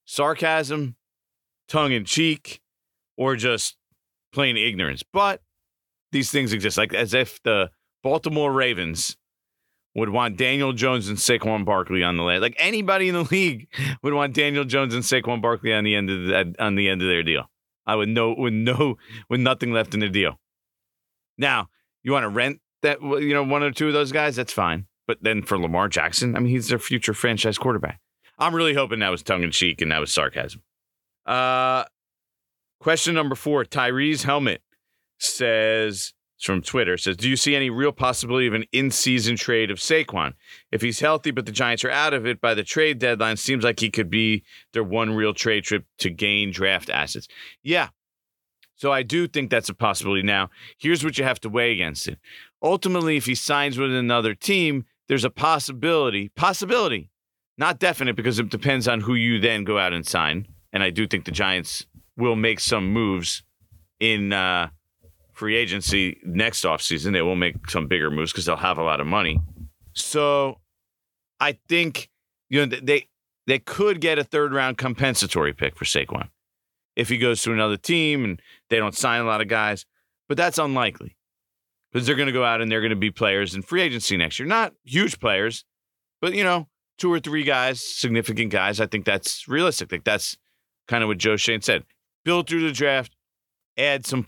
sarcasm, 0.05 0.95
tongue 1.67 1.91
in 1.91 2.05
cheek, 2.05 2.61
or 3.17 3.35
just 3.35 3.75
plain 4.31 4.57
ignorance, 4.57 5.03
but 5.11 5.41
these 6.11 6.31
things 6.31 6.53
exist. 6.53 6.77
Like 6.77 6.93
as 6.93 7.13
if 7.13 7.41
the 7.43 7.71
Baltimore 8.03 8.51
Ravens 8.51 9.17
would 9.95 10.09
want 10.09 10.37
Daniel 10.37 10.73
Jones 10.73 11.09
and 11.09 11.17
Saquon 11.17 11.65
Barkley 11.65 12.03
on 12.03 12.17
the 12.17 12.23
land. 12.23 12.41
Like 12.41 12.55
anybody 12.59 13.09
in 13.09 13.15
the 13.15 13.23
league 13.31 13.67
would 14.03 14.13
want 14.13 14.33
Daniel 14.33 14.63
Jones 14.63 14.93
and 14.93 15.03
Saquon 15.03 15.41
Barkley 15.41 15.73
on 15.73 15.83
the 15.83 15.95
end 15.95 16.09
of 16.09 16.25
the, 16.25 16.55
on 16.59 16.75
the 16.75 16.87
end 16.87 17.01
of 17.01 17.07
their 17.07 17.23
deal. 17.23 17.49
I 17.87 17.95
would 17.95 18.09
know 18.09 18.35
with 18.37 18.53
no 18.53 18.97
with 19.29 19.39
nothing 19.39 19.71
left 19.71 19.93
in 19.93 20.01
the 20.01 20.09
deal. 20.09 20.39
Now, 21.37 21.69
you 22.03 22.11
want 22.11 22.25
to 22.25 22.29
rent 22.29 22.59
that 22.83 23.01
you 23.01 23.33
know 23.33 23.43
one 23.43 23.63
or 23.63 23.71
two 23.71 23.87
of 23.87 23.93
those 23.93 24.11
guys, 24.11 24.35
that's 24.35 24.53
fine. 24.53 24.85
But 25.07 25.19
then 25.21 25.41
for 25.41 25.57
Lamar 25.57 25.87
Jackson, 25.87 26.35
I 26.35 26.39
mean, 26.39 26.51
he's 26.51 26.67
their 26.67 26.79
future 26.79 27.13
franchise 27.13 27.57
quarterback. 27.57 28.01
I'm 28.37 28.53
really 28.53 28.73
hoping 28.73 28.99
that 28.99 29.09
was 29.09 29.23
tongue 29.23 29.41
in 29.41 29.51
cheek 29.51 29.81
and 29.81 29.91
that 29.91 29.99
was 29.99 30.13
sarcasm. 30.13 30.61
Uh, 31.25 31.85
question 32.79 33.15
number 33.15 33.35
four: 33.35 33.63
Tyree's 33.63 34.23
helmet 34.23 34.61
says 35.17 36.13
from 36.39 36.61
Twitter 36.61 36.97
says, 36.97 37.17
"Do 37.17 37.29
you 37.29 37.35
see 37.35 37.55
any 37.55 37.69
real 37.69 37.91
possibility 37.91 38.47
of 38.47 38.53
an 38.53 38.65
in-season 38.71 39.37
trade 39.37 39.71
of 39.71 39.79
Saquon? 39.79 40.33
If 40.71 40.81
he's 40.81 40.99
healthy, 40.99 41.31
but 41.31 41.45
the 41.45 41.51
Giants 41.51 41.83
are 41.83 41.91
out 41.91 42.13
of 42.13 42.25
it 42.25 42.39
by 42.39 42.53
the 42.53 42.63
trade 42.63 42.99
deadline, 42.99 43.37
seems 43.37 43.63
like 43.63 43.79
he 43.79 43.89
could 43.89 44.09
be 44.09 44.43
their 44.73 44.83
one 44.83 45.15
real 45.15 45.33
trade 45.33 45.63
trip 45.63 45.85
to 45.99 46.09
gain 46.09 46.51
draft 46.51 46.89
assets." 46.89 47.27
Yeah, 47.63 47.89
so 48.77 48.91
I 48.91 49.01
do 49.01 49.27
think 49.27 49.49
that's 49.49 49.69
a 49.69 49.73
possibility. 49.73 50.21
Now, 50.21 50.51
here's 50.77 51.03
what 51.03 51.17
you 51.17 51.23
have 51.23 51.41
to 51.41 51.49
weigh 51.49 51.71
against 51.71 52.07
it. 52.07 52.19
Ultimately, 52.61 53.17
if 53.17 53.25
he 53.25 53.35
signs 53.35 53.77
with 53.77 53.93
another 53.93 54.35
team, 54.35 54.85
there's 55.07 55.25
a 55.25 55.31
possibility, 55.31 56.29
possibility, 56.29 57.09
not 57.57 57.79
definite 57.79 58.15
because 58.15 58.37
it 58.37 58.49
depends 58.49 58.87
on 58.87 59.01
who 59.01 59.15
you 59.15 59.39
then 59.39 59.63
go 59.63 59.79
out 59.79 59.93
and 59.93 60.05
sign. 60.05 60.47
And 60.71 60.83
I 60.83 60.91
do 60.91 61.07
think 61.07 61.25
the 61.25 61.31
Giants 61.31 61.87
will 62.15 62.35
make 62.35 62.59
some 62.59 62.93
moves 62.93 63.43
in 63.99 64.31
uh, 64.31 64.69
free 65.37 65.55
agency 65.55 66.19
next 66.23 66.63
offseason. 66.63 67.13
They 67.13 67.21
will 67.21 67.35
make 67.35 67.69
some 67.69 67.87
bigger 67.87 68.11
moves 68.11 68.31
because 68.31 68.45
they'll 68.45 68.55
have 68.57 68.77
a 68.77 68.83
lot 68.83 68.99
of 68.99 69.07
money. 69.07 69.39
So 69.93 70.59
I 71.39 71.57
think 71.67 72.09
you 72.49 72.65
know 72.65 72.77
they 72.81 73.07
they 73.45 73.59
could 73.59 74.01
get 74.01 74.19
a 74.19 74.23
third 74.23 74.53
round 74.53 74.77
compensatory 74.77 75.53
pick 75.53 75.75
for 75.75 75.85
Saquon 75.85 76.29
if 76.95 77.09
he 77.09 77.17
goes 77.17 77.41
to 77.43 77.53
another 77.53 77.77
team 77.77 78.25
and 78.25 78.41
they 78.69 78.77
don't 78.77 78.95
sign 78.95 79.21
a 79.21 79.25
lot 79.25 79.41
of 79.41 79.47
guys. 79.47 79.85
But 80.27 80.37
that's 80.37 80.57
unlikely 80.57 81.15
because 81.91 82.05
they're 82.05 82.15
going 82.15 82.27
to 82.27 82.33
go 82.33 82.43
out 82.43 82.61
and 82.61 82.71
they're 82.71 82.81
going 82.81 82.89
to 82.89 82.95
be 82.95 83.11
players 83.11 83.55
in 83.55 83.61
free 83.61 83.81
agency 83.81 84.17
next 84.17 84.39
year. 84.39 84.47
Not 84.47 84.73
huge 84.83 85.19
players, 85.19 85.63
but 86.21 86.33
you 86.33 86.43
know, 86.43 86.67
two 86.97 87.11
or 87.11 87.19
three 87.19 87.43
guys, 87.43 87.81
significant 87.81 88.51
guys. 88.51 88.79
I 88.81 88.87
think 88.87 89.05
that's 89.05 89.47
realistic. 89.47 89.91
Like 89.91 90.03
that's 90.03 90.35
kind 90.87 91.03
of 91.03 91.07
what 91.07 91.17
Joe 91.17 91.37
Schoen 91.37 91.61
said. 91.61 91.83
Build 92.25 92.49
through 92.49 92.63
the 92.63 92.73
draft, 92.73 93.15
add 93.77 94.05
some, 94.05 94.27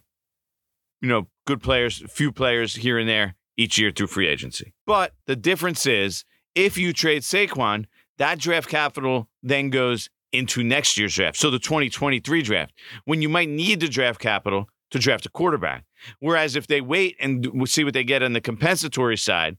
you 1.01 1.09
know, 1.09 1.27
good 1.45 1.61
players, 1.61 2.03
few 2.09 2.31
players 2.31 2.75
here 2.75 2.97
and 2.97 3.07
there 3.07 3.35
each 3.57 3.77
year 3.77 3.91
through 3.91 4.07
free 4.07 4.27
agency. 4.27 4.73
But 4.85 5.13
the 5.25 5.35
difference 5.35 5.85
is 5.85 6.23
if 6.55 6.77
you 6.77 6.93
trade 6.93 7.23
Saquon, 7.23 7.85
that 8.17 8.39
draft 8.39 8.69
capital 8.69 9.29
then 9.41 9.69
goes 9.69 10.09
into 10.31 10.63
next 10.63 10.97
year's 10.97 11.15
draft. 11.15 11.37
So 11.37 11.49
the 11.49 11.59
2023 11.59 12.41
draft, 12.41 12.73
when 13.05 13.21
you 13.21 13.29
might 13.29 13.49
need 13.49 13.79
the 13.79 13.87
draft 13.87 14.19
capital 14.19 14.67
to 14.91 14.99
draft 14.99 15.25
a 15.25 15.29
quarterback. 15.29 15.85
Whereas 16.19 16.55
if 16.55 16.67
they 16.67 16.81
wait 16.81 17.15
and 17.19 17.47
see 17.69 17.83
what 17.83 17.93
they 17.93 18.03
get 18.03 18.23
on 18.23 18.33
the 18.33 18.41
compensatory 18.41 19.17
side, 19.17 19.57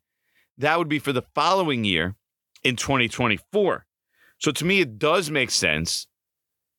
that 0.58 0.78
would 0.78 0.88
be 0.88 0.98
for 0.98 1.12
the 1.12 1.22
following 1.34 1.84
year 1.84 2.16
in 2.64 2.76
2024. 2.76 3.86
So 4.38 4.50
to 4.52 4.64
me, 4.64 4.80
it 4.80 4.98
does 4.98 5.30
make 5.30 5.50
sense 5.50 6.06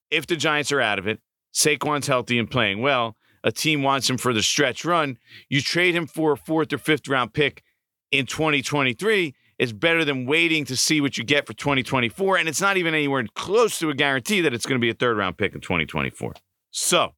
if 0.09 0.27
the 0.27 0.35
Giants 0.35 0.71
are 0.71 0.81
out 0.81 0.99
of 0.99 1.07
it, 1.07 1.19
Saquon's 1.53 2.07
healthy 2.07 2.37
and 2.37 2.49
playing 2.49 2.81
well, 2.81 3.15
a 3.43 3.51
team 3.51 3.83
wants 3.83 4.09
him 4.09 4.17
for 4.17 4.33
the 4.33 4.43
stretch 4.43 4.85
run, 4.85 5.17
you 5.49 5.61
trade 5.61 5.95
him 5.95 6.07
for 6.07 6.33
a 6.33 6.37
fourth 6.37 6.71
or 6.73 6.77
fifth 6.77 7.07
round 7.07 7.33
pick 7.33 7.63
in 8.11 8.25
2023 8.25 9.33
is 9.57 9.73
better 9.73 10.03
than 10.03 10.25
waiting 10.25 10.65
to 10.65 10.75
see 10.75 11.01
what 11.01 11.17
you 11.17 11.23
get 11.23 11.45
for 11.45 11.53
2024. 11.53 12.37
And 12.37 12.49
it's 12.49 12.61
not 12.61 12.77
even 12.77 12.93
anywhere 12.93 13.25
close 13.35 13.77
to 13.79 13.89
a 13.89 13.93
guarantee 13.93 14.41
that 14.41 14.53
it's 14.53 14.65
going 14.65 14.79
to 14.79 14.83
be 14.83 14.89
a 14.89 14.93
third 14.93 15.17
round 15.17 15.37
pick 15.37 15.53
in 15.53 15.61
2024. 15.61 16.33
So, 16.71 17.13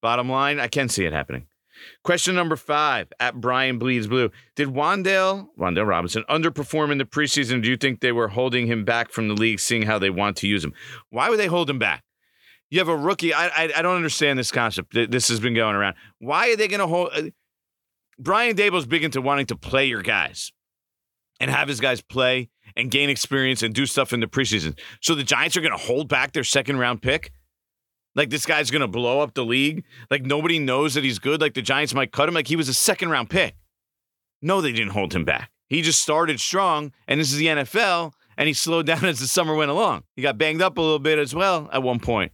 bottom 0.00 0.30
line, 0.30 0.58
I 0.58 0.68
can 0.68 0.88
see 0.88 1.04
it 1.04 1.12
happening. 1.12 1.46
Question 2.02 2.34
number 2.34 2.56
five 2.56 3.12
at 3.20 3.40
Brian 3.40 3.78
Bleeds 3.78 4.06
Blue. 4.06 4.30
Did 4.56 4.68
Wan'Dale, 4.68 5.48
Wan'Dale 5.58 5.86
Robinson 5.86 6.24
underperform 6.28 6.92
in 6.92 6.98
the 6.98 7.04
preseason? 7.04 7.62
Do 7.62 7.70
you 7.70 7.76
think 7.76 8.00
they 8.00 8.12
were 8.12 8.28
holding 8.28 8.66
him 8.66 8.84
back 8.84 9.10
from 9.10 9.28
the 9.28 9.34
league, 9.34 9.60
seeing 9.60 9.82
how 9.82 9.98
they 9.98 10.10
want 10.10 10.36
to 10.38 10.46
use 10.46 10.64
him? 10.64 10.72
Why 11.10 11.30
would 11.30 11.38
they 11.38 11.46
hold 11.46 11.70
him 11.70 11.78
back? 11.78 12.04
You 12.70 12.78
have 12.78 12.88
a 12.88 12.96
rookie. 12.96 13.34
I 13.34 13.48
I, 13.48 13.72
I 13.76 13.82
don't 13.82 13.96
understand 13.96 14.38
this 14.38 14.50
concept. 14.50 14.94
This 14.94 15.28
has 15.28 15.40
been 15.40 15.54
going 15.54 15.74
around. 15.74 15.96
Why 16.18 16.50
are 16.50 16.56
they 16.56 16.68
going 16.68 16.80
to 16.80 16.86
hold? 16.86 17.10
Uh, 17.12 17.22
Brian 18.18 18.56
Daboll's 18.56 18.86
big 18.86 19.02
into 19.02 19.20
wanting 19.20 19.46
to 19.46 19.56
play 19.56 19.86
your 19.86 20.02
guys 20.02 20.52
and 21.40 21.50
have 21.50 21.68
his 21.68 21.80
guys 21.80 22.00
play 22.02 22.50
and 22.76 22.90
gain 22.90 23.08
experience 23.08 23.62
and 23.62 23.74
do 23.74 23.86
stuff 23.86 24.12
in 24.12 24.20
the 24.20 24.26
preseason. 24.26 24.78
So 25.00 25.14
the 25.14 25.24
Giants 25.24 25.56
are 25.56 25.62
going 25.62 25.76
to 25.76 25.82
hold 25.82 26.08
back 26.08 26.32
their 26.32 26.44
second 26.44 26.78
round 26.78 27.02
pick. 27.02 27.32
Like 28.14 28.30
this 28.30 28.44
guy's 28.44 28.70
going 28.70 28.82
to 28.82 28.88
blow 28.88 29.20
up 29.20 29.34
the 29.34 29.44
league. 29.44 29.84
Like 30.10 30.22
nobody 30.22 30.58
knows 30.58 30.94
that 30.94 31.04
he's 31.04 31.18
good. 31.18 31.40
Like 31.40 31.54
the 31.54 31.62
Giants 31.62 31.94
might 31.94 32.12
cut 32.12 32.28
him. 32.28 32.34
Like 32.34 32.48
he 32.48 32.56
was 32.56 32.68
a 32.68 32.74
second 32.74 33.08
round 33.10 33.30
pick. 33.30 33.54
No, 34.42 34.60
they 34.60 34.72
didn't 34.72 34.92
hold 34.92 35.14
him 35.14 35.24
back. 35.24 35.50
He 35.68 35.82
just 35.82 36.02
started 36.02 36.40
strong, 36.40 36.92
and 37.06 37.20
this 37.20 37.30
is 37.30 37.38
the 37.38 37.46
NFL, 37.46 38.12
and 38.36 38.48
he 38.48 38.54
slowed 38.54 38.86
down 38.86 39.04
as 39.04 39.20
the 39.20 39.28
summer 39.28 39.54
went 39.54 39.70
along. 39.70 40.02
He 40.16 40.22
got 40.22 40.36
banged 40.36 40.62
up 40.62 40.76
a 40.78 40.80
little 40.80 40.98
bit 40.98 41.18
as 41.18 41.34
well 41.34 41.68
at 41.72 41.82
one 41.82 42.00
point. 42.00 42.32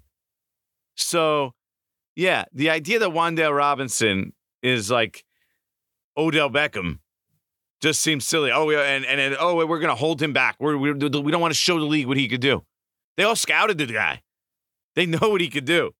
So, 0.97 1.53
yeah, 2.15 2.45
the 2.53 2.71
idea 2.71 2.99
that 2.99 3.11
Wan'Dale 3.11 3.57
Robinson 3.57 4.33
is 4.63 4.91
like 4.91 5.25
Odell 6.17 6.51
Beckham 6.51 6.99
just 7.81 8.01
seems 8.01 8.25
silly. 8.25 8.51
Oh, 8.51 8.71
and 8.71 9.05
and, 9.05 9.21
and 9.21 9.37
oh, 9.39 9.65
we're 9.67 9.81
to 9.81 9.95
hold 9.95 10.21
him 10.21 10.33
back. 10.33 10.57
We're, 10.59 10.77
we're, 10.77 10.95
we 10.95 11.31
don't 11.31 11.41
want 11.41 11.53
to 11.53 11.59
show 11.59 11.79
the 11.79 11.85
league 11.85 12.07
what 12.07 12.17
he 12.17 12.29
could 12.29 12.41
do. 12.41 12.65
They 13.17 13.25
all 13.25 13.37
scouted 13.37 13.79
the 13.79 13.87
guy. 13.87 14.23
They 14.95 15.07
know 15.07 15.29
what 15.29 15.41
he 15.41 15.49
could 15.49 15.67
do. 15.67 15.93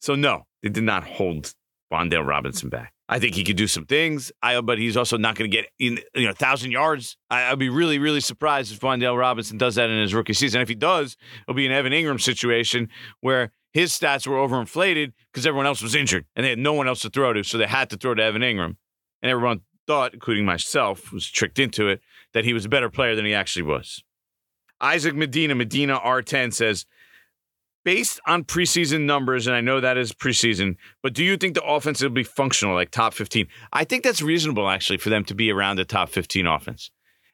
So 0.00 0.14
no, 0.14 0.44
they 0.62 0.68
did 0.68 0.84
not 0.84 1.04
hold 1.04 1.54
Wan'Dale 1.92 2.26
Robinson 2.26 2.68
back. 2.68 2.92
I 3.08 3.18
think 3.18 3.34
he 3.34 3.44
could 3.44 3.56
do 3.56 3.66
some 3.66 3.86
things. 3.86 4.30
I, 4.42 4.60
but 4.60 4.78
he's 4.78 4.96
also 4.96 5.16
not 5.16 5.34
going 5.34 5.50
to 5.50 5.56
get 5.56 5.68
in, 5.78 5.98
you 6.14 6.26
know, 6.26 6.32
thousand 6.32 6.72
yards. 6.72 7.16
I, 7.30 7.50
would 7.50 7.58
be 7.58 7.70
really, 7.70 7.98
really 7.98 8.20
surprised 8.20 8.72
if 8.72 8.80
Wan'Dale 8.80 9.18
Robinson 9.18 9.56
does 9.56 9.76
that 9.76 9.88
in 9.88 10.00
his 10.00 10.12
rookie 10.12 10.34
season. 10.34 10.60
If 10.60 10.68
he 10.68 10.74
does, 10.74 11.16
it'll 11.46 11.56
be 11.56 11.66
an 11.66 11.72
Evan 11.72 11.92
Engram 11.92 12.20
situation 12.20 12.88
where 13.20 13.52
his 13.72 13.92
stats 13.92 14.26
were 14.26 14.36
overinflated 14.36 15.12
because 15.32 15.46
everyone 15.46 15.66
else 15.66 15.82
was 15.82 15.94
injured 15.94 16.26
and 16.36 16.44
they 16.44 16.50
had 16.50 16.58
no 16.58 16.74
one 16.74 16.86
else 16.86 17.00
to 17.00 17.10
throw 17.10 17.32
to, 17.32 17.42
so 17.42 17.56
they 17.56 17.66
had 17.66 17.88
to 17.90 17.96
throw 17.96 18.14
to 18.14 18.22
Evan 18.22 18.42
Engram. 18.42 18.76
And 19.22 19.30
everyone 19.30 19.62
thought, 19.86 20.12
including 20.12 20.44
myself, 20.44 21.12
was 21.12 21.28
tricked 21.28 21.58
into 21.58 21.88
it, 21.88 22.00
that 22.34 22.44
he 22.44 22.52
was 22.52 22.66
a 22.66 22.68
better 22.68 22.90
player 22.90 23.14
than 23.14 23.24
he 23.24 23.34
actually 23.34 23.62
was. 23.62 24.02
Isaac 24.80 25.14
Medina, 25.14 25.54
Medina 25.54 25.98
R10 25.98 26.52
says, 26.52 26.86
based 27.88 28.20
on 28.26 28.44
preseason 28.44 29.06
numbers, 29.06 29.46
and 29.46 29.56
I 29.56 29.62
know 29.62 29.80
that 29.80 29.96
is 29.96 30.12
preseason, 30.12 30.76
but 31.02 31.14
do 31.14 31.24
you 31.24 31.38
think 31.38 31.54
the 31.54 31.64
offense 31.64 32.02
will 32.02 32.10
be 32.10 32.22
functional, 32.22 32.74
like 32.74 32.90
top 32.90 33.14
15? 33.14 33.48
I 33.72 33.84
think 33.84 34.04
that's 34.04 34.20
reasonable, 34.20 34.68
actually, 34.68 34.98
for 34.98 35.08
them 35.08 35.24
to 35.24 35.34
be 35.34 35.50
around 35.50 35.76
the 35.76 35.86
top 35.86 36.10
15 36.10 36.46
offense. 36.46 36.90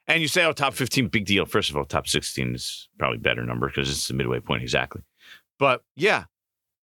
And 0.07 0.23
you 0.23 0.29
say, 0.29 0.45
oh, 0.45 0.53
top 0.53 0.75
15, 0.75 1.09
big 1.09 1.25
deal. 1.25 1.45
First 1.45 1.71
of 1.71 1.77
all, 1.77 1.85
top 1.85 2.07
16 2.07 2.55
is 2.55 2.89
probably 3.01 3.19
better 3.19 3.45
number 3.45 3.67
because 3.67 3.91
it's 3.91 4.07
the 4.07 4.15
midway 4.15 4.39
point 4.39 4.63
exactly. 4.63 5.03
But 5.59 5.83
yeah, 5.97 6.27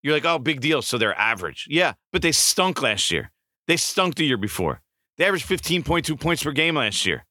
you're 0.04 0.16
like, 0.16 0.26
oh, 0.26 0.38
big 0.38 0.60
deal. 0.60 0.82
So 0.82 0.98
they're 0.98 1.18
average. 1.18 1.66
Yeah, 1.70 1.94
but 2.12 2.22
they 2.22 2.34
stunk 2.34 2.82
last 2.82 3.10
year. 3.10 3.32
They 3.70 3.78
stunk 3.78 4.16
the 4.16 4.26
year 4.26 4.36
before. 4.36 4.82
They 5.18 5.24
averaged 5.24 5.48
15.2 5.48 6.20
points 6.20 6.44
per 6.44 6.52
game 6.52 6.76
last 6.76 7.06
year. 7.06 7.26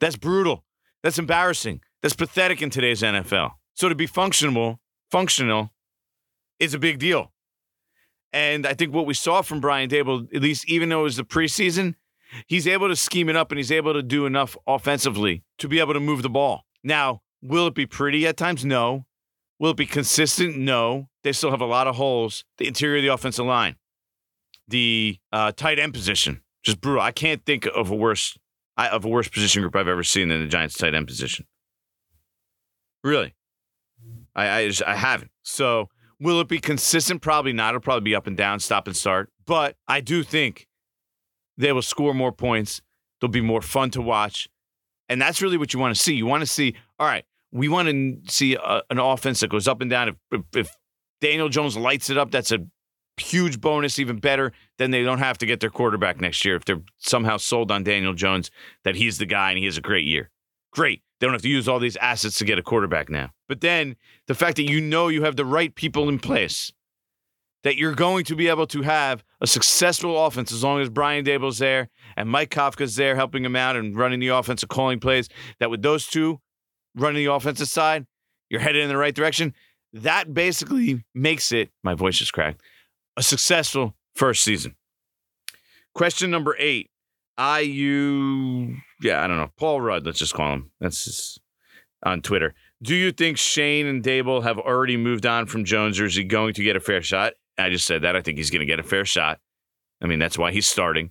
That's 0.00 0.16
brutal. 0.16 0.64
That's 1.02 1.18
embarrassing. 1.18 1.82
That's 2.00 2.16
pathetic 2.16 2.62
in 2.62 2.70
today's 2.70 3.02
NFL. 3.02 3.50
So 3.74 3.90
to 3.90 3.94
be 3.94 4.06
functional, 4.06 4.80
functional 5.10 5.70
is 6.62 6.74
a 6.74 6.78
big 6.78 6.98
deal. 6.98 7.32
And 8.32 8.66
I 8.66 8.72
think 8.72 8.94
what 8.94 9.04
we 9.04 9.14
saw 9.14 9.42
from 9.42 9.60
Brian 9.60 9.90
Daboll, 9.90 10.34
at 10.34 10.40
least 10.40 10.68
even 10.68 10.88
though 10.88 11.00
it 11.00 11.04
was 11.04 11.16
the 11.16 11.24
preseason, 11.24 11.96
he's 12.46 12.66
able 12.66 12.88
to 12.88 12.96
scheme 12.96 13.28
it 13.28 13.36
up 13.36 13.50
and 13.50 13.58
he's 13.58 13.72
able 13.72 13.92
to 13.92 14.02
do 14.02 14.24
enough 14.24 14.56
offensively 14.66 15.42
to 15.58 15.68
be 15.68 15.80
able 15.80 15.92
to 15.92 16.00
move 16.00 16.22
the 16.22 16.30
ball. 16.30 16.64
Now, 16.82 17.20
will 17.42 17.66
it 17.66 17.74
be 17.74 17.84
pretty 17.84 18.26
at 18.26 18.36
times? 18.36 18.64
No. 18.64 19.06
Will 19.58 19.72
it 19.72 19.76
be 19.76 19.86
consistent? 19.86 20.56
No. 20.56 21.08
They 21.24 21.32
still 21.32 21.50
have 21.50 21.60
a 21.60 21.66
lot 21.66 21.86
of 21.86 21.96
holes. 21.96 22.44
The 22.58 22.66
interior 22.66 22.98
of 22.98 23.02
the 23.02 23.12
offensive 23.12 23.44
line, 23.44 23.76
the 24.66 25.18
uh, 25.32 25.52
tight 25.52 25.78
end 25.78 25.92
position, 25.92 26.42
just 26.62 26.80
brutal. 26.80 27.02
I 27.02 27.12
can't 27.12 27.44
think 27.44 27.66
of 27.66 27.90
a 27.90 27.94
worse 27.94 28.38
of 28.78 29.04
a 29.04 29.08
worse 29.08 29.28
position 29.28 29.62
group 29.62 29.76
I've 29.76 29.88
ever 29.88 30.02
seen 30.02 30.28
than 30.30 30.40
the 30.40 30.48
Giants' 30.48 30.78
tight 30.78 30.94
end 30.94 31.06
position. 31.06 31.46
Really, 33.04 33.34
I 34.34 34.48
I, 34.48 34.68
just, 34.68 34.82
I 34.82 34.96
haven't. 34.96 35.30
So 35.42 35.88
Will 36.22 36.40
it 36.40 36.46
be 36.48 36.60
consistent? 36.60 37.20
Probably 37.20 37.52
not. 37.52 37.70
It'll 37.70 37.80
probably 37.80 38.04
be 38.04 38.14
up 38.14 38.28
and 38.28 38.36
down, 38.36 38.60
stop 38.60 38.86
and 38.86 38.96
start. 38.96 39.28
But 39.44 39.76
I 39.88 40.00
do 40.00 40.22
think 40.22 40.68
they 41.56 41.72
will 41.72 41.82
score 41.82 42.14
more 42.14 42.30
points. 42.30 42.80
They'll 43.20 43.28
be 43.28 43.40
more 43.40 43.60
fun 43.60 43.90
to 43.90 44.00
watch. 44.00 44.48
And 45.08 45.20
that's 45.20 45.42
really 45.42 45.58
what 45.58 45.74
you 45.74 45.80
want 45.80 45.94
to 45.94 46.00
see. 46.00 46.14
You 46.14 46.26
want 46.26 46.42
to 46.42 46.46
see, 46.46 46.76
all 46.98 47.08
right, 47.08 47.24
we 47.50 47.68
want 47.68 47.88
to 47.88 48.32
see 48.32 48.54
a, 48.54 48.82
an 48.88 48.98
offense 48.98 49.40
that 49.40 49.50
goes 49.50 49.66
up 49.66 49.80
and 49.80 49.90
down. 49.90 50.10
If, 50.10 50.16
if, 50.30 50.42
if 50.54 50.76
Daniel 51.20 51.48
Jones 51.48 51.76
lights 51.76 52.08
it 52.08 52.16
up, 52.16 52.30
that's 52.30 52.52
a 52.52 52.58
huge 53.16 53.60
bonus, 53.60 53.98
even 53.98 54.18
better. 54.18 54.52
Then 54.78 54.92
they 54.92 55.02
don't 55.02 55.18
have 55.18 55.38
to 55.38 55.46
get 55.46 55.58
their 55.58 55.70
quarterback 55.70 56.20
next 56.20 56.44
year 56.44 56.54
if 56.54 56.64
they're 56.64 56.82
somehow 56.98 57.36
sold 57.36 57.72
on 57.72 57.82
Daniel 57.82 58.14
Jones 58.14 58.50
that 58.84 58.94
he's 58.94 59.18
the 59.18 59.26
guy 59.26 59.50
and 59.50 59.58
he 59.58 59.64
has 59.64 59.76
a 59.76 59.82
great 59.82 60.06
year. 60.06 60.30
Great. 60.72 61.02
They 61.22 61.28
don't 61.28 61.34
have 61.34 61.42
to 61.42 61.48
use 61.48 61.68
all 61.68 61.78
these 61.78 61.96
assets 61.98 62.36
to 62.38 62.44
get 62.44 62.58
a 62.58 62.64
quarterback 62.64 63.08
now. 63.08 63.30
But 63.48 63.60
then 63.60 63.94
the 64.26 64.34
fact 64.34 64.56
that 64.56 64.68
you 64.68 64.80
know 64.80 65.06
you 65.06 65.22
have 65.22 65.36
the 65.36 65.44
right 65.44 65.72
people 65.72 66.08
in 66.08 66.18
place, 66.18 66.72
that 67.62 67.76
you're 67.76 67.94
going 67.94 68.24
to 68.24 68.34
be 68.34 68.48
able 68.48 68.66
to 68.66 68.82
have 68.82 69.22
a 69.40 69.46
successful 69.46 70.26
offense 70.26 70.50
as 70.50 70.64
long 70.64 70.80
as 70.80 70.90
Brian 70.90 71.24
Daboll's 71.24 71.58
there 71.58 71.90
and 72.16 72.28
Mike 72.28 72.50
Kafka's 72.50 72.96
there 72.96 73.14
helping 73.14 73.44
him 73.44 73.54
out 73.54 73.76
and 73.76 73.96
running 73.96 74.18
the 74.18 74.28
offensive 74.28 74.68
calling 74.68 74.98
plays, 74.98 75.28
that 75.60 75.70
with 75.70 75.82
those 75.82 76.08
two 76.08 76.40
running 76.96 77.24
the 77.24 77.32
offensive 77.32 77.68
side, 77.68 78.04
you're 78.50 78.60
headed 78.60 78.82
in 78.82 78.88
the 78.88 78.96
right 78.96 79.14
direction. 79.14 79.54
That 79.92 80.34
basically 80.34 81.04
makes 81.14 81.52
it, 81.52 81.70
my 81.84 81.94
voice 81.94 82.18
just 82.18 82.32
cracked, 82.32 82.62
a 83.16 83.22
successful 83.22 83.94
first 84.16 84.42
season. 84.42 84.74
Question 85.94 86.32
number 86.32 86.56
eight 86.58 86.90
IU, 87.60 88.76
yeah, 89.02 89.22
I 89.22 89.26
don't 89.26 89.36
know. 89.36 89.50
Paul 89.56 89.80
Rudd, 89.80 90.06
let's 90.06 90.18
just 90.18 90.34
call 90.34 90.52
him. 90.52 90.70
That's 90.80 91.38
on 92.02 92.22
Twitter. 92.22 92.54
Do 92.82 92.94
you 92.94 93.12
think 93.12 93.38
Schoen 93.38 93.86
and 93.86 94.02
Daboll 94.02 94.42
have 94.42 94.58
already 94.58 94.96
moved 94.96 95.26
on 95.26 95.46
from 95.46 95.64
Jones, 95.64 96.00
or 96.00 96.06
is 96.06 96.16
he 96.16 96.24
going 96.24 96.54
to 96.54 96.64
get 96.64 96.76
a 96.76 96.80
fair 96.80 97.02
shot? 97.02 97.34
I 97.58 97.70
just 97.70 97.86
said 97.86 98.02
that. 98.02 98.16
I 98.16 98.22
think 98.22 98.38
he's 98.38 98.50
going 98.50 98.60
to 98.60 98.66
get 98.66 98.80
a 98.80 98.82
fair 98.82 99.04
shot. 99.04 99.38
I 100.02 100.06
mean, 100.06 100.18
that's 100.18 100.38
why 100.38 100.52
he's 100.52 100.66
starting. 100.66 101.10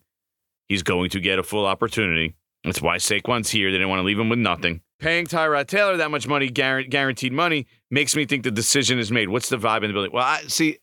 He's 0.68 0.84
going 0.84 1.10
to 1.12 1.20
get 1.20 1.40
a 1.40 1.44
full 1.44 1.66
opportunity. 1.66 2.36
That's 2.64 2.82
why 2.82 2.98
Saquon's 2.98 3.50
here. 3.50 3.72
They 3.72 3.78
didn't 3.78 3.90
want 3.90 4.00
to 4.00 4.04
leave 4.04 4.20
him 4.20 4.30
with 4.30 4.40
nothing. 4.40 4.82
Paying 5.00 5.26
Tyrod 5.26 5.68
Taylor 5.68 5.98
that 5.98 6.12
much 6.12 6.28
money, 6.28 6.50
guaranteed 6.50 7.34
money, 7.34 7.68
makes 7.90 8.16
me 8.16 8.26
think 8.26 8.44
the 8.44 8.52
decision 8.52 9.00
is 9.00 9.12
made. 9.12 9.30
What's 9.30 9.50
the 9.50 9.58
vibe 9.58 9.84
in 9.84 9.90
the 9.90 9.94
building? 9.94 10.12
Well, 10.14 10.24
I 10.24 10.42
see. 10.48 10.78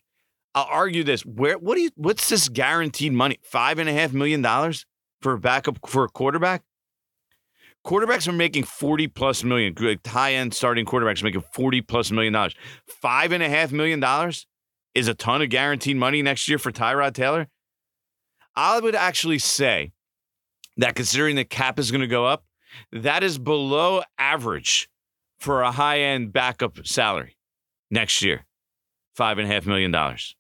I'll 0.55 0.67
argue 0.71 1.05
this. 1.05 1.25
Where? 1.25 1.57
What 1.57 1.77
do 1.77 1.83
you? 1.83 1.91
What's 1.95 2.29
this 2.29 2.49
guaranteed 2.49 3.13
money? 3.13 3.39
Five 3.43 3.79
and 3.79 3.89
a 3.89 3.93
half 3.93 4.13
million 4.13 4.43
dollars? 4.43 4.87
For 5.21 5.33
a 5.33 5.39
backup 5.39 5.79
for 5.89 6.05
a 6.05 6.09
quarterback. 6.09 6.63
Quarterbacks 7.87 8.29
are 8.29 8.33
making 8.33 8.65
40 8.65 9.09
plus 9.09 9.45
million. 9.45 9.75
Like 9.79 10.07
high 10.07 10.35
end 10.35 10.53
starting 10.53 10.85
quarterbacks 10.85 11.23
making 11.23 11.43
40 11.53 11.81
plus 11.83 12.11
million 12.11 12.33
dollars. 12.33 12.55
Five 12.87 13.33
and 13.33 13.43
a 13.43 13.49
half 13.49 13.73
million 13.73 14.01
dollars 14.01 14.47
is 14.95 15.09
a 15.09 15.15
ton 15.15 15.43
of 15.43 15.49
guaranteed 15.49 15.97
money 15.97 16.23
next 16.23 16.49
year 16.49 16.59
for 16.59 16.73
Tyrod 16.73 17.15
Taylor. 17.15 17.49
I 18.57 18.81
would 18.81 18.95
actually 18.95 19.39
say 19.39 19.93
that 20.77 20.97
considering 20.97 21.37
the 21.37 21.45
cap 21.45 21.79
is 21.79 21.91
going 21.91 22.01
to 22.01 22.09
go 22.09 22.27
up, 22.27 22.45
that 22.93 23.23
is 23.23 23.39
below 23.39 24.03
average 24.19 24.89
for 25.39 25.63
a 25.63 25.71
high 25.71 26.01
end 26.01 26.33
backup 26.33 26.85
salary 26.87 27.37
next 27.91 28.23
year. 28.23 28.45
Five 29.15 29.39
and 29.39 29.51
a 29.51 29.55
half 29.55 29.67
million 29.67 29.91
dollars. 29.91 30.37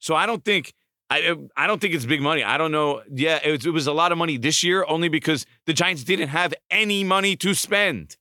So 0.00 0.14
I 0.14 0.26
don't 0.26 0.44
think 0.44 0.72
I 1.08 1.28
uh, 1.28 1.36
I 1.56 1.66
don't 1.66 1.80
think 1.80 1.94
it's 1.94 2.04
big 2.04 2.20
money. 2.20 2.42
I 2.42 2.58
don't 2.58 2.72
know. 2.72 3.02
Yeah, 3.12 3.38
it 3.44 3.50
was, 3.50 3.66
it 3.66 3.70
was 3.70 3.86
a 3.86 3.92
lot 3.92 4.12
of 4.12 4.18
money 4.18 4.36
this 4.36 4.62
year 4.62 4.84
only 4.88 5.08
because 5.08 5.46
the 5.66 5.72
Giants 5.72 6.04
didn't 6.04 6.28
have 6.28 6.52
any 6.70 7.04
money 7.04 7.36
to 7.36 7.54
spend. 7.54 8.16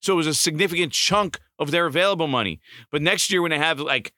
So 0.00 0.12
it 0.12 0.16
was 0.16 0.26
a 0.26 0.34
significant 0.34 0.92
chunk 0.92 1.40
of 1.58 1.70
their 1.70 1.86
available 1.86 2.26
money. 2.26 2.60
But 2.90 3.02
next 3.02 3.30
year, 3.30 3.40
when 3.40 3.50
they 3.50 3.58
have 3.58 3.80
like 3.80 4.12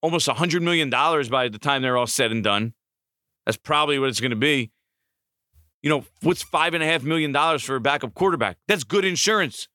almost 0.00 0.28
a 0.28 0.34
$100 0.34 0.62
million 0.62 0.90
by 0.90 1.48
the 1.48 1.58
time 1.58 1.82
they're 1.82 1.96
all 1.96 2.06
said 2.06 2.30
and 2.30 2.44
done, 2.44 2.74
that's 3.44 3.56
probably 3.56 3.98
what 3.98 4.08
it's 4.08 4.20
going 4.20 4.30
to 4.30 4.36
be. 4.36 4.70
You 5.82 5.90
know, 5.90 6.04
what's 6.22 6.44
$5.5 6.44 7.02
million 7.02 7.58
for 7.58 7.76
a 7.76 7.80
backup 7.80 8.14
quarterback? 8.14 8.58
That's 8.68 8.84
good 8.84 9.04
insurance. 9.04 9.68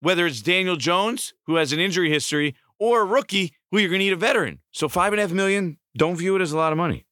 Whether 0.00 0.26
it's 0.26 0.42
Daniel 0.42 0.76
Jones, 0.76 1.34
who 1.46 1.56
has 1.56 1.72
an 1.72 1.80
injury 1.80 2.10
history, 2.10 2.54
or 2.78 3.02
a 3.02 3.04
rookie 3.04 3.52
who 3.70 3.78
you're 3.78 3.88
going 3.88 4.00
to 4.00 4.04
need 4.04 4.12
a 4.12 4.16
veteran. 4.16 4.60
So 4.70 4.88
$5.5 4.88 5.32
million, 5.32 5.78
don't 5.96 6.16
view 6.16 6.36
it 6.36 6.42
as 6.42 6.52
a 6.52 6.56
lot 6.56 6.72
of 6.72 6.78
money. 6.78 7.06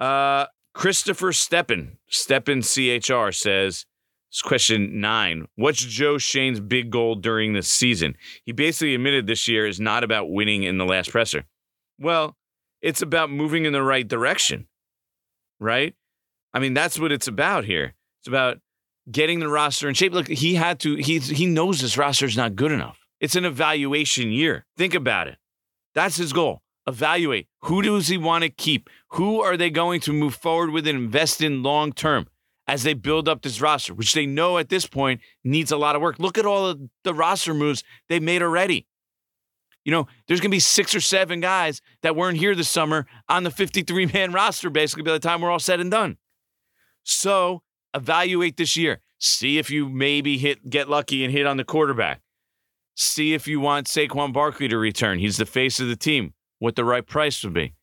Uh, 0.00 0.46
Christopher 0.74 1.30
Steppen, 1.30 1.96
Steppen 2.10 2.62
CHR 2.62 3.32
says, 3.32 3.86
question 4.42 5.00
nine. 5.00 5.46
What's 5.54 5.78
Joe 5.78 6.18
Schoen's 6.18 6.60
big 6.60 6.90
goal 6.90 7.14
during 7.14 7.52
the 7.52 7.62
season? 7.62 8.16
He 8.44 8.52
basically 8.52 8.94
admitted 8.94 9.26
this 9.26 9.46
year 9.46 9.66
is 9.66 9.78
not 9.78 10.02
about 10.02 10.30
winning 10.30 10.64
in 10.64 10.78
the 10.78 10.84
last 10.84 11.10
presser. 11.10 11.44
Well, 11.98 12.36
it's 12.82 13.02
about 13.02 13.30
moving 13.30 13.64
in 13.64 13.72
the 13.72 13.82
right 13.82 14.06
direction, 14.06 14.66
right? 15.60 15.94
I 16.52 16.58
mean, 16.58 16.74
that's 16.74 16.98
what 16.98 17.12
it's 17.12 17.28
about 17.28 17.64
here. 17.64 17.94
It's 18.20 18.28
about 18.28 18.58
getting 19.10 19.38
the 19.38 19.48
roster 19.48 19.88
in 19.88 19.94
shape. 19.94 20.12
Look, 20.12 20.28
he 20.28 20.54
had 20.54 20.80
to, 20.80 20.96
he, 20.96 21.20
he 21.20 21.46
knows 21.46 21.80
this 21.80 21.96
roster 21.96 22.26
is 22.26 22.36
not 22.36 22.56
good 22.56 22.72
enough. 22.72 22.98
It's 23.20 23.36
an 23.36 23.44
evaluation 23.44 24.32
year. 24.32 24.66
Think 24.76 24.94
about 24.94 25.28
it. 25.28 25.38
That's 25.94 26.16
his 26.16 26.32
goal 26.32 26.63
evaluate 26.86 27.48
who 27.62 27.82
does 27.82 28.08
he 28.08 28.18
want 28.18 28.44
to 28.44 28.50
keep? 28.50 28.90
Who 29.10 29.40
are 29.40 29.56
they 29.56 29.70
going 29.70 30.00
to 30.00 30.12
move 30.12 30.34
forward 30.34 30.70
with 30.70 30.86
and 30.86 30.98
invest 30.98 31.40
in 31.40 31.62
long 31.62 31.92
term 31.92 32.26
as 32.66 32.82
they 32.82 32.94
build 32.94 33.28
up 33.28 33.42
this 33.42 33.60
roster, 33.60 33.94
which 33.94 34.14
they 34.14 34.26
know 34.26 34.58
at 34.58 34.68
this 34.68 34.86
point 34.86 35.20
needs 35.42 35.70
a 35.70 35.76
lot 35.76 35.96
of 35.96 36.02
work. 36.02 36.18
Look 36.18 36.38
at 36.38 36.46
all 36.46 36.74
the 37.02 37.14
roster 37.14 37.54
moves 37.54 37.82
they've 38.08 38.22
made 38.22 38.42
already. 38.42 38.86
You 39.84 39.92
know, 39.92 40.06
there's 40.26 40.40
going 40.40 40.50
to 40.50 40.54
be 40.54 40.60
six 40.60 40.94
or 40.94 41.00
seven 41.00 41.40
guys 41.40 41.82
that 42.02 42.16
weren't 42.16 42.38
here 42.38 42.54
this 42.54 42.70
summer 42.70 43.06
on 43.28 43.44
the 43.44 43.50
53 43.50 44.06
man 44.06 44.32
roster, 44.32 44.70
basically, 44.70 45.02
by 45.02 45.12
the 45.12 45.18
time 45.18 45.42
we're 45.42 45.50
all 45.50 45.58
said 45.58 45.80
and 45.80 45.90
done. 45.90 46.16
So 47.02 47.62
evaluate 47.92 48.56
this 48.56 48.76
year. 48.76 49.00
See 49.18 49.58
if 49.58 49.70
you 49.70 49.88
maybe 49.88 50.38
hit, 50.38 50.70
get 50.70 50.88
lucky 50.88 51.22
and 51.22 51.32
hit 51.32 51.46
on 51.46 51.58
the 51.58 51.64
quarterback. 51.64 52.22
See 52.94 53.34
if 53.34 53.46
you 53.46 53.60
want 53.60 53.86
Saquon 53.88 54.32
Barkley 54.32 54.68
to 54.68 54.78
return. 54.78 55.18
He's 55.18 55.36
the 55.36 55.46
face 55.46 55.80
of 55.80 55.88
the 55.88 55.96
team 55.96 56.33
what 56.58 56.76
the 56.76 56.84
right 56.84 57.06
price 57.06 57.42
would 57.44 57.54
be. 57.54 57.74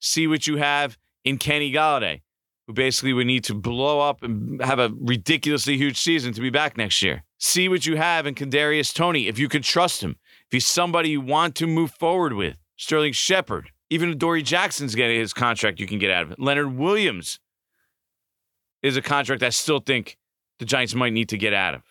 See 0.00 0.26
what 0.26 0.46
you 0.46 0.56
have 0.56 0.98
in 1.24 1.38
Kenny 1.38 1.72
Golladay, 1.72 2.22
who 2.66 2.72
basically 2.72 3.12
would 3.12 3.26
need 3.26 3.44
to 3.44 3.54
blow 3.54 4.00
up 4.00 4.22
and 4.22 4.62
have 4.62 4.78
a 4.78 4.92
ridiculously 5.00 5.76
huge 5.76 5.98
season 5.98 6.32
to 6.34 6.40
be 6.40 6.50
back 6.50 6.76
next 6.76 7.02
year. 7.02 7.24
See 7.38 7.68
what 7.68 7.86
you 7.86 7.96
have 7.96 8.26
in 8.26 8.34
Kadarius 8.34 8.94
Toney 8.94 9.28
if 9.28 9.38
you 9.38 9.48
can 9.48 9.62
trust 9.62 10.02
him, 10.02 10.16
if 10.46 10.52
he's 10.52 10.66
somebody 10.66 11.10
you 11.10 11.20
want 11.20 11.54
to 11.56 11.66
move 11.66 11.92
forward 11.92 12.32
with. 12.32 12.56
Sterling 12.76 13.12
Shepard, 13.12 13.70
even 13.88 14.18
Dory 14.18 14.42
Jackson's 14.42 14.94
getting 14.94 15.18
his 15.18 15.32
contract, 15.32 15.78
you 15.78 15.86
can 15.86 15.98
get 15.98 16.10
out 16.10 16.24
of 16.24 16.32
it. 16.32 16.40
Leonard 16.40 16.76
Williams, 16.76 17.38
is 18.84 18.98
a 18.98 19.02
contract 19.02 19.42
I 19.42 19.48
still 19.48 19.80
think 19.80 20.18
the 20.58 20.66
Giants 20.66 20.94
might 20.94 21.14
need 21.14 21.30
to 21.30 21.38
get 21.38 21.54
out 21.54 21.74
of 21.74 21.82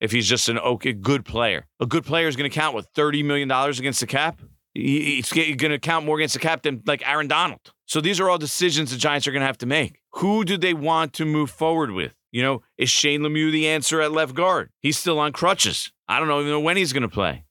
if 0.00 0.10
he's 0.10 0.28
just 0.28 0.48
an 0.48 0.58
okay, 0.58 0.92
good 0.92 1.24
player. 1.24 1.66
A 1.78 1.86
good 1.86 2.04
player 2.04 2.26
is 2.26 2.34
going 2.34 2.50
to 2.50 2.54
count, 2.54 2.74
with 2.74 2.92
$30 2.94 3.24
million 3.24 3.50
against 3.50 4.00
the 4.00 4.08
cap? 4.08 4.42
He's 4.74 5.30
going 5.30 5.58
to 5.58 5.78
count 5.78 6.06
more 6.06 6.16
against 6.16 6.34
the 6.34 6.40
cap 6.40 6.62
than 6.62 6.82
like 6.86 7.06
Aaron 7.06 7.28
Donald. 7.28 7.72
So 7.86 8.00
these 8.00 8.20
are 8.20 8.30
all 8.30 8.38
decisions 8.38 8.90
the 8.90 8.96
Giants 8.96 9.26
are 9.26 9.32
going 9.32 9.42
to 9.42 9.46
have 9.46 9.58
to 9.58 9.66
make. 9.66 10.00
Who 10.12 10.44
do 10.44 10.56
they 10.56 10.72
want 10.72 11.12
to 11.14 11.26
move 11.26 11.50
forward 11.50 11.90
with? 11.90 12.14
You 12.30 12.42
know, 12.42 12.62
is 12.78 12.88
Shane 12.88 13.20
Lemieux 13.20 13.52
the 13.52 13.68
answer 13.68 14.00
at 14.00 14.12
left 14.12 14.34
guard? 14.34 14.70
He's 14.80 14.98
still 14.98 15.18
on 15.18 15.32
crutches. 15.32 15.92
I 16.08 16.18
don't 16.18 16.30
even 16.30 16.48
know 16.48 16.60
when 16.60 16.78
he's 16.78 16.94
going 16.94 17.02
to 17.02 17.08
play, 17.08 17.44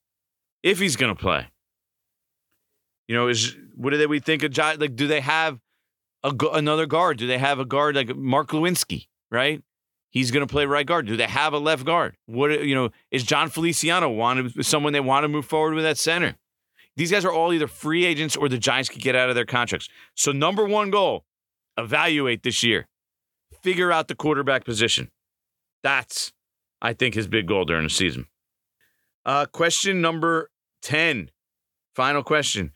if 0.64 0.80
he's 0.80 0.96
going 0.96 1.16
to 1.16 1.22
play. 1.22 1.48
You 3.08 3.16
know, 3.16 3.28
is 3.28 3.56
what 3.76 3.92
do 3.92 3.98
they 3.98 4.08
we 4.08 4.20
think 4.20 4.42
of? 4.42 4.58
Like, 4.58 4.96
do 4.96 5.06
they 5.06 5.22
have 5.22 5.60
a, 6.24 6.34
another 6.54 6.88
guard? 6.88 7.18
Do 7.18 7.28
they 7.28 7.38
have 7.38 7.60
a 7.60 7.66
guard 7.66 7.96
like 7.96 8.16
Mark 8.16 8.50
Glowinski? 8.50 9.08
Right, 9.30 9.62
he's 10.10 10.32
going 10.32 10.46
to 10.46 10.52
play 10.52 10.66
right 10.66 10.86
guard. 10.86 11.06
Do 11.06 11.16
they 11.16 11.28
have 11.28 11.54
a 11.54 11.60
left 11.60 11.86
guard? 11.86 12.18
What 12.26 12.66
you 12.66 12.74
know 12.74 12.90
is 13.12 13.24
Jon 13.24 13.50
Feliciano 13.50 14.10
wanted 14.10 14.66
someone 14.66 14.94
they 14.94 15.00
want 15.00 15.24
to 15.24 15.28
move 15.28 15.46
forward 15.46 15.76
with 15.76 15.84
that 15.84 15.98
center? 15.98 16.36
These 16.98 17.12
guys 17.12 17.26
are 17.26 17.32
all 17.32 17.54
either 17.54 17.68
free 17.68 18.06
agents 18.06 18.36
or 18.36 18.50
the 18.50 18.58
Giants 18.58 18.90
could 18.90 19.02
get 19.02 19.16
out 19.16 19.30
of 19.30 19.36
their 19.36 19.46
contracts. 19.46 19.88
So 20.16 20.32
number 20.32 20.66
one 20.66 20.92
goal, 20.92 21.26
evaluate 21.78 22.44
this 22.44 22.64
year, 22.64 22.88
figure 23.64 23.92
out 23.92 24.08
the 24.08 24.16
quarterback 24.16 24.66
position. 24.66 25.10
That's 25.84 26.34
I 26.82 26.94
think 26.94 27.16
his 27.16 27.28
big 27.28 27.48
goal 27.48 27.66
during 27.66 27.84
the 27.84 27.90
season. 27.90 28.26
Uh, 29.26 29.46
question 29.46 30.02
number 30.02 30.50
ten, 30.82 31.30
final 31.96 32.24
question. 32.24 32.72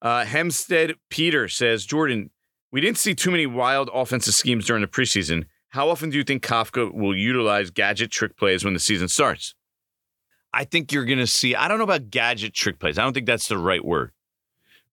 Uh, 0.00 0.24
Hempstead 0.24 0.94
Peter 1.10 1.48
says, 1.48 1.86
Jordan, 1.86 2.30
we 2.70 2.80
didn't 2.80 2.98
see 2.98 3.14
too 3.14 3.30
many 3.30 3.46
wild 3.46 3.90
offensive 3.92 4.34
schemes 4.34 4.66
during 4.66 4.82
the 4.82 4.88
preseason. 4.88 5.44
How 5.70 5.88
often 5.88 6.10
do 6.10 6.18
you 6.18 6.24
think 6.24 6.42
Kafka 6.44 6.92
will 6.92 7.16
utilize 7.16 7.70
gadget 7.70 8.10
trick 8.10 8.36
plays 8.36 8.64
when 8.64 8.74
the 8.74 8.80
season 8.80 9.08
starts? 9.08 9.54
I 10.52 10.64
think 10.64 10.92
you're 10.92 11.04
going 11.04 11.18
to 11.18 11.26
see, 11.26 11.54
I 11.54 11.68
don't 11.68 11.78
know 11.78 11.84
about 11.84 12.10
gadget 12.10 12.54
trick 12.54 12.78
plays. 12.78 12.98
I 12.98 13.02
don't 13.02 13.12
think 13.12 13.26
that's 13.26 13.48
the 13.48 13.58
right 13.58 13.84
word, 13.84 14.12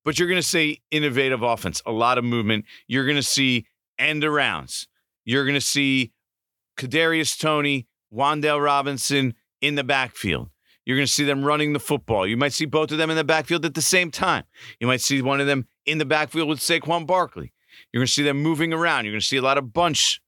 but 0.06 0.18
you're 0.18 0.28
going 0.28 0.42
to 0.42 0.48
see 0.48 0.82
innovative 0.92 1.44
offense, 1.44 1.82
a 1.86 1.92
lot 1.92 2.18
of 2.18 2.24
movement. 2.24 2.66
You're 2.88 3.06
going 3.06 3.18
to 3.18 3.24
see 3.24 3.66
end 3.98 4.24
arounds. 4.24 4.88
You're 5.26 5.44
going 5.44 5.56
to 5.56 5.62
see 5.62 6.12
Kadarius 6.78 7.38
Toney, 7.38 7.88
Wan'Dale 8.14 8.64
Robinson 8.64 9.36
in 9.62 9.76
the 9.76 9.84
backfield. 9.84 10.50
You're 10.86 10.98
going 10.98 11.06
to 11.06 11.14
see 11.14 11.26
them 11.26 11.44
running 11.44 11.74
the 11.74 11.80
football. 11.80 12.26
You 12.26 12.38
might 12.38 12.54
see 12.54 12.66
both 12.66 12.92
of 12.92 12.98
them 12.98 13.12
in 13.12 13.18
the 13.18 13.24
backfield 13.24 13.66
at 13.66 13.76
the 13.76 13.82
same 13.82 14.10
time. 14.10 14.46
You 14.80 14.88
might 14.88 15.02
see 15.02 15.22
one 15.22 15.40
of 15.40 15.46
them 15.46 15.68
in 15.86 15.98
the 16.00 16.06
backfield 16.06 16.50
with 16.50 16.60
Saquon 16.60 17.06
Barkley. 17.06 17.54
You're 17.92 18.00
going 18.00 18.08
to 18.08 18.12
see 18.14 18.24
them 18.24 18.42
moving 18.42 18.74
around. 18.74 19.06
You're 19.06 19.12
going 19.12 19.22
to 19.22 19.26
see 19.26 19.38
a 19.38 19.42
lot 19.42 19.58
of 19.58 19.72
bunch, 19.72 20.22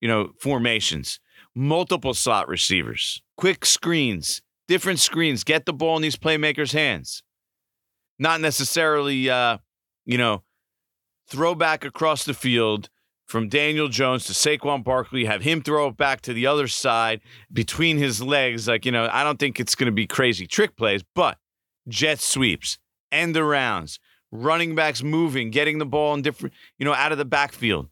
you 0.00 0.08
know, 0.08 0.30
formations, 0.40 1.20
multiple 1.54 2.14
slot 2.14 2.48
receivers, 2.48 3.20
quick 3.38 3.64
screens, 3.64 4.42
different 4.66 4.98
screens. 4.98 5.44
Get 5.44 5.64
the 5.64 5.72
ball 5.72 5.96
in 5.96 6.02
these 6.02 6.16
playmakers' 6.16 6.72
hands. 6.72 7.22
Not 8.18 8.40
necessarily, 8.42 9.30
uh, 9.30 9.58
you 10.04 10.18
know, 10.18 10.42
throw 11.28 11.54
back 11.54 11.84
across 11.84 12.24
the 12.24 12.34
field 12.34 12.90
from 13.26 13.48
Daniel 13.48 13.88
Jones 13.88 14.24
to 14.24 14.32
Saquon 14.32 14.82
Barkley, 14.82 15.26
have 15.26 15.42
him 15.42 15.62
throw 15.62 15.88
it 15.88 15.96
back 15.96 16.22
to 16.22 16.32
the 16.32 16.46
other 16.46 16.66
side 16.66 17.20
between 17.52 17.98
his 17.98 18.20
legs. 18.20 18.66
Like, 18.66 18.84
you 18.84 18.92
know, 18.92 19.08
I 19.12 19.22
don't 19.22 19.38
think 19.38 19.60
it's 19.60 19.74
going 19.74 19.86
to 19.86 19.92
be 19.92 20.06
crazy 20.06 20.46
trick 20.46 20.76
plays, 20.76 21.04
but 21.14 21.38
jet 21.86 22.20
sweeps, 22.20 22.78
end 23.12 23.36
arounds, 23.36 23.98
running 24.32 24.74
backs 24.74 25.02
moving, 25.02 25.50
getting 25.50 25.78
the 25.78 25.86
ball 25.86 26.14
in 26.14 26.22
different, 26.22 26.54
you 26.78 26.84
know, 26.86 26.94
out 26.94 27.12
of 27.12 27.18
the 27.18 27.24
backfield. 27.24 27.88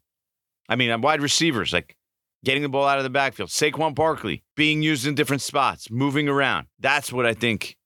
I 0.67 0.75
mean, 0.75 0.99
wide 1.01 1.21
receivers, 1.21 1.71
like 1.71 1.95
getting 2.43 2.63
the 2.63 2.69
ball 2.69 2.87
out 2.87 2.97
of 2.97 3.03
the 3.03 3.09
backfield. 3.09 3.49
Saquon 3.49 3.95
Barkley 3.95 4.43
being 4.55 4.81
used 4.81 5.05
in 5.05 5.15
different 5.15 5.41
spots, 5.41 5.89
moving 5.89 6.29
around. 6.29 6.67
That's 6.79 7.11
what 7.11 7.25
I 7.25 7.33
think 7.33 7.77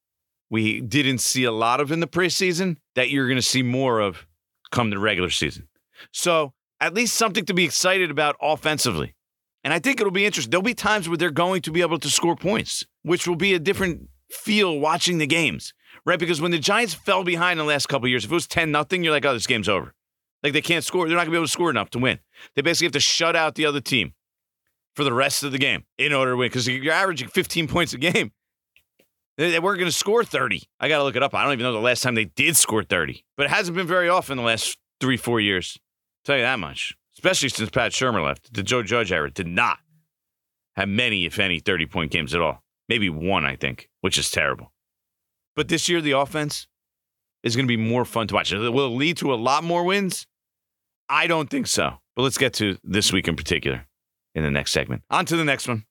we 0.50 0.82
didn't 0.82 1.20
see 1.20 1.44
a 1.46 1.52
lot 1.52 1.80
of 1.80 1.92
in 1.92 2.00
the 2.00 2.08
preseason 2.08 2.78
that 2.96 3.10
you're 3.10 3.28
going 3.28 3.38
to 3.38 3.42
see 3.42 3.64
more 3.64 4.00
of 4.00 4.28
come 4.72 4.90
the 4.90 5.00
regular 5.00 5.30
season. 5.30 5.68
So, 6.12 6.54
at 6.80 6.94
least 6.94 7.16
something 7.16 7.46
to 7.46 7.54
be 7.54 7.64
excited 7.64 8.10
about 8.10 8.36
offensively. 8.42 9.16
And 9.64 9.72
I 9.74 9.80
think 9.80 10.02
it'll 10.02 10.12
be 10.12 10.26
interesting. 10.26 10.50
There'll 10.50 10.64
be 10.64 10.74
times 10.74 11.08
where 11.08 11.18
they're 11.18 11.30
going 11.30 11.62
to 11.62 11.72
be 11.72 11.82
able 11.82 12.00
to 12.00 12.10
score 12.10 12.36
points, 12.36 12.84
which 13.04 13.28
will 13.28 13.36
be 13.36 13.54
a 13.54 13.60
different 13.60 14.10
feel 14.32 14.80
watching 14.80 15.20
the 15.20 15.28
games, 15.28 15.74
right? 16.06 16.18
Because 16.18 16.42
when 16.42 16.50
the 16.50 16.58
Giants 16.58 16.96
fell 16.96 17.24
behind 17.24 17.60
in 17.60 17.66
the 17.66 17.72
last 17.72 17.88
couple 17.88 18.08
years, 18.08 18.26
if 18.26 18.32
it 18.32 18.34
was 18.34 18.48
10 18.48 18.72
nothing, 18.72 19.04
you're 19.04 19.14
like, 19.14 19.26
oh, 19.26 19.34
this 19.34 19.46
game's 19.46 19.70
over. 19.70 19.94
Like 20.42 20.54
they 20.54 20.62
can't 20.62 20.84
score. 20.84 21.08
They're 21.08 21.16
not 21.16 21.26
going 21.26 21.28
to 21.28 21.32
be 21.32 21.38
able 21.38 21.46
to 21.46 21.52
score 21.52 21.70
enough 21.70 21.92
to 21.92 22.00
win. 22.00 22.20
They 22.56 22.64
basically 22.64 22.88
have 22.88 22.94
to 22.94 23.00
shut 23.00 23.36
out 23.36 23.54
the 23.54 23.68
other 23.68 23.82
team 23.82 24.14
for 24.96 25.04
the 25.04 25.14
rest 25.14 25.44
of 25.44 25.52
the 25.52 25.58
game 25.58 25.84
in 25.98 26.14
order 26.14 26.32
to 26.32 26.38
win 26.38 26.48
because 26.48 26.68
you're 26.68 26.94
averaging 26.94 27.30
15 27.30 27.68
points 27.68 27.94
a 27.94 27.98
game. 27.98 28.32
They 29.38 29.60
weren't 29.60 29.80
going 29.80 29.90
to 29.90 29.98
score 29.98 30.24
30. 30.24 30.64
I 30.80 30.88
got 30.88 30.98
to 30.98 31.04
look 31.04 31.16
it 31.16 31.24
up. 31.24 31.34
I 31.34 31.44
don't 31.44 31.54
even 31.54 31.64
know 31.64 31.74
the 31.74 31.80
last 31.80 32.04
time 32.04 32.16
they 32.16 32.26
did 32.26 32.56
score 32.56 32.84
30, 32.84 33.24
but 33.38 33.46
it 33.46 33.50
hasn't 33.50 33.76
been 33.76 33.88
very 33.88 34.10
often 34.10 34.38
the 34.38 34.44
last 34.44 34.78
three, 35.00 35.18
four 35.18 35.40
years. 35.40 35.78
Tell 36.26 36.36
you 36.36 36.44
that 36.44 36.60
much. 36.60 36.94
Especially 37.14 37.50
since 37.50 37.70
Pat 37.70 37.92
Shurmur 37.92 38.24
left. 38.24 38.54
The 38.54 38.64
Joe 38.64 38.84
Judge 38.84 39.12
era 39.12 39.32
did 39.32 39.48
not 39.48 39.80
have 40.76 40.90
many, 40.90 41.26
if 41.26 41.40
any, 41.40 41.60
30 41.60 41.86
point 41.88 42.12
games 42.12 42.36
at 42.36 42.42
all. 42.42 42.62
Maybe 42.88 43.10
one, 43.10 43.46
I 43.46 43.56
think, 43.56 43.90
which 44.02 44.18
is 44.18 44.30
terrible. 44.30 44.72
But 45.56 45.70
this 45.70 45.90
year, 45.90 46.02
the 46.02 46.12
offense 46.12 46.68
is 47.44 47.56
going 47.56 47.66
to 47.66 47.72
be 47.72 47.82
more 47.82 48.06
fun 48.06 48.28
to 48.28 48.36
watch. 48.36 48.52
It 48.52 48.60
will 48.60 48.88
it 48.88 48.98
lead 48.98 49.18
to 49.18 49.34
a 49.34 49.36
lot 49.36 49.64
more 49.64 49.84
wins? 49.84 50.28
I 51.10 51.28
don't 51.28 51.50
think 51.50 51.68
so. 51.68 51.96
But 52.16 52.24
let's 52.24 52.38
get 52.38 52.54
to 52.56 52.78
this 52.84 53.12
week 53.12 53.28
in 53.28 53.36
particular 53.36 53.88
in 54.36 54.44
the 54.44 54.52
next 54.52 54.72
segment. 54.72 55.04
On 55.10 55.26
to 55.26 55.38
the 55.38 55.46
next 55.46 55.68
one. 55.68 55.84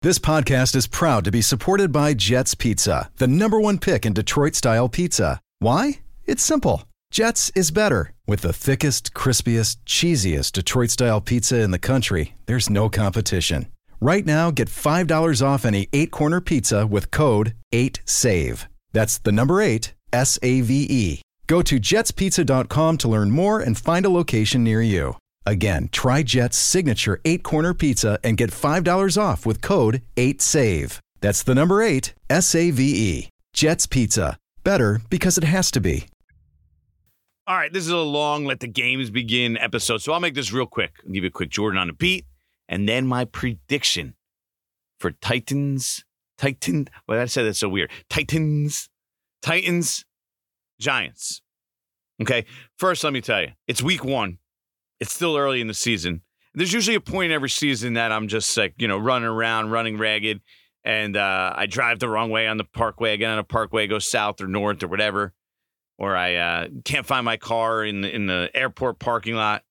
This 0.00 0.20
podcast 0.20 0.76
is 0.76 0.86
proud 0.86 1.24
to 1.24 1.32
be 1.32 1.42
supported 1.42 1.90
by 1.90 2.14
Jets 2.14 2.54
Pizza, 2.54 3.10
the 3.16 3.26
number 3.26 3.60
one 3.60 3.78
pick 3.78 4.06
in 4.06 4.12
Detroit 4.12 4.54
style 4.54 4.88
pizza. 4.88 5.40
Why? 5.58 6.00
It's 6.24 6.42
simple. 6.42 6.84
Jets 7.10 7.50
is 7.56 7.72
better. 7.72 8.12
With 8.24 8.42
the 8.42 8.52
thickest, 8.52 9.12
crispiest, 9.12 9.78
cheesiest 9.86 10.52
Detroit 10.52 10.90
style 10.90 11.20
pizza 11.20 11.60
in 11.60 11.72
the 11.72 11.80
country, 11.80 12.34
there's 12.46 12.70
no 12.70 12.88
competition. 12.88 13.66
Right 14.00 14.24
now, 14.24 14.52
get 14.52 14.68
$5 14.68 15.42
off 15.44 15.64
any 15.64 15.88
eight 15.92 16.12
corner 16.12 16.40
pizza 16.40 16.86
with 16.86 17.10
code 17.10 17.54
8SAVE. 17.74 18.66
That's 18.92 19.18
the 19.18 19.32
number 19.32 19.60
eight, 19.60 19.94
S 20.12 20.38
A 20.42 20.60
V 20.60 20.86
E. 20.88 21.22
Go 21.48 21.62
to 21.62 21.80
jetspizza.com 21.80 22.98
to 22.98 23.08
learn 23.08 23.30
more 23.30 23.58
and 23.58 23.76
find 23.76 24.04
a 24.06 24.10
location 24.10 24.62
near 24.62 24.82
you. 24.82 25.16
Again, 25.46 25.88
try 25.90 26.22
Jet's 26.22 26.58
signature 26.58 27.20
eight 27.24 27.42
corner 27.42 27.72
pizza 27.72 28.18
and 28.22 28.36
get 28.36 28.50
$5 28.50 29.20
off 29.20 29.46
with 29.46 29.62
code 29.62 30.02
8SAVE. 30.16 31.00
That's 31.20 31.42
the 31.42 31.54
number 31.54 31.82
eight, 31.82 32.14
S 32.28 32.54
A 32.54 32.70
V 32.70 32.82
E. 32.84 33.28
Jet's 33.54 33.86
Pizza. 33.86 34.36
Better 34.62 35.00
because 35.08 35.38
it 35.38 35.44
has 35.44 35.70
to 35.72 35.80
be. 35.80 36.06
All 37.46 37.56
right, 37.56 37.72
this 37.72 37.84
is 37.84 37.90
a 37.90 37.96
long 37.96 38.44
let 38.44 38.60
the 38.60 38.68
games 38.68 39.08
begin 39.08 39.56
episode, 39.56 40.02
so 40.02 40.12
I'll 40.12 40.20
make 40.20 40.34
this 40.34 40.52
real 40.52 40.66
quick. 40.66 40.92
I'll 41.04 41.12
give 41.12 41.24
you 41.24 41.28
a 41.28 41.32
quick 41.32 41.48
Jordan 41.48 41.78
on 41.80 41.86
the 41.86 41.94
beat, 41.94 42.26
and 42.68 42.86
then 42.86 43.06
my 43.06 43.24
prediction 43.24 44.14
for 45.00 45.12
Titans. 45.12 46.04
Titan. 46.36 46.88
Well, 47.08 47.18
I 47.20 47.24
said 47.24 47.44
that's 47.46 47.58
so 47.58 47.70
weird. 47.70 47.90
Titans. 48.10 48.90
Titans. 49.40 50.04
Giants. 50.80 51.42
Okay. 52.20 52.44
First, 52.76 53.04
let 53.04 53.12
me 53.12 53.20
tell 53.20 53.42
you, 53.42 53.48
it's 53.66 53.82
week 53.82 54.04
one. 54.04 54.38
It's 55.00 55.12
still 55.12 55.36
early 55.36 55.60
in 55.60 55.68
the 55.68 55.74
season. 55.74 56.22
There's 56.54 56.72
usually 56.72 56.96
a 56.96 57.00
point 57.00 57.30
every 57.30 57.50
season 57.50 57.94
that 57.94 58.10
I'm 58.10 58.26
just 58.26 58.56
like, 58.56 58.74
you 58.78 58.88
know, 58.88 58.98
running 58.98 59.28
around, 59.28 59.70
running 59.70 59.96
ragged, 59.98 60.40
and 60.82 61.16
uh, 61.16 61.52
I 61.54 61.66
drive 61.66 62.00
the 62.00 62.08
wrong 62.08 62.30
way 62.30 62.48
on 62.48 62.56
the 62.56 62.64
parkway. 62.64 63.12
I 63.12 63.16
get 63.16 63.30
on 63.30 63.38
a 63.38 63.44
parkway, 63.44 63.86
go 63.86 64.00
south 64.00 64.40
or 64.40 64.48
north 64.48 64.82
or 64.82 64.88
whatever 64.88 65.34
or 65.98 66.16
I 66.16 66.36
uh, 66.36 66.68
can't 66.84 67.04
find 67.04 67.24
my 67.24 67.36
car 67.36 67.84
in 67.84 68.00
the, 68.00 68.14
in 68.14 68.26
the 68.26 68.50
airport 68.54 68.98
parking 68.98 69.34
lot. 69.34 69.64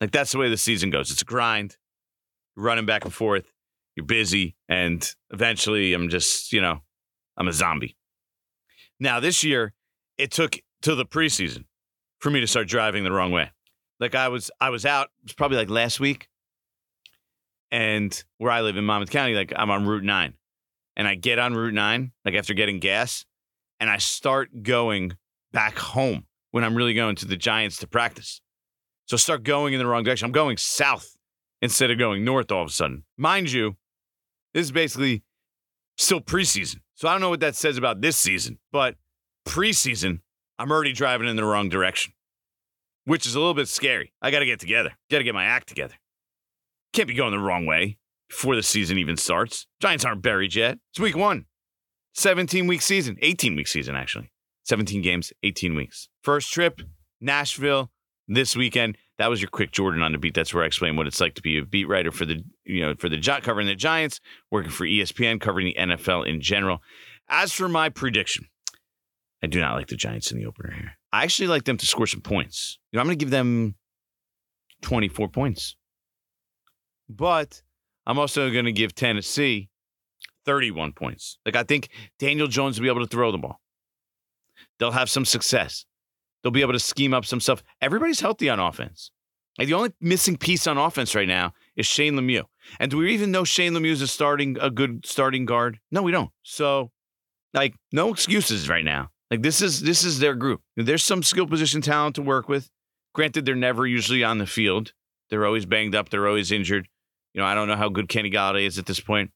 Like 0.00 0.10
that's 0.10 0.32
the 0.32 0.38
way 0.38 0.50
the 0.50 0.56
season 0.56 0.90
goes. 0.90 1.10
It's 1.10 1.22
a 1.22 1.24
grind. 1.24 1.76
You're 2.56 2.66
running 2.66 2.86
back 2.86 3.04
and 3.04 3.12
forth. 3.12 3.50
You're 3.96 4.06
busy, 4.06 4.56
and 4.68 5.08
eventually, 5.30 5.94
I'm 5.94 6.08
just 6.08 6.52
you 6.52 6.60
know, 6.60 6.80
I'm 7.36 7.48
a 7.48 7.52
zombie. 7.52 7.96
Now 9.00 9.20
this 9.20 9.44
year, 9.44 9.72
it 10.18 10.30
took 10.30 10.58
till 10.82 10.96
the 10.96 11.06
preseason 11.06 11.64
for 12.20 12.30
me 12.30 12.40
to 12.40 12.46
start 12.46 12.68
driving 12.68 13.04
the 13.04 13.12
wrong 13.12 13.32
way. 13.32 13.50
Like 14.00 14.14
I 14.14 14.28
was, 14.28 14.50
I 14.60 14.70
was 14.70 14.84
out. 14.84 15.08
It 15.22 15.26
was 15.26 15.32
probably 15.34 15.56
like 15.56 15.70
last 15.70 16.00
week, 16.00 16.28
and 17.70 18.24
where 18.38 18.50
I 18.50 18.60
live 18.60 18.76
in 18.76 18.84
Monmouth 18.84 19.10
County, 19.10 19.34
like 19.34 19.52
I'm 19.56 19.70
on 19.70 19.86
Route 19.86 20.04
Nine, 20.04 20.34
and 20.96 21.06
I 21.08 21.14
get 21.14 21.38
on 21.38 21.54
Route 21.54 21.74
Nine, 21.74 22.12
like 22.24 22.34
after 22.34 22.54
getting 22.54 22.80
gas, 22.80 23.24
and 23.80 23.88
I 23.90 23.98
start 23.98 24.62
going 24.62 25.12
back 25.52 25.78
home 25.78 26.26
when 26.50 26.64
I'm 26.64 26.76
really 26.76 26.94
going 26.94 27.16
to 27.16 27.26
the 27.26 27.36
Giants 27.36 27.78
to 27.78 27.86
practice. 27.86 28.40
So 29.06 29.16
start 29.16 29.42
going 29.42 29.74
in 29.74 29.78
the 29.78 29.86
wrong 29.86 30.04
direction. 30.04 30.26
I'm 30.26 30.32
going 30.32 30.56
south 30.56 31.16
instead 31.60 31.90
of 31.90 31.98
going 31.98 32.24
north 32.24 32.50
all 32.50 32.62
of 32.62 32.68
a 32.68 32.72
sudden. 32.72 33.04
Mind 33.16 33.52
you, 33.52 33.76
this 34.52 34.64
is 34.64 34.72
basically 34.72 35.22
still 35.96 36.20
preseason. 36.20 36.76
So 36.94 37.08
I 37.08 37.12
don't 37.12 37.20
know 37.20 37.30
what 37.30 37.40
that 37.40 37.56
says 37.56 37.76
about 37.76 38.00
this 38.00 38.16
season, 38.16 38.58
but 38.72 38.96
preseason, 39.46 40.20
I'm 40.58 40.70
already 40.70 40.92
driving 40.92 41.28
in 41.28 41.36
the 41.36 41.44
wrong 41.44 41.68
direction. 41.68 42.12
which 43.06 43.26
is 43.26 43.34
a 43.34 43.38
little 43.38 43.54
bit 43.54 43.68
scary. 43.68 44.12
I 44.22 44.30
got 44.30 44.38
to 44.38 44.46
get 44.46 44.60
together. 44.60 44.92
Got 45.10 45.18
to 45.18 45.24
get 45.24 45.34
my 45.34 45.44
act 45.44 45.68
together. 45.68 45.94
Can't 46.94 47.08
be 47.08 47.14
going 47.14 47.32
the 47.32 47.38
wrong 47.38 47.66
way 47.66 47.98
before 48.28 48.56
the 48.56 48.62
season 48.62 48.96
even 48.96 49.16
starts. 49.18 49.66
Giants 49.80 50.04
aren't 50.04 50.22
buried 50.22 50.54
yet. 50.54 50.78
It's 50.90 51.00
week 51.00 51.16
one. 51.16 51.44
17 52.14 52.66
week 52.66 52.80
season, 52.80 53.16
18 53.20 53.56
week 53.56 53.66
season, 53.66 53.94
actually. 53.96 54.30
17 54.64 55.02
games, 55.02 55.32
18 55.42 55.74
weeks. 55.74 56.08
First 56.22 56.50
trip, 56.52 56.80
Nashville 57.20 57.90
this 58.28 58.56
weekend. 58.56 58.96
That 59.18 59.28
was 59.28 59.42
your 59.42 59.50
quick 59.50 59.72
Jordan 59.72 60.02
on 60.02 60.12
the 60.12 60.18
beat. 60.18 60.34
That's 60.34 60.54
where 60.54 60.64
I 60.64 60.66
explain 60.66 60.96
what 60.96 61.06
it's 61.06 61.20
like 61.20 61.34
to 61.34 61.42
be 61.42 61.58
a 61.58 61.64
beat 61.64 61.86
writer 61.86 62.10
for 62.10 62.24
the, 62.24 62.42
you 62.64 62.80
know, 62.80 62.94
for 62.98 63.08
the 63.08 63.20
covering 63.42 63.66
the 63.66 63.74
Giants, 63.74 64.20
working 64.50 64.70
for 64.70 64.86
ESPN, 64.86 65.40
covering 65.40 65.66
the 65.66 65.74
NFL 65.74 66.26
in 66.26 66.40
general. 66.40 66.80
As 67.28 67.52
for 67.52 67.68
my 67.68 67.88
prediction, 67.90 68.46
I 69.44 69.46
do 69.46 69.60
not 69.60 69.74
like 69.74 69.88
the 69.88 69.96
Giants 69.96 70.32
in 70.32 70.38
the 70.38 70.46
opener 70.46 70.72
here. 70.72 70.96
I 71.12 71.22
actually 71.22 71.48
like 71.48 71.64
them 71.64 71.76
to 71.76 71.84
score 71.84 72.06
some 72.06 72.22
points. 72.22 72.78
You 72.90 72.96
know, 72.96 73.02
I'm 73.02 73.06
going 73.06 73.18
to 73.18 73.22
give 73.22 73.30
them 73.30 73.74
24 74.80 75.28
points. 75.28 75.76
But 77.10 77.62
I'm 78.06 78.18
also 78.18 78.50
going 78.50 78.64
to 78.64 78.72
give 78.72 78.94
Tennessee 78.94 79.68
31 80.46 80.92
points. 80.92 81.38
Like, 81.44 81.56
I 81.56 81.62
think 81.62 81.90
Daniel 82.18 82.46
Jones 82.46 82.78
will 82.78 82.84
be 82.84 82.88
able 82.88 83.02
to 83.02 83.06
throw 83.06 83.30
the 83.30 83.36
ball. 83.36 83.60
They'll 84.78 84.92
have 84.92 85.10
some 85.10 85.26
success. 85.26 85.84
They'll 86.42 86.50
be 86.50 86.62
able 86.62 86.72
to 86.72 86.78
scheme 86.78 87.12
up 87.12 87.26
some 87.26 87.40
stuff. 87.40 87.62
Everybody's 87.82 88.20
healthy 88.20 88.48
on 88.48 88.58
offense. 88.58 89.10
Like, 89.58 89.68
the 89.68 89.74
only 89.74 89.90
missing 90.00 90.38
piece 90.38 90.66
on 90.66 90.78
offense 90.78 91.14
right 91.14 91.28
now 91.28 91.52
is 91.76 91.84
Shane 91.84 92.14
Lemieux. 92.14 92.44
And 92.80 92.90
do 92.90 92.96
we 92.96 93.12
even 93.12 93.30
know 93.30 93.44
Shane 93.44 93.74
Lemieux 93.74 94.00
is 94.00 94.10
starting 94.10 94.56
a 94.58 94.70
good 94.70 95.04
starting 95.04 95.44
guard? 95.44 95.80
No, 95.90 96.00
we 96.00 96.12
don't. 96.12 96.30
So, 96.42 96.92
like, 97.52 97.74
no 97.92 98.10
excuses 98.10 98.70
right 98.70 98.86
now. 98.86 99.10
Like 99.30 99.42
this 99.42 99.62
is 99.62 99.80
this 99.80 100.04
is 100.04 100.18
their 100.18 100.34
group. 100.34 100.60
There's 100.76 101.02
some 101.02 101.22
skill 101.22 101.46
position 101.46 101.80
talent 101.80 102.16
to 102.16 102.22
work 102.22 102.48
with. 102.48 102.68
Granted, 103.14 103.46
they're 103.46 103.54
never 103.54 103.86
usually 103.86 104.24
on 104.24 104.38
the 104.38 104.46
field. 104.46 104.92
They're 105.30 105.46
always 105.46 105.66
banged 105.66 105.94
up. 105.94 106.10
They're 106.10 106.28
always 106.28 106.52
injured. 106.52 106.88
You 107.32 107.40
know, 107.40 107.46
I 107.46 107.54
don't 107.54 107.68
know 107.68 107.76
how 107.76 107.88
good 107.88 108.08
Kenny 108.08 108.30
Golladay 108.30 108.66
is 108.66 108.78
at 108.78 108.86
this 108.86 109.00
point. 109.00 109.30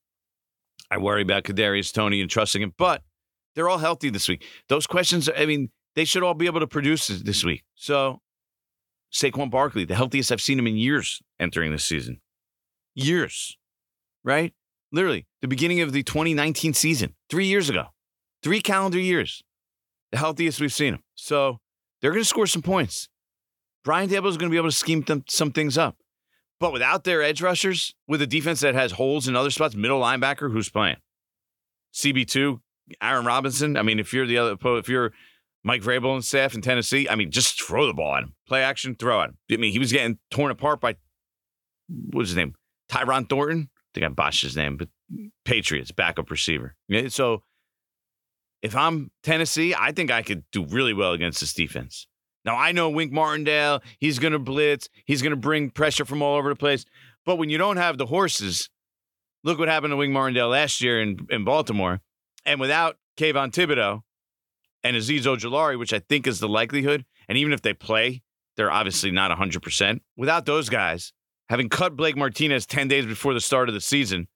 I 0.90 0.98
worry 0.98 1.22
about 1.22 1.44
Kadarius 1.44 1.92
Toney 1.92 2.20
and 2.20 2.30
trusting 2.30 2.62
him, 2.62 2.72
but 2.78 3.02
they're 3.54 3.68
all 3.68 3.78
healthy 3.78 4.10
this 4.10 4.28
week. 4.28 4.44
Those 4.68 4.86
questions, 4.86 5.28
I 5.36 5.46
mean, 5.46 5.70
they 5.96 6.04
should 6.04 6.22
all 6.22 6.34
be 6.34 6.46
able 6.46 6.60
to 6.60 6.66
produce 6.66 7.08
this 7.08 7.44
week. 7.44 7.64
So, 7.74 8.20
Saquon 9.12 9.50
Barkley, 9.50 9.84
the 9.84 9.94
healthiest 9.94 10.30
I've 10.30 10.40
seen 10.40 10.58
him 10.58 10.66
in 10.66 10.76
years 10.76 11.20
entering 11.40 11.72
this 11.72 11.84
season. 11.84 12.20
Years, 12.94 13.56
right? 14.24 14.52
Literally, 14.92 15.26
the 15.40 15.48
beginning 15.48 15.80
of 15.80 15.92
the 15.92 16.02
2019 16.02 16.72
season, 16.72 17.14
three 17.28 17.46
years 17.46 17.68
ago, 17.68 17.86
three 18.42 18.60
calendar 18.60 18.98
years, 18.98 19.42
the 20.12 20.18
healthiest 20.18 20.60
we've 20.60 20.72
seen 20.72 20.94
him. 20.94 21.02
So, 21.14 21.58
they're 22.00 22.12
going 22.12 22.22
to 22.22 22.28
score 22.28 22.46
some 22.46 22.62
points. 22.62 23.08
Brian 23.84 24.08
Daboll 24.08 24.28
is 24.28 24.36
going 24.36 24.50
to 24.50 24.54
be 24.54 24.56
able 24.56 24.68
to 24.68 24.76
scheme 24.76 25.02
them, 25.02 25.24
some 25.28 25.50
things 25.50 25.76
up. 25.76 25.96
But 26.60 26.72
without 26.72 27.04
their 27.04 27.22
edge 27.22 27.40
rushers, 27.40 27.94
with 28.06 28.20
a 28.20 28.26
defense 28.26 28.60
that 28.60 28.74
has 28.74 28.92
holes 28.92 29.28
in 29.28 29.36
other 29.36 29.50
spots, 29.50 29.74
middle 29.74 30.00
linebacker, 30.00 30.52
who's 30.52 30.68
playing? 30.68 30.96
CB2, 31.94 32.60
Aaron 33.00 33.24
Robinson. 33.24 33.76
I 33.76 33.82
mean, 33.82 33.98
if 33.98 34.12
you're 34.12 34.26
the 34.26 34.38
other, 34.38 34.56
if 34.78 34.88
you're 34.88 35.12
Mike 35.64 35.82
Vrabel 35.82 36.14
and 36.14 36.24
staff 36.24 36.54
in 36.54 36.60
Tennessee, 36.60 37.08
I 37.08 37.14
mean, 37.14 37.30
just 37.30 37.60
throw 37.60 37.86
the 37.86 37.94
ball 37.94 38.14
at 38.16 38.24
him. 38.24 38.34
Play 38.46 38.62
action, 38.62 38.94
throw 38.94 39.20
at 39.22 39.30
him. 39.30 39.38
I 39.50 39.56
mean, 39.56 39.72
he 39.72 39.78
was 39.78 39.92
getting 39.92 40.18
torn 40.30 40.50
apart 40.50 40.80
by, 40.80 40.96
what's 41.88 42.30
his 42.30 42.36
name? 42.36 42.54
Tyron 42.90 43.28
Thornton? 43.28 43.70
I 43.72 43.88
think 43.94 44.06
I 44.06 44.08
botched 44.08 44.42
his 44.42 44.56
name, 44.56 44.76
but 44.76 44.88
Patriots, 45.44 45.92
backup 45.92 46.30
receiver. 46.30 46.76
So 47.08 47.42
if 48.62 48.74
I'm 48.74 49.10
Tennessee, 49.22 49.74
I 49.78 49.92
think 49.92 50.10
I 50.10 50.22
could 50.22 50.44
do 50.50 50.64
really 50.64 50.94
well 50.94 51.12
against 51.12 51.40
this 51.40 51.52
defense. 51.52 52.06
Now, 52.44 52.56
I 52.56 52.72
know 52.72 52.88
Wink 52.90 53.12
Martindale, 53.12 53.82
he's 53.98 54.18
going 54.18 54.32
to 54.32 54.38
blitz, 54.38 54.88
he's 55.04 55.22
going 55.22 55.32
to 55.32 55.36
bring 55.36 55.70
pressure 55.70 56.04
from 56.04 56.22
all 56.22 56.36
over 56.36 56.48
the 56.48 56.56
place. 56.56 56.84
But 57.26 57.36
when 57.36 57.50
you 57.50 57.58
don't 57.58 57.76
have 57.76 57.98
the 57.98 58.06
horses, 58.06 58.70
look 59.44 59.58
what 59.58 59.68
happened 59.68 59.92
to 59.92 59.96
Wink 59.96 60.12
Martindale 60.12 60.48
last 60.48 60.80
year 60.80 61.00
in, 61.00 61.26
in 61.30 61.44
Baltimore. 61.44 62.00
And 62.46 62.60
without 62.60 62.96
Kayvon 63.18 63.50
Thibodeaux 63.50 64.02
and 64.82 64.96
Azeez 64.96 65.22
Ojulari, 65.22 65.78
which 65.78 65.92
I 65.92 65.98
think 65.98 66.26
is 66.26 66.40
the 66.40 66.48
likelihood, 66.48 67.04
and 67.28 67.36
even 67.36 67.52
if 67.52 67.60
they 67.60 67.74
play, 67.74 68.22
they're 68.56 68.70
obviously 68.70 69.10
not 69.10 69.36
100%. 69.36 70.00
Without 70.16 70.46
those 70.46 70.68
guys, 70.68 71.12
having 71.48 71.68
cut 71.68 71.96
Blake 71.96 72.16
Martinez 72.16 72.66
10 72.66 72.88
days 72.88 73.04
before 73.04 73.34
the 73.34 73.40
start 73.40 73.68
of 73.68 73.74
the 73.74 73.80
season, 73.80 74.26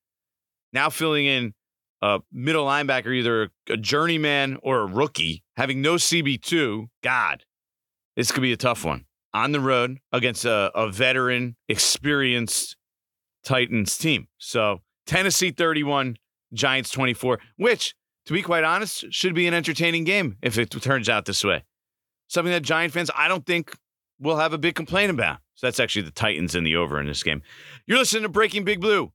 now 0.72 0.90
filling 0.90 1.26
in 1.26 1.54
a 2.02 2.20
middle 2.32 2.66
linebacker, 2.66 3.14
either 3.14 3.50
a 3.70 3.76
journeyman 3.76 4.58
or 4.62 4.80
a 4.80 4.86
rookie, 4.86 5.42
having 5.56 5.80
no 5.80 5.94
CB2, 5.94 6.88
God, 7.02 7.44
this 8.16 8.32
could 8.32 8.42
be 8.42 8.52
a 8.52 8.56
tough 8.56 8.84
one 8.84 9.06
on 9.32 9.52
the 9.52 9.60
road 9.60 9.98
against 10.12 10.44
a, 10.44 10.70
a 10.74 10.90
veteran, 10.90 11.56
experienced 11.68 12.76
Titans 13.44 13.96
team. 13.96 14.26
So 14.38 14.80
Tennessee 15.06 15.50
31, 15.52 16.16
Giants 16.52 16.90
24, 16.90 17.38
which, 17.56 17.94
to 18.26 18.32
be 18.32 18.42
quite 18.42 18.64
honest, 18.64 19.06
should 19.10 19.34
be 19.34 19.46
an 19.46 19.54
entertaining 19.54 20.04
game 20.04 20.36
if 20.42 20.58
it 20.58 20.70
turns 20.70 21.08
out 21.08 21.24
this 21.24 21.44
way. 21.44 21.64
Something 22.28 22.52
that 22.52 22.62
Giant 22.62 22.92
fans, 22.92 23.10
I 23.16 23.28
don't 23.28 23.46
think, 23.46 23.76
will 24.18 24.36
have 24.36 24.52
a 24.52 24.58
big 24.58 24.74
complaint 24.74 25.10
about. 25.10 25.38
So 25.54 25.66
that's 25.66 25.80
actually 25.80 26.02
the 26.02 26.12
Titans 26.12 26.54
in 26.54 26.64
the 26.64 26.76
over 26.76 26.98
in 27.00 27.06
this 27.06 27.22
game. 27.22 27.42
You're 27.86 27.98
listening 27.98 28.22
to 28.22 28.28
Breaking 28.28 28.64
Big 28.64 28.80
Blue. 28.80 29.12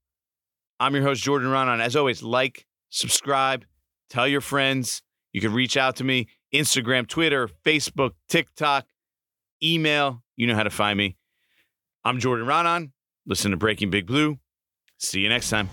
I'm 0.79 0.93
your 0.93 1.03
host, 1.03 1.23
Jordan 1.23 1.49
Raanan. 1.49 1.79
As 1.79 1.95
always, 1.95 2.21
like, 2.21 2.66
subscribe, 2.89 3.65
tell 4.09 4.27
your 4.27 4.41
friends. 4.41 5.01
You 5.33 5.41
can 5.41 5.53
reach 5.53 5.77
out 5.77 5.97
to 5.97 6.03
me 6.03 6.27
Instagram, 6.53 7.07
Twitter, 7.07 7.49
Facebook, 7.65 8.11
TikTok, 8.29 8.85
email. 9.61 10.23
You 10.35 10.47
know 10.47 10.55
how 10.55 10.63
to 10.63 10.69
find 10.69 10.97
me. 10.97 11.17
I'm 12.03 12.19
Jordan 12.19 12.45
Raanan. 12.47 12.91
Listen 13.25 13.51
to 13.51 13.57
Breaking 13.57 13.89
Big 13.89 14.07
Blue. 14.07 14.37
See 14.97 15.19
you 15.19 15.29
next 15.29 15.49
time. 15.49 15.69